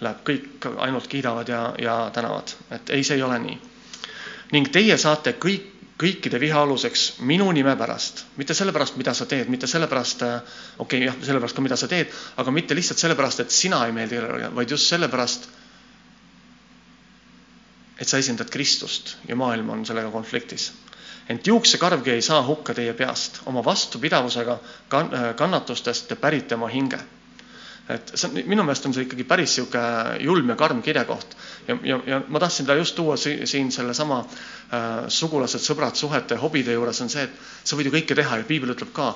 läheb 0.00 0.20
kõik 0.26 0.66
ainult 0.84 1.06
kiidavad 1.06 1.48
ja, 1.48 1.62
ja 1.78 1.96
tänavad. 2.12 2.52
et 2.70 2.90
ei, 2.90 3.04
see 3.04 3.16
ei 3.16 3.22
ole 3.22 3.38
nii. 3.38 3.58
ning 4.52 4.68
teie 4.72 4.98
saate 4.98 5.32
kõik 5.40 5.72
kõikide 5.96 6.36
viha 6.40 6.60
aluseks 6.60 7.04
minu 7.24 7.46
nime 7.56 7.72
pärast, 7.80 8.24
mitte 8.36 8.54
sellepärast, 8.54 8.98
mida 9.00 9.14
sa 9.16 9.24
teed, 9.26 9.48
mitte 9.48 9.66
sellepärast, 9.66 10.22
äh, 10.22 10.58
okei 10.78 10.98
okay,, 10.98 11.06
jah, 11.06 11.16
sellepärast 11.24 11.56
ka, 11.56 11.62
mida 11.64 11.76
sa 11.80 11.88
teed, 11.88 12.12
aga 12.36 12.52
mitte 12.52 12.76
lihtsalt 12.76 13.00
sellepärast, 13.00 13.40
et 13.46 13.54
sina 13.54 13.80
ei 13.86 13.94
meeldi 13.96 14.18
kellelegi, 14.18 14.50
vaid 14.58 14.74
just 14.76 14.92
sellepärast, 14.92 15.48
et 17.96 18.08
sa 18.12 18.20
esindad 18.20 18.50
Kristust 18.52 19.14
ja 19.28 19.36
maailm 19.40 19.70
on 19.72 19.86
sellega 19.88 20.10
konfliktis. 20.12 20.68
Ent 21.28 21.46
juuksekarvgi 21.46 22.10
ei 22.14 22.22
saa 22.22 22.42
hukka 22.46 22.74
teie 22.74 22.92
peast, 22.94 23.40
oma 23.46 23.64
vastupidavusega 23.64 24.58
kann-, 24.88 25.12
äh, 25.14 25.28
kannatustest 25.36 26.08
te 26.08 26.16
pärite 26.16 26.54
oma 26.54 26.68
hinge 26.72 27.00
et 27.88 28.12
see 28.18 28.26
on, 28.28 28.38
minu 28.50 28.64
meelest 28.66 28.86
on 28.88 28.94
see 28.94 29.04
ikkagi 29.06 29.24
päris 29.30 29.52
niisugune 29.54 30.18
julm 30.24 30.48
ja 30.50 30.56
karm 30.58 30.80
kirjakoht 30.82 31.36
ja, 31.68 31.76
ja, 31.86 31.98
ja 32.10 32.20
ma 32.28 32.40
tahtsin 32.42 32.66
ta 32.66 32.74
just 32.74 32.96
tuua 32.98 33.16
si 33.20 33.36
siin 33.46 33.70
sellesama 33.72 34.18
äh, 34.24 35.06
sugulased, 35.08 35.62
sõbrad, 35.62 35.94
suhete, 35.98 36.38
hobide 36.42 36.74
juures 36.74 37.00
on 37.04 37.12
see, 37.12 37.26
et 37.28 37.66
sa 37.66 37.78
võid 37.78 37.90
ju 37.90 37.94
kõike 37.94 38.16
teha 38.18 38.40
ja 38.42 38.48
piibel 38.48 38.74
ütleb 38.74 38.90
ka, 38.96 39.12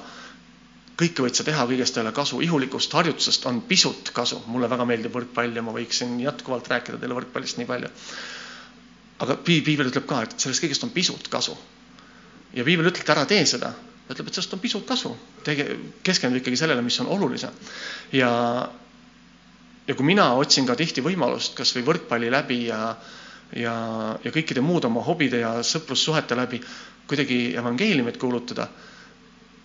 kõike 1.00 1.24
võid 1.26 1.38
sa 1.38 1.46
teha, 1.46 1.66
kõigest 1.66 1.98
ei 1.98 2.04
ole 2.04 2.12
kasu, 2.14 2.38
ihulikust 2.46 2.94
harjutusest 2.94 3.46
on 3.50 3.60
pisut 3.66 4.12
kasu. 4.14 4.38
mulle 4.46 4.70
väga 4.70 4.86
meeldib 4.86 5.14
võrkpall 5.18 5.56
ja 5.56 5.66
ma 5.66 5.74
võiksin 5.74 6.18
jätkuvalt 6.22 6.70
rääkida 6.70 7.00
teile 7.02 7.18
võrkpallist 7.18 7.58
nii 7.58 7.66
palju. 7.66 7.90
aga 9.26 9.36
piibel 9.44 9.90
ütleb 9.90 10.06
ka, 10.06 10.22
et 10.22 10.38
sellest 10.38 10.62
kõigest 10.62 10.86
on 10.86 10.94
pisut 10.94 11.28
kasu. 11.28 11.58
Ja 12.54 12.64
piibel 12.64 12.90
ütleb, 12.90 13.04
et 13.04 13.14
ära 13.14 13.26
tee 13.30 13.44
seda 13.46 13.72
ütleb, 14.10 14.28
et 14.28 14.36
sellest 14.36 14.54
on 14.56 14.60
pisut 14.62 14.86
kasu. 14.86 15.12
tege-, 15.46 15.76
keskendu 16.02 16.40
ikkagi 16.40 16.58
sellele, 16.58 16.82
mis 16.82 16.98
on 17.00 17.10
olulisem. 17.14 17.50
ja, 18.12 18.30
ja 19.86 19.94
kui 19.94 20.06
mina 20.06 20.32
otsin 20.34 20.66
ka 20.66 20.76
tihti 20.76 21.02
võimalust 21.04 21.54
kas 21.58 21.74
või 21.76 21.86
võrkpalli 21.86 22.30
läbi 22.30 22.64
ja, 22.66 22.96
ja, 23.56 23.74
ja 24.24 24.32
kõikide 24.34 24.60
muude 24.60 24.90
oma 24.90 25.02
hobide 25.06 25.44
ja 25.44 25.54
sõprussuhete 25.62 26.36
läbi 26.36 26.60
kuidagi 27.10 27.54
evangeeliumit 27.58 28.18
kuulutada, 28.22 28.68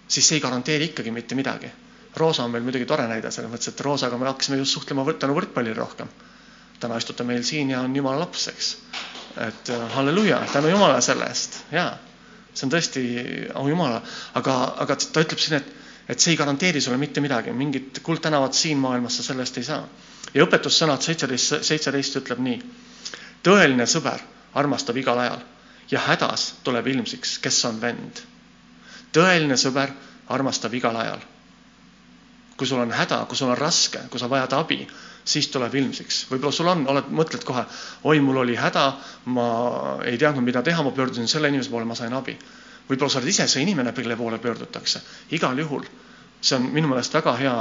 siis 0.07 0.27
see 0.27 0.39
ei 0.39 0.41
garanteeri 0.41 0.89
ikkagi 0.91 1.11
mitte 1.13 1.35
midagi. 1.37 1.69
Roosa 2.15 2.45
on 2.45 2.51
meil 2.53 2.63
muidugi 2.63 2.87
tore 2.87 3.05
näide, 3.09 3.29
selles 3.31 3.51
mõttes, 3.51 3.69
et 3.73 3.81
Roosaga 3.83 4.17
me 4.17 4.29
hakkasime 4.29 4.57
just 4.61 4.77
suhtlema 4.77 5.03
tänu 5.19 5.35
võrkpallile 5.35 5.75
rohkem. 5.77 6.07
täna 6.79 6.97
istub 6.97 7.15
ta 7.15 7.23
meil 7.23 7.43
siin 7.43 7.69
ja 7.71 7.81
on 7.81 7.95
Jumala 7.95 8.19
laps, 8.19 8.47
eks. 8.47 8.77
et 9.47 9.69
halleluuja, 9.95 10.41
tänu 10.53 10.69
Jumalale 10.69 11.01
selle 11.01 11.27
eest, 11.31 11.63
jaa 11.71 11.93
see 12.55 12.65
on 12.67 12.71
tõesti 12.73 13.01
au 13.55 13.67
jumala, 13.69 14.01
aga, 14.39 14.55
aga 14.85 14.95
ta 15.01 15.23
ütleb 15.25 15.41
siin, 15.41 15.57
et, 15.59 15.71
et 16.09 16.19
see 16.19 16.33
ei 16.33 16.39
garanteeri 16.39 16.81
sulle 16.81 16.97
mitte 17.01 17.21
midagi, 17.23 17.53
mingit 17.53 17.99
kuldtänavat 18.05 18.53
siin 18.57 18.79
maailmas 18.81 19.17
sa 19.19 19.25
selle 19.29 19.43
eest 19.45 19.57
ei 19.61 19.67
saa. 19.67 19.83
ja 20.33 20.43
õpetussõnad 20.45 21.01
seitseteist, 21.03 21.59
seitseteist 21.63 22.15
ütleb 22.21 22.39
nii. 22.47 22.61
tõeline 23.43 23.85
sõber 23.87 24.23
armastab 24.55 24.97
igal 24.97 25.19
ajal 25.19 25.43
ja 25.91 25.99
hädas 26.07 26.55
tuleb 26.63 26.87
ilmsiks, 26.87 27.37
kes 27.39 27.65
on 27.65 27.81
vend. 27.81 28.21
tõeline 29.13 29.57
sõber 29.57 29.91
armastab 30.27 30.73
igal 30.73 30.95
ajal. 30.95 31.19
kui 32.57 32.67
sul 32.67 32.79
on 32.79 32.91
häda, 32.91 33.25
kui 33.27 33.37
sul 33.37 33.49
on 33.51 33.57
raske, 33.57 33.99
kui 34.09 34.19
sa 34.19 34.29
vajad 34.29 34.53
abi, 34.53 34.87
siis 35.25 35.47
tuleb 35.49 35.73
ilmsiks. 35.75 36.25
võib-olla 36.29 36.53
sul 36.53 36.67
on, 36.69 36.85
oled, 36.91 37.09
mõtled 37.09 37.43
kohe, 37.45 37.63
oi, 38.03 38.19
mul 38.21 38.37
oli 38.43 38.55
häda, 38.59 38.85
ma 39.33 39.45
ei 40.05 40.17
teadnud, 40.21 40.45
mida 40.45 40.61
teha, 40.63 40.83
ma 40.85 40.91
pöördusin 40.93 41.27
selle 41.27 41.49
inimese 41.49 41.69
poole, 41.73 41.85
ma 41.85 41.95
sain 41.97 42.13
abi. 42.13 42.37
võib-olla 42.89 43.09
sa 43.11 43.19
oled 43.19 43.29
ise 43.33 43.47
see 43.49 43.63
inimene, 43.65 43.93
kelle 43.93 44.15
poole 44.15 44.37
pöördutakse. 44.39 45.01
igal 45.31 45.57
juhul, 45.59 45.85
see 46.41 46.55
on 46.59 46.67
minu 46.73 46.87
meelest 46.91 47.13
väga 47.13 47.33
hea 47.39 47.55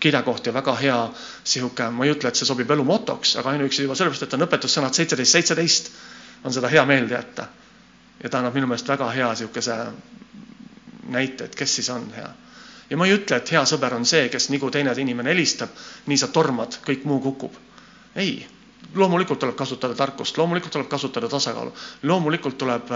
kirjakoht 0.00 0.46
ja 0.46 0.52
väga 0.52 0.76
hea 0.80 0.98
sihuke, 1.44 1.90
ma 1.90 2.04
ei 2.04 2.14
ütle, 2.14 2.28
et 2.32 2.36
see 2.40 2.46
sobib 2.48 2.70
elu 2.70 2.84
motoks, 2.84 3.36
aga 3.36 3.50
ainuüksi 3.52 3.84
juba 3.84 3.94
sellepärast, 3.94 4.22
et 4.28 4.34
on 4.38 4.46
õpetussõnad 4.48 4.96
seitseteist, 4.96 5.32
seitseteist, 5.36 5.90
on 6.44 6.52
seda 6.52 6.68
hea 6.72 6.84
meelde 6.88 7.14
jätta. 7.14 7.48
ja 8.22 8.30
ta 8.30 8.38
annab 8.38 8.54
minu 8.54 8.66
meelest 8.66 8.88
väga 8.88 9.10
hea 9.12 9.34
sihukese 9.34 9.76
näite, 11.12 11.44
et 11.44 11.54
kes 11.54 11.74
siis 11.76 11.90
on 11.90 12.08
hea 12.16 12.30
ja 12.90 12.96
ma 12.96 13.06
ei 13.06 13.14
ütle, 13.16 13.36
et 13.36 13.52
hea 13.52 13.62
sõber 13.68 13.94
on 13.96 14.04
see, 14.08 14.28
kes 14.32 14.50
nagu 14.52 14.70
teine 14.70 14.92
inimene 15.00 15.32
helistab, 15.32 15.70
nii 16.06 16.18
sa 16.20 16.28
tormad, 16.28 16.78
kõik 16.86 17.04
muu 17.08 17.20
kukub. 17.20 17.54
ei, 18.14 18.46
loomulikult 18.94 19.38
tuleb 19.40 19.56
kasutada 19.56 19.94
tarkust, 19.94 20.36
loomulikult 20.38 20.72
tuleb 20.72 20.88
kasutada 20.88 21.28
tasakaalu, 21.28 21.72
loomulikult 22.02 22.58
tuleb 22.58 22.92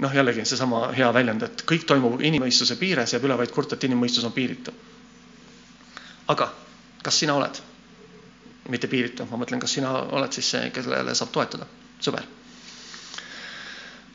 noh, 0.00 0.14
jällegi 0.14 0.44
seesama 0.44 0.88
hea 0.96 1.12
väljend, 1.14 1.42
et 1.42 1.64
kõik 1.68 1.84
toimub 1.86 2.20
inimmõistuse 2.20 2.76
piires, 2.80 3.12
jääb 3.12 3.24
üle 3.28 3.36
vaid 3.38 3.52
kurta, 3.54 3.76
et 3.76 3.84
inimmõistus 3.84 4.24
on 4.24 4.32
piiritu. 4.32 4.72
aga 6.28 6.52
kas 7.02 7.18
sina 7.18 7.34
oled? 7.34 7.60
mitte 8.70 8.86
piiritu, 8.86 9.26
ma 9.30 9.36
mõtlen, 9.40 9.60
kas 9.60 9.72
sina 9.74 9.90
oled 9.90 10.32
siis 10.32 10.50
see, 10.50 10.70
kellele 10.70 11.14
saab 11.14 11.30
toetada, 11.32 11.66
sõber. 12.00 12.24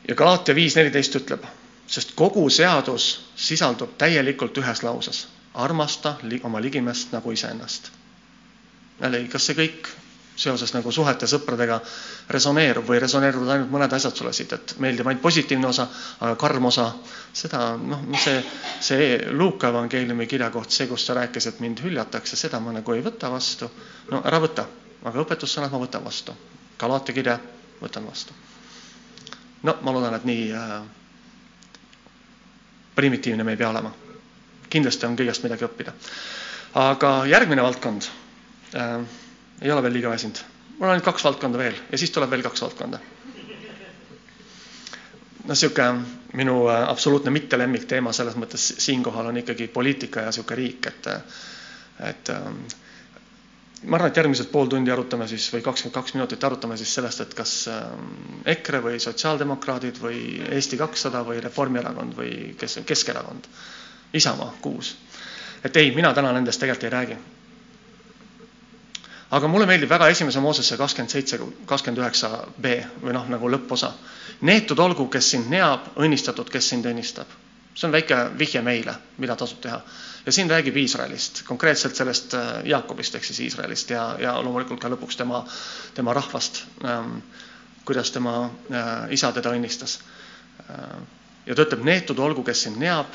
ja 0.08 0.14
Galaatia 0.14 0.54
viis 0.54 0.76
neliteist 0.76 1.16
ütleb 1.16 1.44
sest 1.86 2.14
kogu 2.18 2.48
seadus 2.50 3.08
sisaldub 3.36 3.96
täielikult 3.98 4.58
ühes 4.58 4.82
lauses. 4.82 5.26
armasta 5.54 6.16
oma 6.44 6.60
ligimest 6.60 7.12
nagu 7.12 7.32
iseennast. 7.32 7.90
jällegi, 9.00 9.28
kas 9.28 9.46
see 9.46 9.54
kõik 9.54 9.88
seoses 10.36 10.72
nagu 10.74 10.92
suhete 10.92 11.26
sõpradega 11.26 11.78
resoneerub 12.30 12.84
või 12.88 12.98
resoneeruvad 13.00 13.52
ainult 13.54 13.70
mõned 13.72 13.92
asjad 13.96 14.16
sulle 14.16 14.32
siit, 14.36 14.52
et 14.52 14.74
meeldib 14.84 15.08
ainult 15.08 15.22
positiivne 15.24 15.66
osa, 15.68 15.86
aga 16.20 16.34
karm 16.40 16.68
osa, 16.68 16.90
seda 17.32 17.62
noh, 17.80 18.04
see, 18.20 18.42
see 18.84 19.06
Luuka 19.32 19.70
evangeeliumi 19.72 20.26
kirjakoht, 20.28 20.70
see, 20.70 20.86
kus 20.90 21.06
ta 21.08 21.16
rääkis, 21.16 21.46
et 21.50 21.60
mind 21.64 21.80
hüljatakse, 21.84 22.36
seda 22.36 22.60
ma 22.60 22.74
nagu 22.76 22.92
ei 22.96 23.04
võta 23.04 23.30
vastu. 23.32 23.70
no 24.12 24.20
ära 24.24 24.40
võta, 24.44 24.66
aga 25.04 25.24
õpetussõnad 25.24 25.72
ma 25.72 25.80
võtan 25.86 26.04
vastu. 26.04 26.36
Galaatia 26.78 27.14
kirja 27.16 27.38
võtan 27.80 28.06
vastu. 28.06 28.36
no 29.62 29.78
ma 29.82 29.92
loodan, 29.96 30.14
et 30.20 30.24
nii 30.28 30.50
äh, 30.52 30.80
primitiivne 32.96 33.44
me 33.44 33.52
ei 33.54 33.60
pea 33.60 33.70
olema. 33.70 33.92
kindlasti 34.72 35.06
on 35.06 35.14
kõigest 35.16 35.44
midagi 35.46 35.64
õppida. 35.68 35.92
aga 36.74 37.10
järgmine 37.30 37.62
valdkond 37.62 38.08
äh, 38.74 39.04
ei 39.62 39.70
ole 39.72 39.82
veel 39.82 39.92
liiga 39.98 40.10
väsinud. 40.10 40.40
mul 40.78 40.88
on 40.88 40.94
ainult 40.94 41.04
kaks 41.04 41.24
valdkonda 41.24 41.58
veel 41.58 41.76
ja 41.92 41.98
siis 41.98 42.10
tuleb 42.10 42.30
veel 42.30 42.42
kaks 42.42 42.62
valdkonda. 42.62 42.98
no 45.44 45.54
sihuke 45.54 45.86
minu 46.32 46.56
äh, 46.68 46.88
absoluutne 46.88 47.30
mittelemmik 47.30 47.84
teema 47.86 48.12
selles 48.12 48.36
mõttes 48.36 48.66
siinkohal 48.88 49.26
on 49.32 49.36
ikkagi 49.44 49.68
poliitika 49.68 50.20
ja 50.26 50.32
sihuke 50.32 50.54
riik, 50.54 50.86
et, 50.86 51.06
et 52.10 52.28
ähm, 52.34 52.64
ma 53.84 53.96
arvan, 53.98 54.08
et 54.10 54.16
järgmised 54.16 54.48
pool 54.52 54.68
tundi 54.72 54.90
arutame 54.92 55.26
siis 55.28 55.46
või 55.52 55.62
kakskümmend 55.64 55.94
kaks 55.94 56.14
minutit 56.16 56.44
arutame 56.48 56.76
siis 56.80 56.94
sellest, 56.96 57.20
et 57.20 57.34
kas 57.36 57.52
ähm, 57.68 58.06
EKRE 58.48 58.80
või 58.86 59.00
sotsiaaldemokraadid 59.02 60.00
või 60.00 60.20
Eesti 60.56 60.78
kakssada 60.80 61.20
või 61.26 61.40
Reformierakond 61.44 62.16
või 62.16 62.30
kes, 62.58 62.78
Keskerakond, 62.88 63.48
Isamaa 64.16 64.54
kuus. 64.64 64.94
et 65.64 65.76
ei, 65.76 65.90
mina 65.94 66.12
täna 66.14 66.32
nendest 66.32 66.60
tegelikult 66.60 66.84
ei 66.84 66.90
räägi. 66.90 67.16
aga 69.30 69.48
mulle 69.48 69.66
meeldib 69.66 69.90
väga 69.90 70.08
esimese 70.08 70.40
Moosesse 70.40 70.76
kakskümmend 70.76 71.10
seitse, 71.10 71.38
kakskümmend 71.66 71.98
üheksa 72.02 72.30
B 72.60 72.76
või 73.02 73.12
noh, 73.12 73.28
nagu 73.28 73.50
lõpposa. 73.50 73.92
neetud 74.40 74.78
olgu, 74.78 75.08
kes 75.08 75.30
sind 75.30 75.50
neab, 75.50 75.92
õnnistatud, 75.96 76.48
kes 76.50 76.68
sind 76.68 76.86
õnnistab. 76.86 77.26
See 77.76 77.86
on 77.88 77.92
väike 77.92 78.16
vihje 78.38 78.62
meile, 78.64 78.94
mida 79.20 79.36
tasub 79.36 79.60
teha 79.60 79.80
ja 80.26 80.32
siin 80.32 80.50
räägib 80.50 80.76
Iisraelist, 80.76 81.42
konkreetselt 81.46 81.94
sellest 81.96 82.34
äh, 82.34 82.46
Jaakobist 82.64 83.14
ehk 83.14 83.24
siis 83.24 83.40
Iisraelist 83.44 83.90
ja, 83.94 84.06
ja 84.18 84.32
loomulikult 84.42 84.80
ka 84.82 84.88
lõpuks 84.90 85.18
tema, 85.20 85.44
tema 85.94 86.14
rahvast 86.16 86.64
ähm,, 86.84 87.20
kuidas 87.86 88.10
tema 88.10 88.32
äh, 88.72 89.12
isa 89.14 89.30
teda 89.36 89.52
õnnistas 89.54 89.98
äh,. 90.66 90.98
ja 91.46 91.54
ta 91.54 91.62
ütleb, 91.68 91.84
neetud 91.86 92.18
olgu, 92.18 92.42
kes 92.42 92.64
sind 92.66 92.80
neab. 92.82 93.06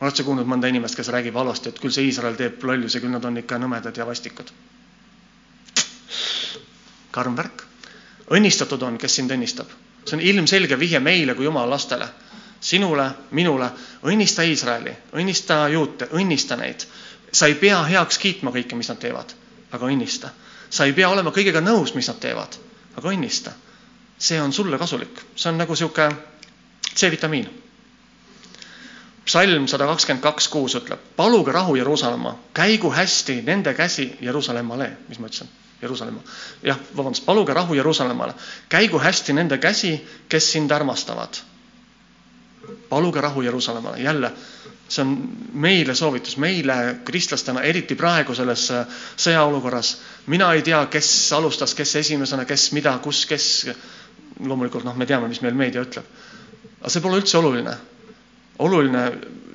oled 0.00 0.16
sa 0.16 0.24
kuulnud 0.24 0.46
mõnda 0.48 0.68
inimest, 0.70 0.96
kes 0.96 1.10
räägib 1.12 1.34
halvasti, 1.36 1.68
et 1.74 1.80
küll 1.82 1.92
see 1.92 2.06
Iisrael 2.08 2.36
teeb 2.38 2.62
lollusi, 2.64 3.00
küll 3.02 3.10
nad 3.12 3.24
on 3.24 3.36
ikka 3.42 3.58
nõmedad 3.58 3.96
ja 3.98 4.06
vastikud? 4.06 4.52
karm 7.10 7.34
värk. 7.36 7.66
õnnistatud 8.30 8.82
on, 8.86 8.98
kes 8.98 9.16
sind 9.18 9.32
õnnistab. 9.34 9.66
see 10.06 10.16
on 10.16 10.22
ilmselge 10.22 10.78
vihje 10.78 11.00
meile 11.00 11.34
kui 11.34 11.44
Jumala 11.50 11.74
lastele 11.74 12.06
sinule, 12.60 13.10
minule, 13.30 13.70
õnnista 14.04 14.44
Iisraeli, 14.44 14.92
õnnista 15.16 15.64
juute, 15.72 16.08
õnnista 16.12 16.56
neid. 16.56 16.84
sa 17.32 17.46
ei 17.46 17.54
pea 17.54 17.78
heaks 17.86 18.18
kiitma 18.18 18.50
kõike, 18.50 18.74
mis 18.76 18.88
nad 18.88 18.98
teevad, 18.98 19.32
aga 19.72 19.86
õnnista. 19.86 20.30
sa 20.70 20.84
ei 20.84 20.92
pea 20.92 21.08
olema 21.08 21.30
kõigega 21.30 21.60
nõus, 21.60 21.94
mis 21.94 22.08
nad 22.08 22.18
teevad, 22.20 22.56
aga 22.96 23.08
õnnista. 23.08 23.52
see 24.18 24.40
on 24.40 24.52
sulle 24.52 24.78
kasulik, 24.78 25.24
see 25.36 25.48
on 25.48 25.58
nagu 25.58 25.76
sihuke 25.76 26.10
C-vitamiin. 26.94 27.48
psalm 29.24 29.66
sada 29.68 29.86
kakskümmend 29.86 30.22
kaks 30.22 30.48
kuus 30.48 30.74
ütleb, 30.74 30.98
paluge 31.16 31.52
rahu 31.52 31.76
Jeruusalemma, 31.76 32.38
käigu 32.54 32.90
hästi 32.90 33.42
nende 33.42 33.74
käsi 33.74 34.16
Jeruusalemmale, 34.20 34.96
mis 35.08 35.18
ma 35.18 35.26
ütlesin 35.26 35.48
Jeruusalemma. 35.82 36.20
jah, 36.62 36.78
vabandust, 36.96 37.24
paluge 37.24 37.54
rahu 37.54 37.74
Jeruusalemmale, 37.74 38.34
käigu 38.68 38.98
hästi 38.98 39.32
nende 39.32 39.58
käsi, 39.58 40.06
kes 40.28 40.52
sind 40.52 40.70
armastavad 40.70 41.49
paluge 42.88 43.20
rahu 43.20 43.42
Jeruusalemmale, 43.42 43.98
jälle, 44.02 44.32
see 44.90 45.02
on 45.04 45.12
meile 45.52 45.94
soovitus, 45.94 46.36
meile 46.36 46.96
kristlastena, 47.04 47.62
eriti 47.62 47.94
praegu 47.94 48.34
selles 48.34 48.66
äh, 48.74 48.86
sõjaolukorras. 49.16 49.96
mina 50.26 50.52
ei 50.54 50.62
tea, 50.62 50.80
kes 50.90 51.32
alustas, 51.32 51.74
kes 51.74 51.96
esimesena, 51.96 52.44
kes 52.44 52.72
mida, 52.72 52.98
kus, 52.98 53.26
kes. 53.26 53.46
loomulikult 54.40 54.84
noh, 54.84 54.96
me 54.96 55.06
teame, 55.06 55.28
mis 55.28 55.40
meil 55.44 55.54
meedia 55.54 55.82
ütleb. 55.84 56.04
aga 56.80 56.90
see 56.90 57.00
pole 57.00 57.20
üldse 57.20 57.38
oluline. 57.38 57.76
oluline 58.58 59.04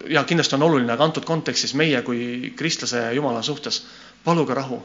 ja 0.08 0.24
kindlasti 0.24 0.56
on 0.56 0.64
oluline, 0.64 0.94
aga 0.94 1.04
antud 1.04 1.26
kontekstis 1.26 1.74
meie 1.74 2.02
kui 2.02 2.54
kristlase 2.56 2.98
ja 2.98 3.12
Jumala 3.12 3.42
suhtes, 3.42 3.84
paluge 4.24 4.54
rahu, 4.54 4.82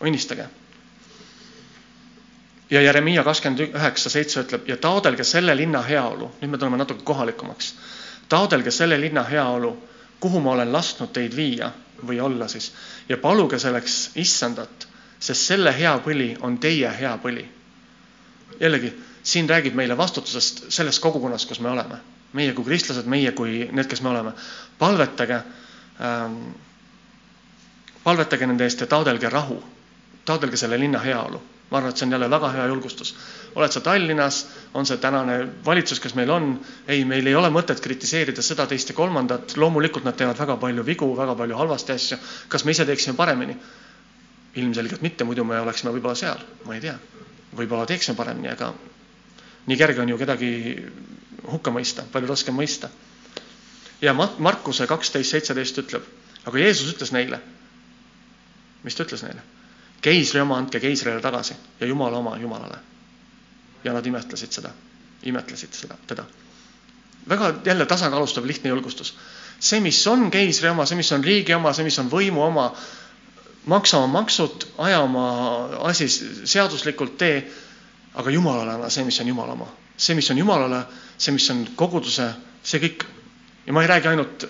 õnnistage 0.00 0.46
ja 2.70 2.80
Jeremiia 2.82 3.24
kakskümmend 3.24 3.60
üheksa, 3.74 4.10
seitse 4.10 4.40
ütleb 4.44 4.68
ja 4.70 4.76
taodelge 4.76 5.24
selle 5.24 5.56
linna 5.58 5.82
heaolu, 5.82 6.30
nüüd 6.40 6.52
me 6.52 6.58
tuleme 6.58 6.78
natuke 6.78 7.02
kohalikumaks. 7.04 7.74
taodelge 8.28 8.70
selle 8.70 9.00
linna 9.00 9.22
heaolu, 9.26 9.72
kuhu 10.20 10.40
ma 10.40 10.52
olen 10.52 10.72
lasknud 10.72 11.10
teid 11.12 11.36
viia 11.36 11.72
või 12.06 12.20
olla 12.20 12.48
siis 12.48 12.72
ja 13.08 13.16
paluge 13.18 13.58
selleks 13.58 14.10
issandat, 14.14 14.86
sest 15.18 15.46
selle 15.50 15.74
hea 15.78 15.96
põli 16.04 16.36
on 16.40 16.58
teie 16.58 16.92
hea 17.00 17.18
põli. 17.22 17.48
jällegi, 18.60 18.92
siin 19.22 19.48
räägib 19.50 19.74
meile 19.74 19.96
vastutusest 19.96 20.64
selles 20.68 21.00
kogukonnas, 21.00 21.46
kus 21.46 21.60
me 21.60 21.70
oleme. 21.70 21.98
meie 22.32 22.52
kui 22.52 22.64
kristlased, 22.64 23.06
meie 23.06 23.32
kui 23.32 23.68
need, 23.72 23.86
kes 23.86 24.02
me 24.02 24.08
oleme. 24.08 24.32
palvetage 24.78 25.42
ähm,, 26.00 26.42
palvetage 28.04 28.46
nende 28.46 28.64
eest 28.64 28.80
ja 28.80 28.86
taodelge 28.86 29.28
rahu. 29.28 29.64
taodelge 30.24 30.56
selle 30.56 30.78
linna 30.80 30.98
heaolu 30.98 31.42
ma 31.70 31.78
arvan, 31.78 31.90
et 31.90 31.96
see 32.00 32.06
on 32.06 32.12
jälle 32.12 32.28
väga 32.30 32.48
hea 32.52 32.66
julgustus. 32.66 33.14
oled 33.54 33.72
sa 33.72 33.80
Tallinnas, 33.80 34.46
on 34.74 34.86
see 34.86 34.96
tänane 34.96 35.36
valitsus, 35.66 36.00
kes 36.00 36.14
meil 36.14 36.30
on, 36.30 36.48
ei, 36.88 37.04
meil 37.04 37.26
ei 37.26 37.34
ole 37.34 37.50
mõtet 37.50 37.80
kritiseerida 37.80 38.42
seda, 38.42 38.66
teist 38.66 38.88
ja 38.90 38.94
kolmandat, 38.94 39.56
loomulikult 39.56 40.04
nad 40.04 40.16
teevad 40.18 40.38
väga 40.38 40.56
palju 40.56 40.84
vigu, 40.86 41.12
väga 41.16 41.34
palju 41.34 41.56
halvasti 41.56 41.92
asju. 41.92 42.18
kas 42.48 42.64
me 42.64 42.70
ise 42.74 42.84
teeksime 42.86 43.16
paremini? 43.16 43.56
ilmselgelt 44.54 45.02
mitte, 45.02 45.24
muidu 45.24 45.44
me 45.44 45.60
oleksime 45.60 45.92
võib-olla 45.94 46.14
seal, 46.18 46.40
ma 46.66 46.74
ei 46.74 46.80
tea. 46.80 46.96
võib-olla 47.56 47.86
teeksime 47.86 48.16
paremini, 48.16 48.50
aga 48.50 48.72
nii 49.66 49.76
kerge 49.78 50.00
on 50.02 50.08
ju 50.08 50.18
kedagi 50.18 50.50
hukka 51.52 51.70
mõista, 51.70 52.02
palju 52.12 52.28
raskem 52.28 52.56
mõista. 52.58 52.90
ja 54.02 54.14
Markuse 54.14 54.86
kaksteist, 54.86 55.30
seitseteist 55.30 55.78
ütleb, 55.78 56.02
aga 56.44 56.58
Jeesus 56.58 56.90
ütles 56.94 57.12
neile. 57.12 57.40
mis 58.82 58.94
ta 58.94 59.04
ütles 59.06 59.22
neile? 59.22 59.59
Keisri 60.02 60.40
oma 60.40 60.56
andke 60.58 60.80
keisrile 60.80 61.20
tagasi 61.20 61.54
ja 61.80 61.86
Jumala 61.86 62.18
oma 62.18 62.36
Jumalale. 62.36 62.78
ja 63.84 63.92
nad 63.92 64.06
imetlesid 64.06 64.52
seda, 64.52 64.70
imetlesid 65.22 65.72
seda, 65.72 65.94
teda. 66.06 66.24
väga 67.28 67.54
jälle 67.64 67.86
tasakaalustav 67.86 68.46
lihtne 68.46 68.68
julgustus. 68.70 69.14
see, 69.60 69.80
mis 69.80 70.06
on 70.06 70.30
keisri 70.30 70.68
oma, 70.68 70.86
see, 70.86 70.96
mis 70.96 71.12
on 71.12 71.24
riigi 71.24 71.54
oma, 71.54 71.72
see, 71.72 71.84
mis 71.84 71.98
on 71.98 72.10
võimu 72.10 72.42
oma, 72.42 72.72
maksa 73.66 73.98
oma 73.98 74.20
maksud, 74.20 74.66
aja 74.78 75.00
oma 75.00 75.24
asi 75.88 76.08
seaduslikult 76.44 77.18
tee, 77.18 77.50
aga 78.14 78.30
Jumalale 78.30 78.72
anna 78.72 78.90
see, 78.90 79.04
mis 79.04 79.20
on 79.20 79.28
Jumala 79.28 79.52
oma. 79.52 79.68
see, 79.96 80.14
mis 80.14 80.30
on 80.30 80.38
Jumalale, 80.38 80.84
see, 81.18 81.32
mis 81.32 81.50
on 81.50 81.66
koguduse, 81.76 82.30
see 82.62 82.80
kõik. 82.80 83.04
ja 83.66 83.72
ma 83.72 83.82
ei 83.82 83.88
räägi 83.88 84.08
ainult 84.08 84.48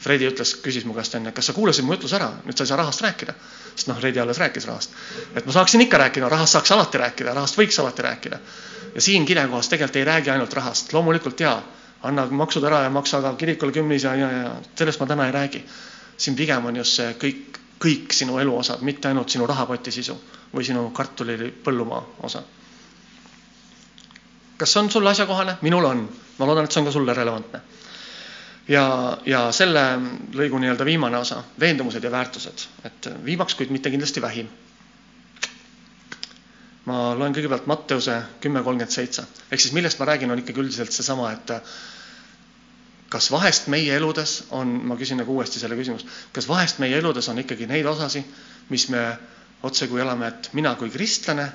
Fredi 0.00 0.24
ütles, 0.26 0.54
küsis 0.64 0.86
mu 0.88 0.94
käest 0.96 1.14
enne, 1.14 1.32
kas 1.36 1.50
sa 1.50 1.52
kuulasid 1.52 1.84
mu 1.84 1.92
jutluse 1.92 2.16
ära, 2.16 2.30
nüüd 2.46 2.56
sa 2.56 2.64
ei 2.64 2.70
saa 2.70 2.78
rahast 2.80 3.02
rääkida. 3.04 3.34
sest 3.74 3.88
noh, 3.88 3.98
Fredi 4.00 4.20
alles 4.20 4.38
rääkis 4.38 4.66
rahast. 4.66 4.90
et 5.36 5.46
ma 5.46 5.52
saaksin 5.52 5.80
ikka 5.80 5.98
rääkida, 5.98 6.28
rahast 6.28 6.52
saaks 6.52 6.72
alati 6.72 6.98
rääkida, 6.98 7.34
rahast 7.34 7.58
võiks 7.58 7.78
alati 7.80 8.02
rääkida. 8.02 8.38
ja 8.94 9.00
siin 9.00 9.26
kilekohas 9.26 9.68
tegelikult 9.68 9.96
ei 9.96 10.04
räägi 10.04 10.30
ainult 10.30 10.52
rahast, 10.52 10.92
loomulikult 10.92 11.40
jaa, 11.40 11.62
anna 12.02 12.26
maksud 12.26 12.64
ära 12.64 12.82
ja 12.82 12.90
maksa 12.90 13.20
ka 13.22 13.34
kirikule 13.34 13.72
kümnis 13.72 14.04
ja, 14.04 14.14
ja, 14.14 14.30
ja 14.30 14.54
sellest 14.78 15.00
ma 15.00 15.06
täna 15.06 15.26
ei 15.26 15.32
räägi. 15.32 15.64
siin 16.16 16.36
pigem 16.36 16.66
on 16.66 16.76
just 16.76 16.96
see 16.96 17.12
kõik, 17.12 17.60
kõik 17.84 18.12
sinu 18.12 18.38
eluosad, 18.38 18.80
mitte 18.80 19.08
ainult 19.08 19.28
sinu 19.28 19.46
rahakoti 19.46 19.92
sisu 19.92 20.16
või 20.54 20.64
sinu 20.64 20.90
kartuli 20.90 21.52
põllumaa 21.64 22.02
osa. 22.22 22.42
kas 24.56 24.72
see 24.72 24.80
on 24.80 24.90
sulle 24.90 25.10
asjakohane? 25.10 25.56
minul 25.60 25.84
on. 25.84 26.08
ma 26.38 26.46
loodan, 26.46 26.64
et 26.64 26.72
see 26.72 26.80
on 26.80 26.86
ka 26.86 26.92
sulle 26.92 27.14
relevantne 27.14 27.60
ja, 28.68 28.84
ja 29.26 29.46
selle 29.54 29.82
lõigu 30.34 30.60
nii-öelda 30.62 30.84
viimane 30.86 31.18
osa, 31.18 31.42
veendumused 31.60 32.04
ja 32.04 32.10
väärtused, 32.12 32.66
et 32.86 33.08
viimaks, 33.24 33.56
kuid 33.58 33.72
mitte 33.74 33.90
kindlasti 33.90 34.22
vähim. 34.22 34.50
ma 36.82 37.12
loen 37.14 37.30
kõigepealt 37.30 37.66
Matteuse 37.70 38.16
kümme 38.42 38.58
kolmkümmend 38.66 38.90
seitse, 38.90 39.22
ehk 39.54 39.60
siis 39.62 39.72
millest 39.72 40.00
ma 40.00 40.06
räägin, 40.08 40.30
on 40.34 40.40
ikkagi 40.42 40.60
üldiselt 40.60 40.90
seesama, 40.92 41.28
et 41.32 41.52
kas 43.08 43.28
vahest 43.30 43.68
meie 43.70 43.94
eludes 43.94 44.48
on, 44.50 44.72
ma 44.90 44.96
küsin 44.98 45.20
nagu 45.22 45.34
uuesti 45.36 45.60
selle 45.62 45.76
küsimuse, 45.78 46.08
kas 46.34 46.48
vahest 46.50 46.80
meie 46.82 46.98
eludes 46.98 47.28
on 47.30 47.38
ikkagi 47.38 47.68
neid 47.70 47.86
osasi, 47.86 48.24
mis 48.68 48.88
me 48.90 49.04
otsekui 49.62 50.00
elame, 50.02 50.26
et 50.26 50.50
mina 50.58 50.74
kui 50.74 50.90
kristlane 50.90 51.46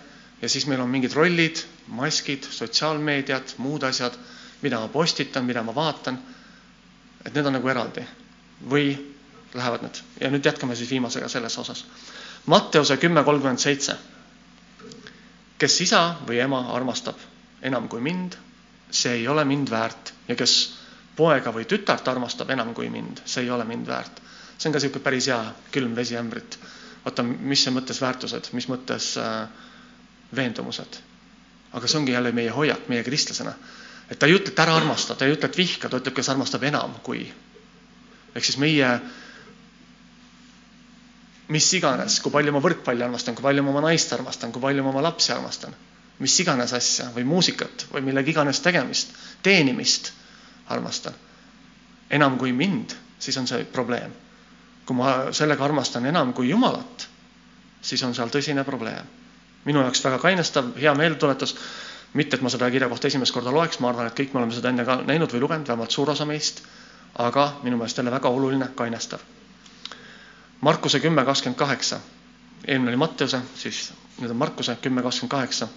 ja 0.41 0.49
siis 0.49 0.67
meil 0.67 0.79
on 0.79 0.89
mingid 0.89 1.11
rollid, 1.17 1.59
maskid, 1.87 2.47
sotsiaalmeediad, 2.47 3.57
muud 3.57 3.83
asjad, 3.83 4.15
mida 4.61 4.79
ma 4.79 4.87
postitan, 4.87 5.43
mida 5.45 5.63
ma 5.63 5.75
vaatan 5.75 6.21
et 7.27 7.33
need 7.35 7.45
on 7.45 7.57
nagu 7.57 7.67
eraldi 7.69 8.03
või 8.71 8.91
lähevad 9.57 9.83
need 9.85 9.99
ja 10.21 10.29
nüüd 10.31 10.45
jätkame 10.47 10.75
siis 10.75 10.89
viimasega 10.91 11.27
selles 11.29 11.57
osas. 11.59 11.83
Matteuse 12.45 12.97
kümme 12.97 13.23
kolmkümmend 13.23 13.59
seitse. 13.59 13.97
kes 15.57 15.81
isa 15.81 15.99
või 16.27 16.37
ema 16.43 16.59
armastab 16.75 17.17
enam 17.65 17.87
kui 17.89 18.01
mind, 18.01 18.35
see 18.91 19.13
ei 19.13 19.27
ole 19.27 19.45
mind 19.45 19.69
väärt 19.73 20.13
ja 20.27 20.35
kes 20.35 20.53
poega 21.17 21.51
või 21.53 21.65
tütart 21.65 22.07
armastab 22.07 22.49
enam 22.53 22.73
kui 22.77 22.89
mind, 22.93 23.21
see 23.25 23.43
ei 23.43 23.49
ole 23.49 23.65
mind 23.65 23.87
väärt. 23.87 24.21
see 24.57 24.69
on 24.69 24.73
ka 24.73 24.79
niisugune 24.79 25.03
päris 25.03 25.27
hea 25.27 25.53
külm 25.71 25.95
vesi 25.95 26.15
ämbrit. 26.17 26.59
vaata, 27.05 27.23
mis 27.23 27.63
see 27.63 27.73
mõttes 27.73 28.01
väärtused, 28.01 28.49
mis 28.53 28.67
mõttes 28.69 29.17
äh, 29.17 29.47
veendumused. 30.35 30.99
aga 31.73 31.87
see 31.87 31.99
ongi 31.99 32.11
jälle 32.11 32.31
meie 32.31 32.49
hoiak 32.49 32.87
meie 32.89 33.03
kristlasena 33.03 33.53
et 34.11 34.19
ta 34.19 34.27
ei 34.27 34.37
ütle, 34.37 34.53
et 34.53 34.59
ära 34.63 34.75
armasta, 34.79 35.15
ta 35.15 35.25
ei 35.25 35.35
ütle, 35.35 35.49
et 35.51 35.57
vihka, 35.57 35.89
ta 35.89 35.99
ütleb, 36.01 36.15
kes 36.15 36.29
armastab 36.33 36.63
enam 36.63 36.93
kui 37.03 37.25
ehk 38.37 38.45
siis 38.45 38.59
meie 38.61 38.87
mis 41.47 41.67
iganes, 41.77 42.19
kui 42.23 42.31
palju 42.33 42.51
ma 42.53 42.61
võrkpalli 42.63 43.05
armastan, 43.05 43.35
kui 43.37 43.45
palju 43.45 43.63
ma 43.63 43.71
oma 43.73 43.85
naist 43.87 44.11
armastan, 44.13 44.51
kui 44.51 44.61
palju 44.63 44.83
ma 44.83 44.91
oma 44.91 45.03
lapsi 45.05 45.31
armastan, 45.33 45.75
mis 46.19 46.35
iganes 46.43 46.73
asja 46.75 47.09
või 47.15 47.23
muusikat 47.29 47.87
või 47.93 48.03
millegi 48.09 48.33
iganes 48.35 48.59
tegemist, 48.65 49.13
teenimist 49.45 50.11
armastan. 50.73 51.13
enam 52.09 52.37
kui 52.39 52.51
mind, 52.55 52.93
siis 53.19 53.37
on 53.37 53.47
see 53.47 53.63
probleem. 53.65 54.11
kui 54.85 54.95
ma 54.95 55.31
sellega 55.35 55.63
armastan 55.65 56.05
enam 56.05 56.33
kui 56.33 56.49
Jumalat, 56.49 57.07
siis 57.81 58.03
on 58.03 58.13
seal 58.15 58.29
tõsine 58.29 58.63
probleem. 58.63 59.05
minu 59.65 59.81
jaoks 59.81 60.03
väga 60.03 60.19
kainestav, 60.19 60.75
hea 60.75 60.93
meeldetuletus, 60.95 61.55
mitte 62.13 62.35
et 62.37 62.41
ma 62.41 62.49
seda 62.49 62.69
kirja 62.71 62.89
kohta 62.89 63.07
esimest 63.07 63.33
korda 63.35 63.51
loeks, 63.51 63.79
ma 63.79 63.89
arvan, 63.89 64.07
et 64.07 64.15
kõik 64.19 64.33
me 64.33 64.39
oleme 64.43 64.55
seda 64.55 64.69
enne 64.69 64.85
ka 64.85 64.99
näinud 65.05 65.33
või 65.33 65.41
lugenud, 65.43 65.67
vähemalt 65.67 65.91
suur 65.91 66.09
osa 66.15 66.25
meist, 66.25 66.63
aga 67.15 67.49
minu 67.63 67.77
meelest 67.77 67.97
jälle 67.97 68.11
väga 68.13 68.29
oluline, 68.29 68.69
kainestav 68.75 69.19
Markuse 70.61 70.99
kümme 70.99 71.25
kakskümmend 71.25 71.57
kaheksa, 71.59 71.99
eelmine 72.67 72.89
oli 72.89 72.97
Matteuse, 72.97 73.39
siis 73.55 73.91
nüüd 74.21 74.31
on 74.33 74.37
Markuse 74.41 74.73
kümme 74.81 75.03
kakskümmend 75.05 75.31
kaheksa. 75.31 75.67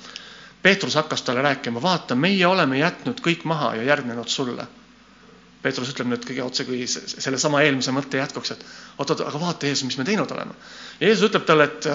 Peetrus 0.63 0.95
hakkas 0.97 1.23
talle 1.23 1.43
rääkima, 1.45 1.83
vaata, 1.83 2.15
meie 2.17 2.47
oleme 2.49 2.79
jätnud 2.81 3.21
kõik 3.25 3.45
maha 3.49 3.75
ja 3.77 3.83
järgnenud 3.91 4.29
sulle. 4.29 4.67
Peetrus 5.63 5.93
ütleb 5.93 6.09
nüüd 6.09 6.25
kõige 6.25 6.43
otse 6.45 6.65
kui 6.65 6.87
sellesama 6.89 7.61
eelmise 7.65 7.93
mõtte 7.93 8.17
jätkuks, 8.21 8.55
et 8.57 8.65
oot-oot, 8.99 9.21
aga 9.29 9.41
vaata, 9.41 9.69
Jeesus, 9.69 9.85
mis 9.91 9.99
me 10.01 10.05
teinud 10.09 10.33
oleme. 10.33 10.57
Jeesus 11.01 11.27
ütleb 11.29 11.45
talle, 11.49 11.69
et 11.69 11.89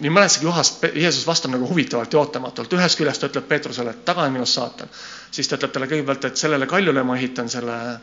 nii 0.00 0.12
mõneski 0.12 0.44
kohas 0.44 0.72
Jeesus 0.94 1.26
vastab 1.26 1.52
nagu 1.54 1.68
huvitavalt 1.68 2.12
ja 2.12 2.20
ootamatult. 2.20 2.72
ühest 2.72 2.98
küljest 2.98 3.20
ta 3.20 3.30
ütleb 3.30 3.46
Peetrusele, 3.48 3.90
et 3.90 4.04
tagane 4.04 4.30
minust 4.30 4.58
saatan. 4.58 4.88
siis 5.30 5.48
ta 5.48 5.56
ütleb 5.56 5.72
talle 5.72 5.86
kõigepealt, 5.86 6.24
et 6.24 6.36
sellele 6.36 6.66
kaljule 6.66 7.02
ma 7.02 7.16
ehitan 7.16 7.48
selle 7.48 7.98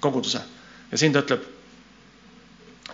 koguduse. 0.00 0.40
ja 0.92 0.98
siin 0.98 1.12
ta 1.12 1.24
ütleb 1.24 1.42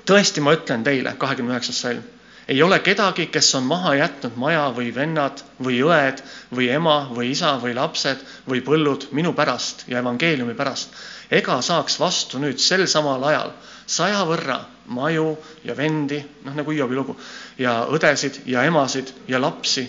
tõesti, 0.07 0.41
ma 0.41 0.55
ütlen 0.57 0.85
teile, 0.85 1.15
kahekümne 1.19 1.53
üheksas 1.53 1.81
salm, 1.81 2.03
ei 2.49 2.63
ole 2.63 2.79
kedagi, 2.81 3.27
kes 3.27 3.55
on 3.55 3.67
maha 3.69 3.95
jätnud 3.95 4.37
maja 4.41 4.69
või 4.77 4.89
vennad 4.95 5.43
või 5.61 5.83
õed 5.85 6.23
või 6.57 6.71
ema 6.73 7.09
või 7.13 7.33
isa 7.35 7.59
või 7.61 7.75
lapsed 7.77 8.23
või 8.49 8.63
põllud 8.65 9.11
minu 9.13 9.35
pärast 9.37 9.85
ja 9.89 9.99
evangeeliumi 9.99 10.55
pärast, 10.57 10.95
ega 11.31 11.61
saaks 11.63 12.01
vastu 12.01 12.41
nüüd 12.41 12.59
sel 12.59 12.87
samal 12.89 13.25
ajal 13.25 13.53
saja 13.89 14.21
võrra 14.29 14.59
maju 14.93 15.31
ja 15.65 15.75
vendi, 15.77 16.19
noh 16.45 16.57
nagu 16.57 16.73
Hiobi 16.75 16.97
lugu, 16.97 17.17
ja 17.61 17.81
õdesid 17.93 18.43
ja 18.49 18.65
emasid 18.69 19.13
ja 19.29 19.41
lapsi 19.41 19.85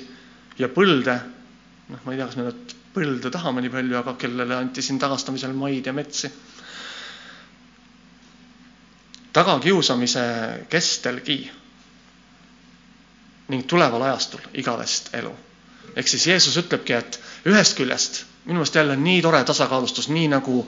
ja 0.59 0.69
põlde, 0.71 1.15
noh, 1.91 2.01
ma 2.05 2.13
ei 2.13 2.19
tea, 2.19 2.27
kas 2.29 2.37
me 2.39 2.47
nüüd 2.47 2.75
põlde 2.95 3.31
tahame 3.31 3.61
nii 3.63 3.73
palju, 3.73 3.97
aga 3.99 4.15
kellele 4.19 4.55
anti 4.57 4.83
siin 4.83 4.99
tagastamisel 4.99 5.53
maid 5.55 5.87
ja 5.87 5.93
metsi 5.95 6.31
tagakiusamise 9.35 10.23
kestelgi 10.73 11.37
ning 13.49 13.63
tuleval 13.69 14.01
ajastul 14.09 14.41
igavest 14.61 15.11
elu. 15.17 15.31
ehk 15.95 16.07
siis 16.07 16.25
Jeesus 16.27 16.57
ütlebki, 16.61 16.93
et 16.93 17.19
ühest 17.49 17.77
küljest 17.77 18.23
minu 18.45 18.59
meelest 18.59 18.75
jälle 18.75 18.95
nii 18.97 19.21
tore 19.21 19.43
tasakaalustus, 19.43 20.09
nii 20.09 20.27
nagu 20.31 20.61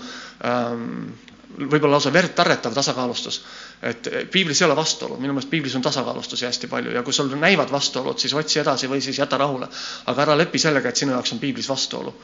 ähm, 0.45 1.11
võib-olla 1.57 1.97
lausa 1.97 2.13
verd 2.13 2.33
tarretav 2.35 2.73
tasakaalustus, 2.73 3.41
et 3.83 4.07
piiblis 4.31 4.61
ei 4.61 4.67
ole 4.67 4.75
vastuolu, 4.75 5.17
minu 5.21 5.33
meelest 5.33 5.49
piiblis 5.51 5.75
on 5.75 5.85
tasakaalustusi 5.85 6.45
hästi 6.45 6.67
palju 6.71 6.93
ja 6.95 7.03
kui 7.03 7.13
sul 7.13 7.31
näivad 7.39 7.71
vastuolud, 7.71 8.19
siis 8.19 8.33
otsi 8.33 8.59
edasi 8.63 8.89
või 8.89 9.01
siis 9.01 9.19
jäta 9.19 9.37
rahule. 9.37 9.67
aga 10.05 10.21
ära 10.21 10.37
lepi 10.37 10.59
sellega, 10.59 10.89
et 10.89 10.95
sinu 10.95 11.11
jaoks 11.11 11.33
on 11.33 11.39
piiblis 11.39 11.69
vastuolu 11.69 12.15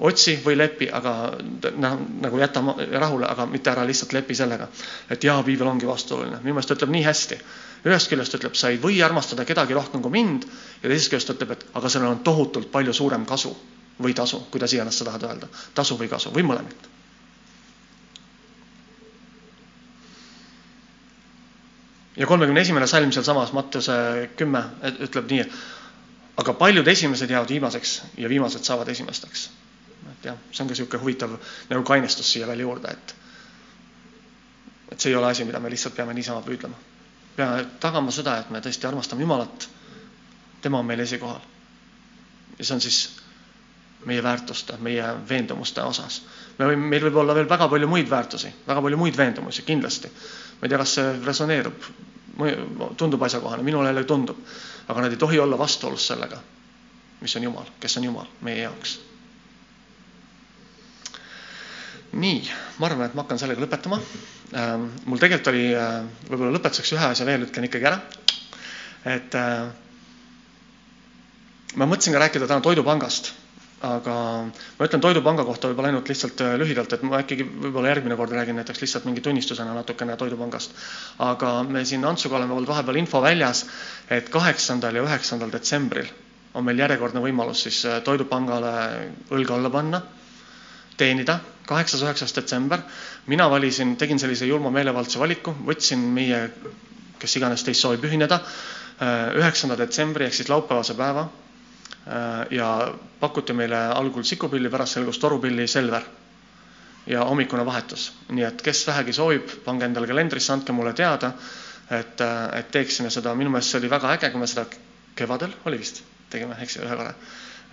otsi 0.00 0.38
või 0.44 0.56
lepi, 0.58 0.88
aga 0.90 1.12
nagu 1.78 2.38
jäta 2.40 2.62
rahule, 2.98 3.26
aga 3.30 3.46
mitte 3.46 3.70
ära 3.70 3.84
lihtsalt 3.86 4.12
lepi 4.16 4.34
sellega, 4.34 4.66
et 5.10 5.24
jaa, 5.24 5.42
piibel 5.42 5.70
ongi 5.70 5.86
vastuoluline. 5.86 6.40
minu 6.42 6.54
meelest 6.54 6.74
ütleb 6.74 6.90
nii 6.90 7.04
hästi. 7.04 7.38
ühest 7.84 8.08
küljest 8.08 8.34
ütleb, 8.34 8.54
sa 8.56 8.70
ei 8.72 8.78
või 8.80 9.02
armastada 9.04 9.44
kedagi 9.44 9.74
rohkem 9.74 10.02
kui 10.02 10.10
mind 10.10 10.46
ja 10.82 10.88
teisest 10.88 11.10
küljest 11.12 11.30
ütleb, 11.30 11.50
et 11.52 11.66
aga 11.74 11.88
sellel 11.88 12.08
on 12.08 12.18
tohutult 12.24 12.70
palju 12.72 12.92
suurem 12.92 13.26
kasu 13.26 13.56
või 14.02 14.14
tasu, 14.14 14.40
kuidas 14.50 14.72
iganes 14.72 14.98
sa 14.98 15.04
tahad 15.04 15.22
öelda, 15.22 15.48
tasu 15.74 15.98
või 15.98 16.08
kasu 16.08 16.32
või 16.34 16.42
mõlemat. 16.42 16.93
Ja 22.16 22.26
kolmekümne 22.26 22.60
esimene 22.60 22.86
salm 22.86 23.12
sealsamas 23.12 23.52
Mattiuse 23.52 23.92
kümme 24.36 24.64
ütleb 25.08 25.30
nii, 25.30 25.44
aga 26.42 26.54
paljud 26.54 26.86
esimesed 26.88 27.30
jäävad 27.30 27.48
viimaseks 27.50 28.02
ja 28.18 28.28
viimased 28.28 28.64
saavad 28.64 28.88
esimesteks 28.88 29.48
et 30.24 30.24
jah, 30.30 30.36
see 30.52 30.62
on 30.64 30.68
ka 30.68 30.72
niisugune 30.74 31.02
huvitav 31.02 31.34
nagu 31.70 31.84
kainestus 31.86 32.30
siia 32.32 32.46
veel 32.48 32.64
juurde, 32.64 32.92
et 32.92 33.14
et 34.92 35.00
see 35.00 35.10
ei 35.10 35.16
ole 35.18 35.26
asi, 35.30 35.44
mida 35.44 35.60
me 35.60 35.70
lihtsalt 35.72 35.96
peame 35.96 36.14
niisama 36.14 36.42
püüdlema. 36.46 36.76
peame 37.36 37.64
tagama 37.80 38.12
seda, 38.14 38.38
et 38.38 38.50
me 38.50 38.60
tõesti 38.60 38.86
armastame 38.88 39.24
Jumalat, 39.24 39.68
tema 40.62 40.78
on 40.78 40.86
meil 40.86 41.00
esikohal. 41.00 41.40
ja 42.58 42.64
see 42.64 42.74
on 42.74 42.80
siis 42.80 43.00
meie 44.04 44.22
väärtuste, 44.22 44.76
meie 44.76 45.04
veendumuste 45.28 45.82
osas. 45.82 46.22
Me 46.58 46.68
võime, 46.70 46.88
meil 46.94 47.06
võib 47.08 47.16
olla 47.22 47.34
veel 47.36 47.48
väga 47.50 47.68
palju 47.72 47.88
muid 47.90 48.10
väärtusi, 48.10 48.52
väga 48.66 48.82
palju 48.86 48.98
muid 49.00 49.16
veendumusi, 49.18 49.64
kindlasti. 49.66 50.10
ma 50.60 50.66
ei 50.66 50.72
tea, 50.72 50.78
kas 50.82 50.94
see 50.98 51.14
resoneerub, 51.24 51.88
tundub 53.00 53.22
asjakohane, 53.26 53.62
minule 53.66 53.90
jälle 53.90 54.04
tundub, 54.04 54.38
aga 54.88 55.06
nad 55.06 55.12
ei 55.16 55.18
tohi 55.20 55.38
olla 55.38 55.58
vastuolus 55.58 56.06
sellega, 56.12 56.38
mis 57.20 57.36
on 57.36 57.48
Jumal, 57.50 57.74
kes 57.80 57.98
on 58.00 58.04
Jumal 58.10 58.30
meie 58.42 58.62
jaoks 58.66 58.98
nii, 62.14 62.42
ma 62.78 62.86
arvan, 62.86 63.06
et 63.08 63.14
ma 63.16 63.24
hakkan 63.24 63.38
sellega 63.40 63.62
lõpetama. 63.64 63.98
Ähm, 64.54 64.86
mul 65.10 65.20
tegelikult 65.20 65.50
oli, 65.52 65.64
äh, 65.74 66.02
võib-olla 66.28 66.54
lõpetuseks 66.56 66.92
ühe 66.96 67.06
asja 67.10 67.26
veel 67.26 67.46
ütlen 67.46 67.66
ikkagi 67.68 67.88
ära. 67.90 67.98
et 69.04 69.34
äh, 69.36 69.66
ma 71.76 71.84
mõtlesin 71.90 72.14
ka 72.14 72.22
rääkida 72.22 72.46
täna 72.48 72.62
Toidupangast, 72.64 73.32
aga 73.84 74.16
ma 74.78 74.86
ütlen 74.88 75.02
Toidupanga 75.04 75.44
kohta 75.44 75.68
võib-olla 75.70 75.90
ainult 75.92 76.08
lihtsalt 76.08 76.40
äh, 76.44 76.54
lühidalt, 76.60 76.92
et 76.96 77.04
ma 77.04 77.20
ikkagi 77.24 77.46
võib-olla 77.46 77.92
järgmine 77.92 78.16
kord 78.20 78.32
räägin 78.36 78.56
näiteks 78.60 78.80
lihtsalt 78.84 79.08
mingi 79.08 79.24
tunnistusena 79.24 79.74
natukene 79.76 80.16
Toidupangast. 80.16 80.74
aga 81.18 81.54
me 81.68 81.84
siin 81.84 82.04
Antsuga 82.08 82.38
oleme 82.40 82.56
olnud 82.56 82.70
vahepeal 82.72 83.02
info 83.02 83.22
väljas, 83.24 83.64
et 84.10 84.28
kaheksandal 84.32 84.96
ja 85.00 85.06
üheksandal 85.06 85.52
detsembril 85.52 86.08
on 86.54 86.64
meil 86.64 86.78
järjekordne 86.84 87.20
võimalus 87.20 87.66
siis 87.68 87.82
Toidupangale 88.06 88.74
õlga 89.34 89.58
alla 89.58 89.70
panna 89.70 90.02
teenida, 90.96 91.38
kaheksas, 91.66 92.02
üheksas 92.02 92.34
detsember. 92.36 92.80
mina 93.26 93.48
valisin, 93.50 93.96
tegin 93.96 94.18
sellise 94.18 94.46
julma 94.46 94.70
meelevaldse 94.70 95.18
valiku, 95.18 95.54
võtsin 95.66 95.98
meie, 96.14 96.50
kes 97.18 97.36
iganes 97.36 97.64
teist 97.64 97.80
soovib 97.80 98.04
ühineda, 98.04 98.40
äh, 99.00 99.32
üheksanda 99.40 99.76
detsembri 99.78 100.24
ehk 100.26 100.34
siis 100.34 100.48
laupäevase 100.48 100.94
päeva. 100.94 101.28
Äh, 102.04 102.46
ja 102.52 102.94
pakuti 103.20 103.54
meile 103.56 103.78
algul 103.96 104.24
sikupilli, 104.28 104.68
pärast 104.68 104.98
selgus 104.98 105.18
torupilli 105.18 105.64
Selver 105.66 106.02
ja 107.06 107.24
hommikune 107.24 107.64
vahetus. 107.66 108.10
nii 108.28 108.44
et 108.44 108.62
kes 108.62 108.86
vähegi 108.86 109.12
soovib, 109.12 109.48
pange 109.64 109.84
endale 109.88 110.06
kalendrisse, 110.10 110.52
andke 110.52 110.72
mulle 110.72 110.92
teada, 110.92 111.32
et, 111.90 112.20
äh, 112.20 112.58
et 112.58 112.70
teeksime 112.70 113.10
seda, 113.10 113.34
minu 113.34 113.50
meelest 113.50 113.72
see 113.72 113.80
oli 113.80 113.90
väga 113.90 114.12
äge, 114.18 114.30
kui 114.30 114.40
me 114.40 114.46
seda 114.46 114.66
kevadel, 115.16 115.56
oli 115.64 115.80
vist, 115.80 116.02
tegime, 116.30 116.60
eks 116.60 116.76
ju, 116.76 116.84
ühe 116.84 117.00
korra 117.00 117.14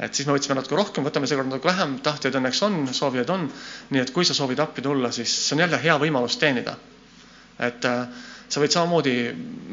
et 0.02 0.16
siis 0.16 0.26
me 0.28 0.34
võtsime 0.34 0.56
natuke 0.58 0.78
rohkem, 0.80 1.04
võtame 1.06 1.28
seekord 1.30 1.50
natuke 1.52 1.68
vähem, 1.68 1.98
tahtjaid 2.04 2.36
õnneks 2.40 2.62
on, 2.66 2.78
soovijaid 2.96 3.30
on. 3.36 3.48
nii 3.92 4.02
et 4.02 4.12
kui 4.16 4.26
sa 4.26 4.34
soovid 4.34 4.60
appi 4.64 4.82
tulla, 4.82 5.12
siis 5.12 5.30
see 5.46 5.56
on 5.58 5.66
jälle 5.66 5.78
hea 5.84 5.98
võimalus 6.00 6.40
teenida. 6.42 6.78
et 7.60 7.86
äh, 7.86 8.08
sa 8.50 8.60
võid 8.64 8.72
samamoodi 8.74 9.16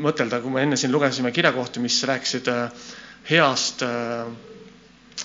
mõtelda, 0.04 0.42
kui 0.42 0.50
me 0.50 0.62
enne 0.66 0.76
siin 0.76 0.92
lugesime 0.92 1.30
kirjakohti, 1.32 1.80
mis 1.80 2.02
rääkisid 2.10 2.50
äh, 2.52 2.88
heast 3.30 3.82
äh,, 3.82 4.26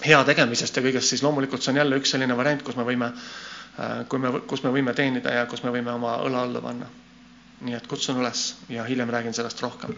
hea 0.04 0.20
tegemisest 0.28 0.78
ja 0.78 0.84
kõigest, 0.84 1.10
siis 1.14 1.24
loomulikult 1.24 1.64
see 1.64 1.74
on 1.74 1.82
jälle 1.84 2.00
üks 2.02 2.14
selline 2.16 2.36
variant, 2.38 2.64
kus 2.66 2.76
me 2.80 2.86
võime 2.88 3.12
äh,, 3.14 4.04
kui 4.12 4.20
me, 4.20 4.34
kus 4.50 4.64
me 4.66 4.72
võime 4.76 4.94
teenida 4.98 5.34
ja 5.40 5.46
kus 5.52 5.64
me 5.64 5.72
võime 5.76 5.94
oma 5.96 6.18
õla 6.28 6.46
alla 6.48 6.62
panna. 6.64 6.90
nii 7.64 7.76
et 7.78 7.86
kutsun 7.88 8.18
üles 8.20 8.40
ja 8.70 8.84
hiljem 8.84 9.10
räägin 9.14 9.34
sellest 9.34 9.62
rohkem 9.64 9.94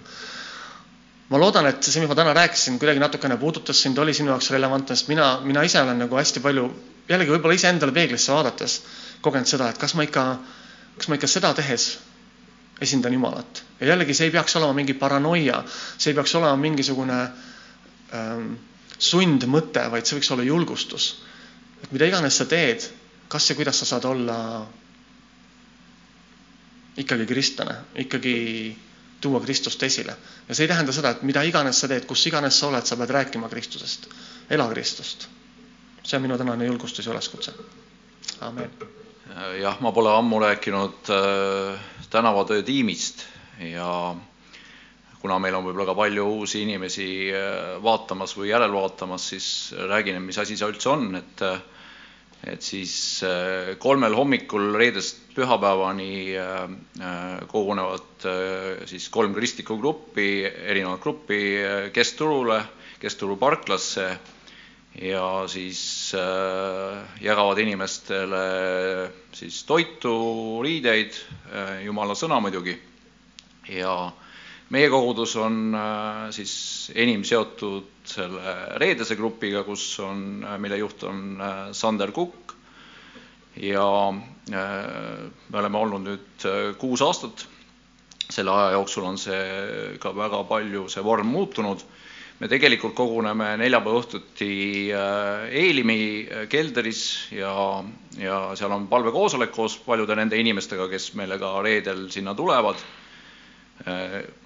ma 1.29 1.37
loodan, 1.41 1.65
et 1.65 1.81
see, 1.83 2.01
mis 2.03 2.09
ma 2.11 2.15
täna 2.17 2.33
rääkisin, 2.37 2.75
kuidagi 2.79 3.01
natukene 3.01 3.37
puudutas 3.41 3.79
sind, 3.81 3.97
oli 3.97 4.13
sinu 4.13 4.29
jaoks 4.33 4.51
relevantne, 4.53 4.95
sest 4.95 5.07
mina, 5.09 5.29
mina 5.41 5.63
ise 5.65 5.81
olen 5.81 5.97
nagu 6.03 6.19
hästi 6.19 6.43
palju, 6.43 6.67
jällegi 7.09 7.33
võib-olla 7.33 7.57
iseendale 7.57 7.95
peeglisse 7.95 8.33
vaadates 8.33 8.75
kogenud 9.25 9.49
seda, 9.49 9.71
et 9.73 9.79
kas 9.81 9.95
ma 9.97 10.05
ikka, 10.05 10.25
kas 10.99 11.09
ma 11.09 11.17
ikka 11.17 11.29
seda 11.31 11.53
tehes 11.57 11.87
esindan 12.85 13.13
Jumalat. 13.15 13.63
ja 13.79 13.87
jällegi, 13.93 14.13
see 14.13 14.27
ei 14.29 14.35
peaks 14.35 14.55
olema 14.59 14.73
mingi 14.77 14.93
paranoia, 14.99 15.63
see 15.97 16.11
ei 16.11 16.15
peaks 16.19 16.35
olema 16.37 16.55
mingisugune 16.61 17.17
ähm, 17.23 17.54
sundmõte, 18.97 19.83
vaid 19.91 20.07
see 20.07 20.19
võiks 20.19 20.31
olla 20.31 20.43
julgustus. 20.47 21.07
et 21.83 21.91
mida 21.91 22.05
iganes 22.05 22.37
sa 22.37 22.45
teed, 22.45 22.85
kas 23.27 23.49
ja 23.49 23.55
kuidas 23.55 23.79
sa 23.79 23.85
saad 23.85 24.05
olla 24.05 24.37
ikkagi 26.97 27.25
kristlane, 27.25 27.75
ikkagi 27.95 28.35
tuua 29.21 29.39
Kristust 29.41 29.83
esile. 29.83 30.15
ja 30.47 30.55
see 30.55 30.63
ei 30.63 30.67
tähenda 30.71 30.91
seda, 30.93 31.09
et 31.09 31.23
mida 31.23 31.43
iganes 31.43 31.79
sa 31.79 31.87
teed, 31.87 32.05
kus 32.05 32.25
iganes 32.27 32.59
sa 32.59 32.67
oled, 32.67 32.85
sa 32.85 32.97
pead 32.97 33.09
rääkima 33.09 33.49
Kristusest. 33.49 34.07
ela 34.49 34.69
Kristust. 34.69 35.27
see 36.03 36.17
on 36.17 36.21
minu 36.21 36.37
tänane 36.37 36.65
julgustus 36.65 37.05
ja 37.05 37.11
üleskutse. 37.11 37.53
amen 38.41 38.71
jah, 39.59 39.79
ma 39.81 39.91
pole 39.91 40.11
ammu 40.13 40.39
rääkinud 40.39 41.09
äh, 41.09 41.79
tänavatöö 42.09 42.63
tiimist 42.63 43.25
ja 43.59 44.15
kuna 45.25 45.41
meil 45.41 45.57
on 45.57 45.65
võib-olla 45.65 45.89
ka 45.89 45.97
palju 45.97 46.25
uusi 46.37 46.61
inimesi 46.63 47.09
äh, 47.33 47.75
vaatamas 47.83 48.37
või 48.37 48.53
järelvaatamas, 48.53 49.29
siis 49.33 49.47
räägin, 49.89 50.21
mis 50.23 50.37
asi 50.41 50.57
see 50.57 50.69
üldse 50.69 50.93
on, 50.93 51.09
et 51.19 51.45
äh, 51.45 51.57
et 52.45 52.61
siis 52.61 53.23
äh, 53.25 53.73
kolmel 53.81 54.13
hommikul 54.15 54.73
reedest 54.77 55.21
pühapäevani 55.35 56.37
äh, 56.37 56.63
äh, 57.01 57.41
kogunevad 57.51 58.27
siis 58.89 59.09
kolm 59.13 59.33
kristlikku 59.35 59.77
gruppi, 59.81 60.45
erinevat 60.45 61.01
gruppi 61.03 61.39
Keskturule, 61.93 62.61
Keskturu 63.01 63.35
parklasse 63.37 64.07
ja 65.01 65.25
siis 65.51 65.81
jagavad 67.21 67.59
inimestele 67.59 68.39
siis 69.35 69.59
toitu, 69.67 70.13
riideid, 70.63 71.17
jumala 71.83 72.15
sõna 72.17 72.39
muidugi. 72.41 72.77
ja 73.69 73.91
meie 74.73 74.89
kogudus 74.89 75.35
on 75.37 75.75
siis 76.33 76.55
enim 76.95 77.23
seotud 77.27 77.91
selle 78.09 78.55
reedese 78.81 79.17
grupiga, 79.17 79.63
kus 79.65 79.83
on, 80.03 80.45
mille 80.61 80.79
juht 80.79 81.03
on 81.07 81.41
äh, 81.41 81.57
Sander 81.73 82.13
Kukk 82.15 82.53
ja 83.61 83.87
äh, 84.09 85.27
me 85.49 85.59
oleme 85.61 85.81
olnud 85.81 86.05
nüüd 86.05 86.47
äh, 86.47 86.71
kuus 86.81 87.03
aastat. 87.05 87.47
selle 88.25 88.49
aja 88.49 88.71
jooksul 88.73 89.05
on 89.05 89.19
see 89.21 89.97
ka 90.01 90.09
väga 90.17 90.39
palju, 90.49 90.87
see 90.89 91.03
vorm 91.05 91.27
muutunud. 91.29 91.83
me 92.39 92.47
tegelikult 92.51 92.95
koguneme 92.97 93.51
neljapäeva 93.61 93.99
õhtuti 94.01 94.47
Eelimi 94.91 96.27
kelderis 96.49 97.29
ja, 97.31 97.83
ja 98.19 98.39
seal 98.59 98.73
on 98.75 98.87
palvekoosolek 98.91 99.53
koos 99.55 99.77
paljude 99.85 100.17
nende 100.19 100.35
inimestega, 100.41 100.89
kes 100.89 101.13
meile 101.15 101.37
ka 101.39 101.53
reedel 101.63 102.09
sinna 102.11 102.33
tulevad 102.35 102.81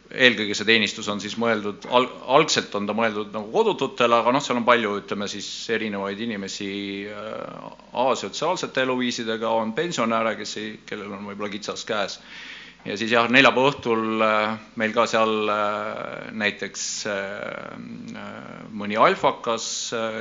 eelkõige 0.10 0.56
see 0.58 0.66
teenistus 0.66 1.08
on 1.12 1.20
siis 1.22 1.36
mõeldud, 1.40 1.86
al-, 1.94 2.10
algselt 2.38 2.74
on 2.78 2.88
ta 2.90 2.96
mõeldud 2.98 3.34
nagu 3.36 3.52
kodututele, 3.54 4.18
aga 4.18 4.34
noh, 4.34 4.44
seal 4.44 4.58
on 4.58 4.66
palju, 4.66 4.96
ütleme 5.04 5.28
siis 5.30 5.48
erinevaid 5.76 6.22
inimesi 6.26 6.70
äh, 7.14 7.66
asotsiaalsete 8.10 8.86
eluviisidega, 8.88 9.52
on 9.62 9.76
pensionäre, 9.78 10.36
kes 10.40 10.56
ei, 10.62 10.72
kellel 10.90 11.14
on 11.14 11.28
võib-olla 11.30 11.52
kitsas 11.54 11.86
käes. 11.86 12.20
ja 12.86 12.96
siis 12.98 13.12
jah, 13.12 13.28
neljapäeva 13.30 13.70
õhtul 13.70 14.24
äh, 14.26 14.56
meil 14.82 14.96
ka 14.96 15.06
seal 15.12 15.52
äh, 15.54 16.32
näiteks 16.34 16.86
mõni 18.72 18.98
alfakas 18.98 19.68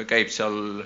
käib 0.09 0.29
seal 0.35 0.85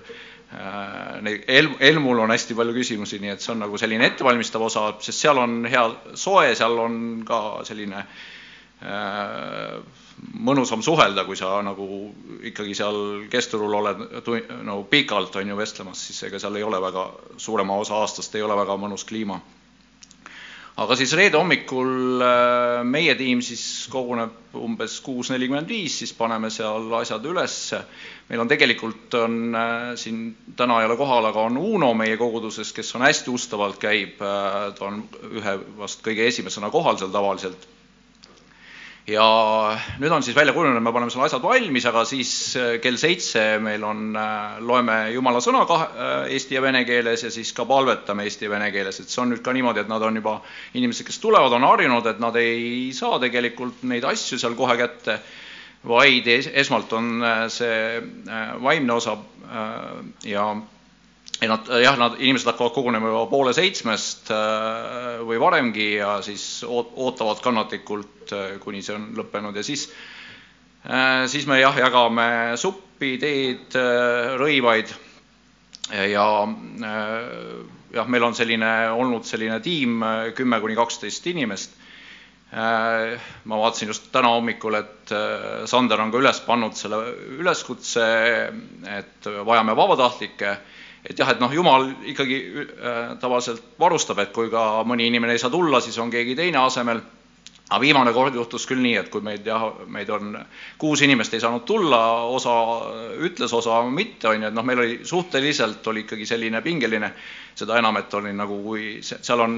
El-, 0.52 1.70
Elmul 1.80 2.18
on 2.20 2.30
hästi 2.30 2.54
palju 2.54 2.74
küsimusi, 2.76 3.16
nii 3.22 3.30
et 3.32 3.40
see 3.40 3.54
on 3.54 3.62
nagu 3.64 3.78
selline 3.80 4.04
ettevalmistav 4.10 4.62
osa, 4.66 4.82
sest 5.00 5.24
seal 5.24 5.40
on 5.40 5.62
hea 5.64 5.86
soe, 6.12 6.50
seal 6.58 6.76
on 6.76 7.00
ka 7.24 7.40
selline 7.64 8.04
Äh, 8.04 8.41
mõnusam 10.42 10.82
suhelda, 10.84 11.24
kui 11.26 11.38
sa 11.38 11.56
nagu 11.64 11.86
ikkagi 12.48 12.74
seal 12.76 13.00
kesturul 13.32 13.74
oled 13.80 14.04
nagu 14.62 14.84
pikalt 14.90 15.36
on 15.40 15.50
ju 15.52 15.58
vestlemas, 15.58 16.04
siis 16.08 16.22
ega 16.28 16.40
seal 16.42 16.58
ei 16.58 16.66
ole 16.66 16.80
väga, 16.82 17.08
suurema 17.36 17.78
osa 17.80 17.98
aastast 18.02 18.34
ei 18.36 18.44
ole 18.46 18.56
väga 18.58 18.78
mõnus 18.80 19.06
kliima. 19.08 19.40
aga 20.82 20.96
siis 20.96 21.12
reede 21.12 21.36
hommikul 21.36 22.22
äh, 22.24 22.78
meie 22.88 23.14
tiim 23.14 23.42
siis 23.44 23.88
koguneb 23.92 24.54
umbes 24.56 25.00
kuus 25.04 25.28
nelikümmend 25.30 25.68
viis, 25.68 25.98
siis 25.98 26.14
paneme 26.16 26.50
seal 26.50 26.88
asjad 27.00 27.26
üles. 27.28 27.74
meil 28.28 28.40
on 28.40 28.48
tegelikult 28.48 29.14
on 29.14 29.54
äh, 29.54 29.92
siin, 29.96 30.24
täna 30.56 30.80
ei 30.80 30.88
ole 30.88 30.96
kohal, 30.96 31.26
aga 31.28 31.44
on 31.50 31.58
Uno 31.58 31.92
meie 31.94 32.16
koguduses, 32.16 32.72
kes 32.72 32.94
on 32.94 33.02
hästi 33.02 33.30
ustavalt 33.30 33.78
käib, 33.78 34.18
ta 34.18 34.88
on 34.88 35.04
ühe 35.32 35.58
vast 35.78 36.02
kõige 36.06 36.26
esimesena 36.26 36.70
kohal 36.70 36.98
seal 36.98 37.12
tavaliselt 37.12 37.68
ja 39.06 39.24
nüüd 39.98 40.12
on 40.14 40.22
siis 40.22 40.36
välja 40.36 40.52
kujunenud, 40.54 40.82
me 40.82 40.92
paneme 40.94 41.10
selle 41.10 41.26
asjad 41.26 41.42
valmis, 41.42 41.86
aga 41.90 42.04
siis 42.06 42.32
äh, 42.58 42.76
kell 42.82 42.98
seitse 43.00 43.42
meil 43.62 43.82
on, 43.86 44.12
äh, 44.18 44.60
loeme 44.62 44.98
Jumala 45.14 45.42
sõna 45.42 45.64
kahe, 45.68 45.88
äh, 45.90 46.12
eesti 46.36 46.54
ja 46.54 46.62
vene 46.62 46.84
keeles 46.86 47.24
ja 47.26 47.32
siis 47.34 47.50
ka 47.56 47.66
palvetame 47.68 48.26
eesti 48.28 48.46
ja 48.46 48.52
vene 48.52 48.70
keeles, 48.74 49.00
et 49.02 49.10
see 49.10 49.22
on 49.24 49.32
nüüd 49.34 49.42
ka 49.42 49.54
niimoodi, 49.56 49.82
et 49.82 49.90
nad 49.90 50.02
on 50.06 50.20
juba, 50.20 50.36
inimesed, 50.78 51.06
kes 51.08 51.18
tulevad, 51.22 51.54
on 51.58 51.66
harjunud, 51.66 52.06
et 52.06 52.22
nad 52.22 52.38
ei 52.38 52.92
saa 52.94 53.18
tegelikult 53.22 53.82
neid 53.90 54.06
asju 54.06 54.38
seal 54.38 54.54
kohe 54.58 54.78
kätte, 54.78 55.18
vaid 55.88 56.28
esmalt 56.30 56.92
on 56.94 57.24
see 57.50 57.98
vaimne 58.62 58.94
osa 58.94 59.16
ja 60.22 60.44
ei 61.42 61.48
nad 61.50 61.66
jah, 61.82 61.96
nad, 61.98 62.14
inimesed 62.22 62.46
hakkavad 62.52 62.74
kogunema 62.76 63.10
juba 63.10 63.26
poole 63.30 63.52
seitsmest 63.56 64.30
äh, 64.30 65.22
või 65.26 65.40
varemgi 65.42 65.88
ja 65.96 66.16
siis 66.22 66.62
ootavad 66.62 67.42
kannatlikult, 67.42 68.30
äh, 68.30 68.52
kuni 68.62 68.82
see 68.84 68.94
on 68.94 69.08
lõppenud 69.18 69.56
ja 69.58 69.64
siis, 69.66 69.88
äh, 70.86 71.24
siis 71.30 71.48
me 71.50 71.58
jah, 71.58 71.74
jagame 71.82 72.26
suppi, 72.60 73.16
teed, 73.18 73.74
rõivaid 74.38 74.92
ja 75.90 76.26
jah, 77.92 78.06
meil 78.06 78.24
on 78.28 78.36
selline 78.38 78.70
olnud 78.94 79.26
selline 79.26 79.58
tiim 79.64 80.04
kümme 80.38 80.60
kuni 80.62 80.76
kaksteist 80.78 81.26
inimest. 81.26 81.74
ma 82.52 83.58
vaatasin 83.58 83.90
just 83.90 84.06
täna 84.12 84.30
hommikul, 84.36 84.76
et 84.78 85.12
Sander 85.66 86.00
on 86.00 86.12
ka 86.12 86.20
üles 86.20 86.38
pannud 86.46 86.76
selle 86.78 87.00
üleskutse, 87.40 88.06
et 88.94 89.28
vajame 89.48 89.74
vabatahtlikke 89.76 90.54
et 91.04 91.18
jah, 91.18 91.32
et 91.32 91.40
noh, 91.42 91.50
jumal 91.52 91.88
ikkagi 92.12 92.38
äh, 92.62 93.00
tavaliselt 93.20 93.74
varustab, 93.80 94.22
et 94.22 94.32
kui 94.34 94.50
ka 94.52 94.82
mõni 94.86 95.08
inimene 95.10 95.34
ei 95.34 95.42
saa 95.42 95.50
tulla, 95.50 95.80
siis 95.82 95.98
on 95.98 96.12
keegi 96.12 96.38
teine 96.38 96.62
asemel. 96.62 97.02
aga 97.72 97.80
viimane 97.80 98.12
kord 98.12 98.34
juhtus 98.36 98.66
küll 98.68 98.82
nii, 98.84 98.96
et 99.00 99.08
kui 99.08 99.22
meid 99.24 99.46
jah, 99.46 99.62
meid 99.88 100.10
on 100.12 100.34
kuus 100.78 101.00
inimest 101.02 101.34
ei 101.34 101.40
saanud 101.40 101.64
tulla, 101.64 102.00
osa 102.28 102.52
ütles, 103.24 103.52
osa 103.52 103.82
mitte, 103.88 104.28
on 104.28 104.42
ju, 104.42 104.48
et 104.48 104.54
noh, 104.54 104.64
meil 104.64 104.78
oli 104.78 104.98
suhteliselt 105.08 105.86
oli 105.86 106.04
ikkagi 106.04 106.26
selline 106.26 106.60
pingeline, 106.62 107.12
seda 107.54 107.78
enam, 107.78 107.96
et 107.96 108.14
oli 108.14 108.34
nagu, 108.36 108.60
kui 108.62 109.00
seal 109.02 109.40
on 109.40 109.56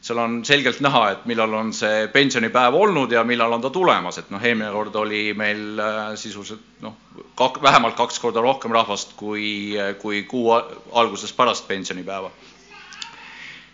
seal 0.00 0.18
on 0.22 0.40
selgelt 0.46 0.80
näha, 0.84 1.02
et 1.12 1.24
millal 1.30 1.54
on 1.58 1.72
see 1.74 2.06
pensionipäev 2.14 2.76
olnud 2.78 3.12
ja 3.12 3.24
millal 3.26 3.56
on 3.56 3.64
ta 3.64 3.70
tulemas, 3.74 4.20
et 4.20 4.28
noh, 4.30 4.42
eelmine 4.42 4.70
kord 4.74 4.94
oli 5.00 5.22
meil 5.36 5.80
äh, 5.82 6.02
sisuliselt 6.18 6.84
noh, 6.84 6.94
kak-, 7.38 7.62
vähemalt 7.62 7.98
kaks 7.98 8.20
korda 8.22 8.44
rohkem 8.44 8.74
rahvast 8.74 9.16
kui, 9.18 9.74
kui 10.02 10.22
kuu 10.30 10.52
alguses 10.54 11.34
pärast 11.34 11.66
pensionipäeva. 11.68 12.30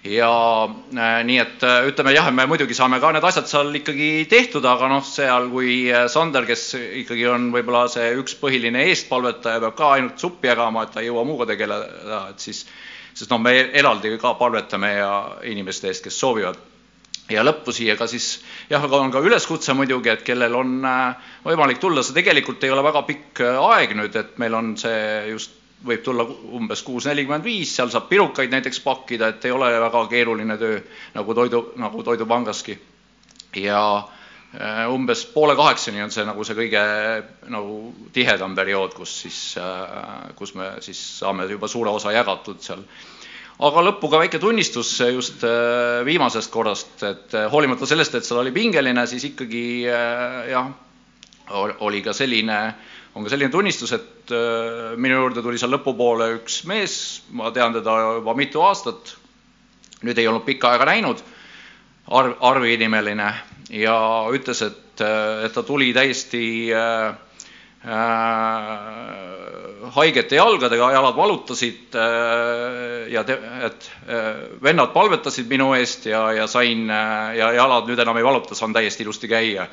ja 0.05 0.31
äh, 0.65 1.19
nii, 1.29 1.39
et 1.45 1.63
äh, 1.65 1.91
ütleme 1.91 2.17
jah, 2.17 2.31
me 2.33 2.49
muidugi 2.49 2.77
saame 2.77 3.03
ka 3.05 3.13
need 3.13 3.25
asjad 3.25 3.51
seal 3.51 3.77
ikkagi 3.77 4.25
tehtud, 4.31 4.65
aga 4.65 4.89
noh, 4.89 5.05
seal 5.05 5.51
kui 5.53 5.77
Sander, 6.09 6.49
kes 6.49 6.71
ikkagi 7.05 7.29
on 7.29 7.51
võib-olla 7.53 7.85
see 7.93 8.15
üks 8.17 8.39
põhiline 8.41 8.89
eestpalvetaja, 8.89 9.61
peab 9.61 9.77
ka 9.77 9.93
ainult 9.99 10.17
suppi 10.25 10.49
jagama, 10.49 10.89
et 10.89 10.97
ta 10.97 11.05
ei 11.05 11.13
jõua 11.13 11.29
muuga 11.29 11.53
tegeleda, 11.53 12.25
et 12.33 12.49
siis 12.49 12.65
sest 13.15 13.31
noh, 13.31 13.41
me 13.41 13.55
eraldi 13.73 14.15
ka 14.21 14.35
palvetame 14.39 14.95
ja 14.97 15.11
inimeste 15.51 15.91
eest, 15.91 16.05
kes 16.05 16.21
soovivad. 16.21 16.59
ja 17.31 17.41
lõppu 17.41 17.73
siia 17.73 17.97
ka 17.97 18.07
siis 18.07 18.43
jah, 18.69 18.83
aga 18.85 18.99
on 19.01 19.13
ka 19.13 19.23
üleskutse 19.25 19.73
muidugi, 19.73 20.11
et 20.13 20.23
kellel 20.23 20.55
on 20.55 20.85
äh, 20.85 21.29
võimalik 21.45 21.81
tulla, 21.81 22.03
see 22.03 22.17
tegelikult 22.17 22.65
ei 22.65 22.73
ole 22.75 22.83
väga 22.85 23.03
pikk 23.09 23.41
äh, 23.41 23.61
aeg 23.71 23.95
nüüd, 23.97 24.17
et 24.17 24.39
meil 24.39 24.55
on 24.55 24.75
see 24.77 25.31
just 25.31 25.61
võib 25.85 26.03
tulla 26.05 26.25
umbes 26.57 26.83
kuus 26.83 27.07
nelikümmend 27.09 27.45
viis, 27.45 27.73
seal 27.77 27.91
saab 27.93 28.09
pirukaid 28.09 28.53
näiteks 28.53 28.81
pakkida, 28.81 29.29
et 29.33 29.45
ei 29.45 29.53
ole 29.53 29.69
väga 29.81 30.07
keeruline 30.09 30.57
töö 30.61 30.79
nagu 31.15 31.35
toidu, 31.37 31.65
nagu 31.81 32.03
Toidupangaski. 32.03 32.79
ja 33.61 33.81
Äh, 34.05 34.11
umbes 34.93 35.25
poole 35.35 35.57
kaheksani 35.59 36.03
on 36.05 36.13
see 36.15 36.25
nagu 36.27 36.45
see 36.47 36.57
kõige 36.59 36.83
nagu 37.51 37.79
tihedam 38.15 38.55
periood, 38.55 38.95
kus 38.95 39.15
siis, 39.25 39.41
äh, 39.59 40.31
kus 40.39 40.55
me 40.55 40.77
siis 40.85 41.01
saame 41.19 41.49
juba 41.51 41.69
suure 41.71 41.91
osa 41.91 42.13
jagatud 42.15 42.63
seal. 42.63 42.85
aga 43.59 43.85
lõppu 43.89 44.11
ka 44.11 44.21
väike 44.23 44.39
tunnistus 44.43 44.93
just 45.01 45.45
äh, 45.47 46.05
viimasest 46.07 46.53
korrast, 46.55 47.03
et 47.03 47.37
hoolimata 47.51 47.87
sellest, 47.87 48.15
et 48.15 48.27
seal 48.27 48.43
oli 48.43 48.55
pingeline, 48.55 49.07
siis 49.11 49.27
ikkagi 49.33 49.67
jah, 49.87 50.71
oli 51.81 52.03
ka 52.03 52.13
selline, 52.13 52.61
on 53.15 53.27
ka 53.27 53.35
selline 53.35 53.51
tunnistus, 53.51 53.93
et 53.93 54.33
minu 54.97 55.19
juurde 55.21 55.43
tuli 55.43 55.59
seal 55.61 55.75
lõpupoole 55.75 56.31
üks 56.39 56.63
mees, 56.71 56.97
ma 57.31 57.51
tean 57.55 57.75
teda 57.75 57.99
juba 58.21 58.35
mitu 58.39 58.63
aastat, 58.65 59.17
nüüd 60.03 60.19
ei 60.19 60.29
olnud 60.31 60.47
pikka 60.47 60.73
aega 60.75 60.89
näinud, 60.89 61.23
Arv, 62.09 62.35
Arvi 62.41 62.77
nimeline 62.77 63.33
ja 63.73 63.97
ütles, 64.35 64.61
et, 64.63 65.01
et 65.01 65.53
ta 65.55 65.63
tuli 65.65 65.93
täiesti 65.97 66.73
äh, 66.77 67.15
äh, 67.89 69.91
haigete 69.95 70.37
jalgadega, 70.37 70.91
jalad 70.93 71.17
valutasid 71.17 71.97
äh, 71.97 73.09
ja 73.13 73.25
te, 73.25 73.39
et 73.67 73.91
äh, 74.05 74.45
vennad 74.63 74.93
palvetasid 74.95 75.49
minu 75.51 75.75
eest 75.79 76.07
ja, 76.11 76.33
ja 76.37 76.47
sain 76.51 76.91
äh, 76.91 77.37
ja 77.39 77.53
jalad 77.57 77.89
nüüd 77.89 78.01
enam 78.05 78.17
ei 78.21 78.27
valuta, 78.27 78.55
saan 78.59 78.73
täiesti 78.77 79.03
ilusti 79.07 79.29
käia. 79.29 79.67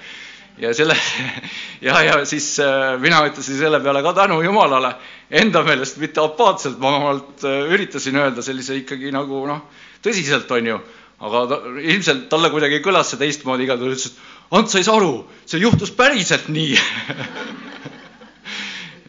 ja 0.57 0.73
selle 0.75 0.95
ja, 1.87 2.01
ja 2.03 2.25
siis 2.25 2.59
äh, 2.59 2.99
mina 2.99 3.25
ütlesin 3.27 3.57
selle 3.59 3.79
peale 3.83 4.03
ka 4.03 4.13
tänu 4.13 4.41
Jumalale, 4.41 4.95
enda 5.29 5.63
meelest 5.63 5.97
mitte 5.97 6.21
apaatselt, 6.23 6.79
ma 6.79 6.95
omalt 6.95 7.43
äh, 7.43 7.49
öelda 7.71 7.99
sellise 8.41 8.75
ikkagi 8.75 9.11
nagu 9.11 9.47
noh, 9.47 9.61
tõsiselt, 10.03 10.51
on 10.51 10.67
ju, 10.67 10.79
aga 11.21 11.41
ta, 11.49 11.59
ilmselt 11.81 12.27
talle 12.31 12.49
kuidagi 12.53 12.81
kõlas 12.85 13.13
see 13.13 13.21
teistmoodi, 13.21 13.69
juhul 13.69 13.93
ütles, 13.93 14.11
et 14.11 14.29
Ants, 14.51 14.73
sa 14.73 14.81
ei 14.81 14.83
saa 14.83 14.97
aru, 14.99 15.13
see 15.47 15.61
juhtus 15.61 15.93
päriselt 15.95 16.49
nii. 16.51 16.75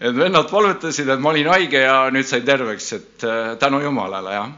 Et 0.02 0.14
vennad 0.14 0.46
palvetasid, 0.50 1.08
et 1.10 1.20
ma 1.22 1.30
olin 1.30 1.48
haige 1.50 1.78
ja 1.82 1.96
nüüd 2.14 2.26
sain 2.26 2.42
terveks, 2.46 2.88
et 2.96 3.26
äh, 3.26 3.52
tänu 3.58 3.78
Jumalale, 3.82 4.32
jah 4.34 4.48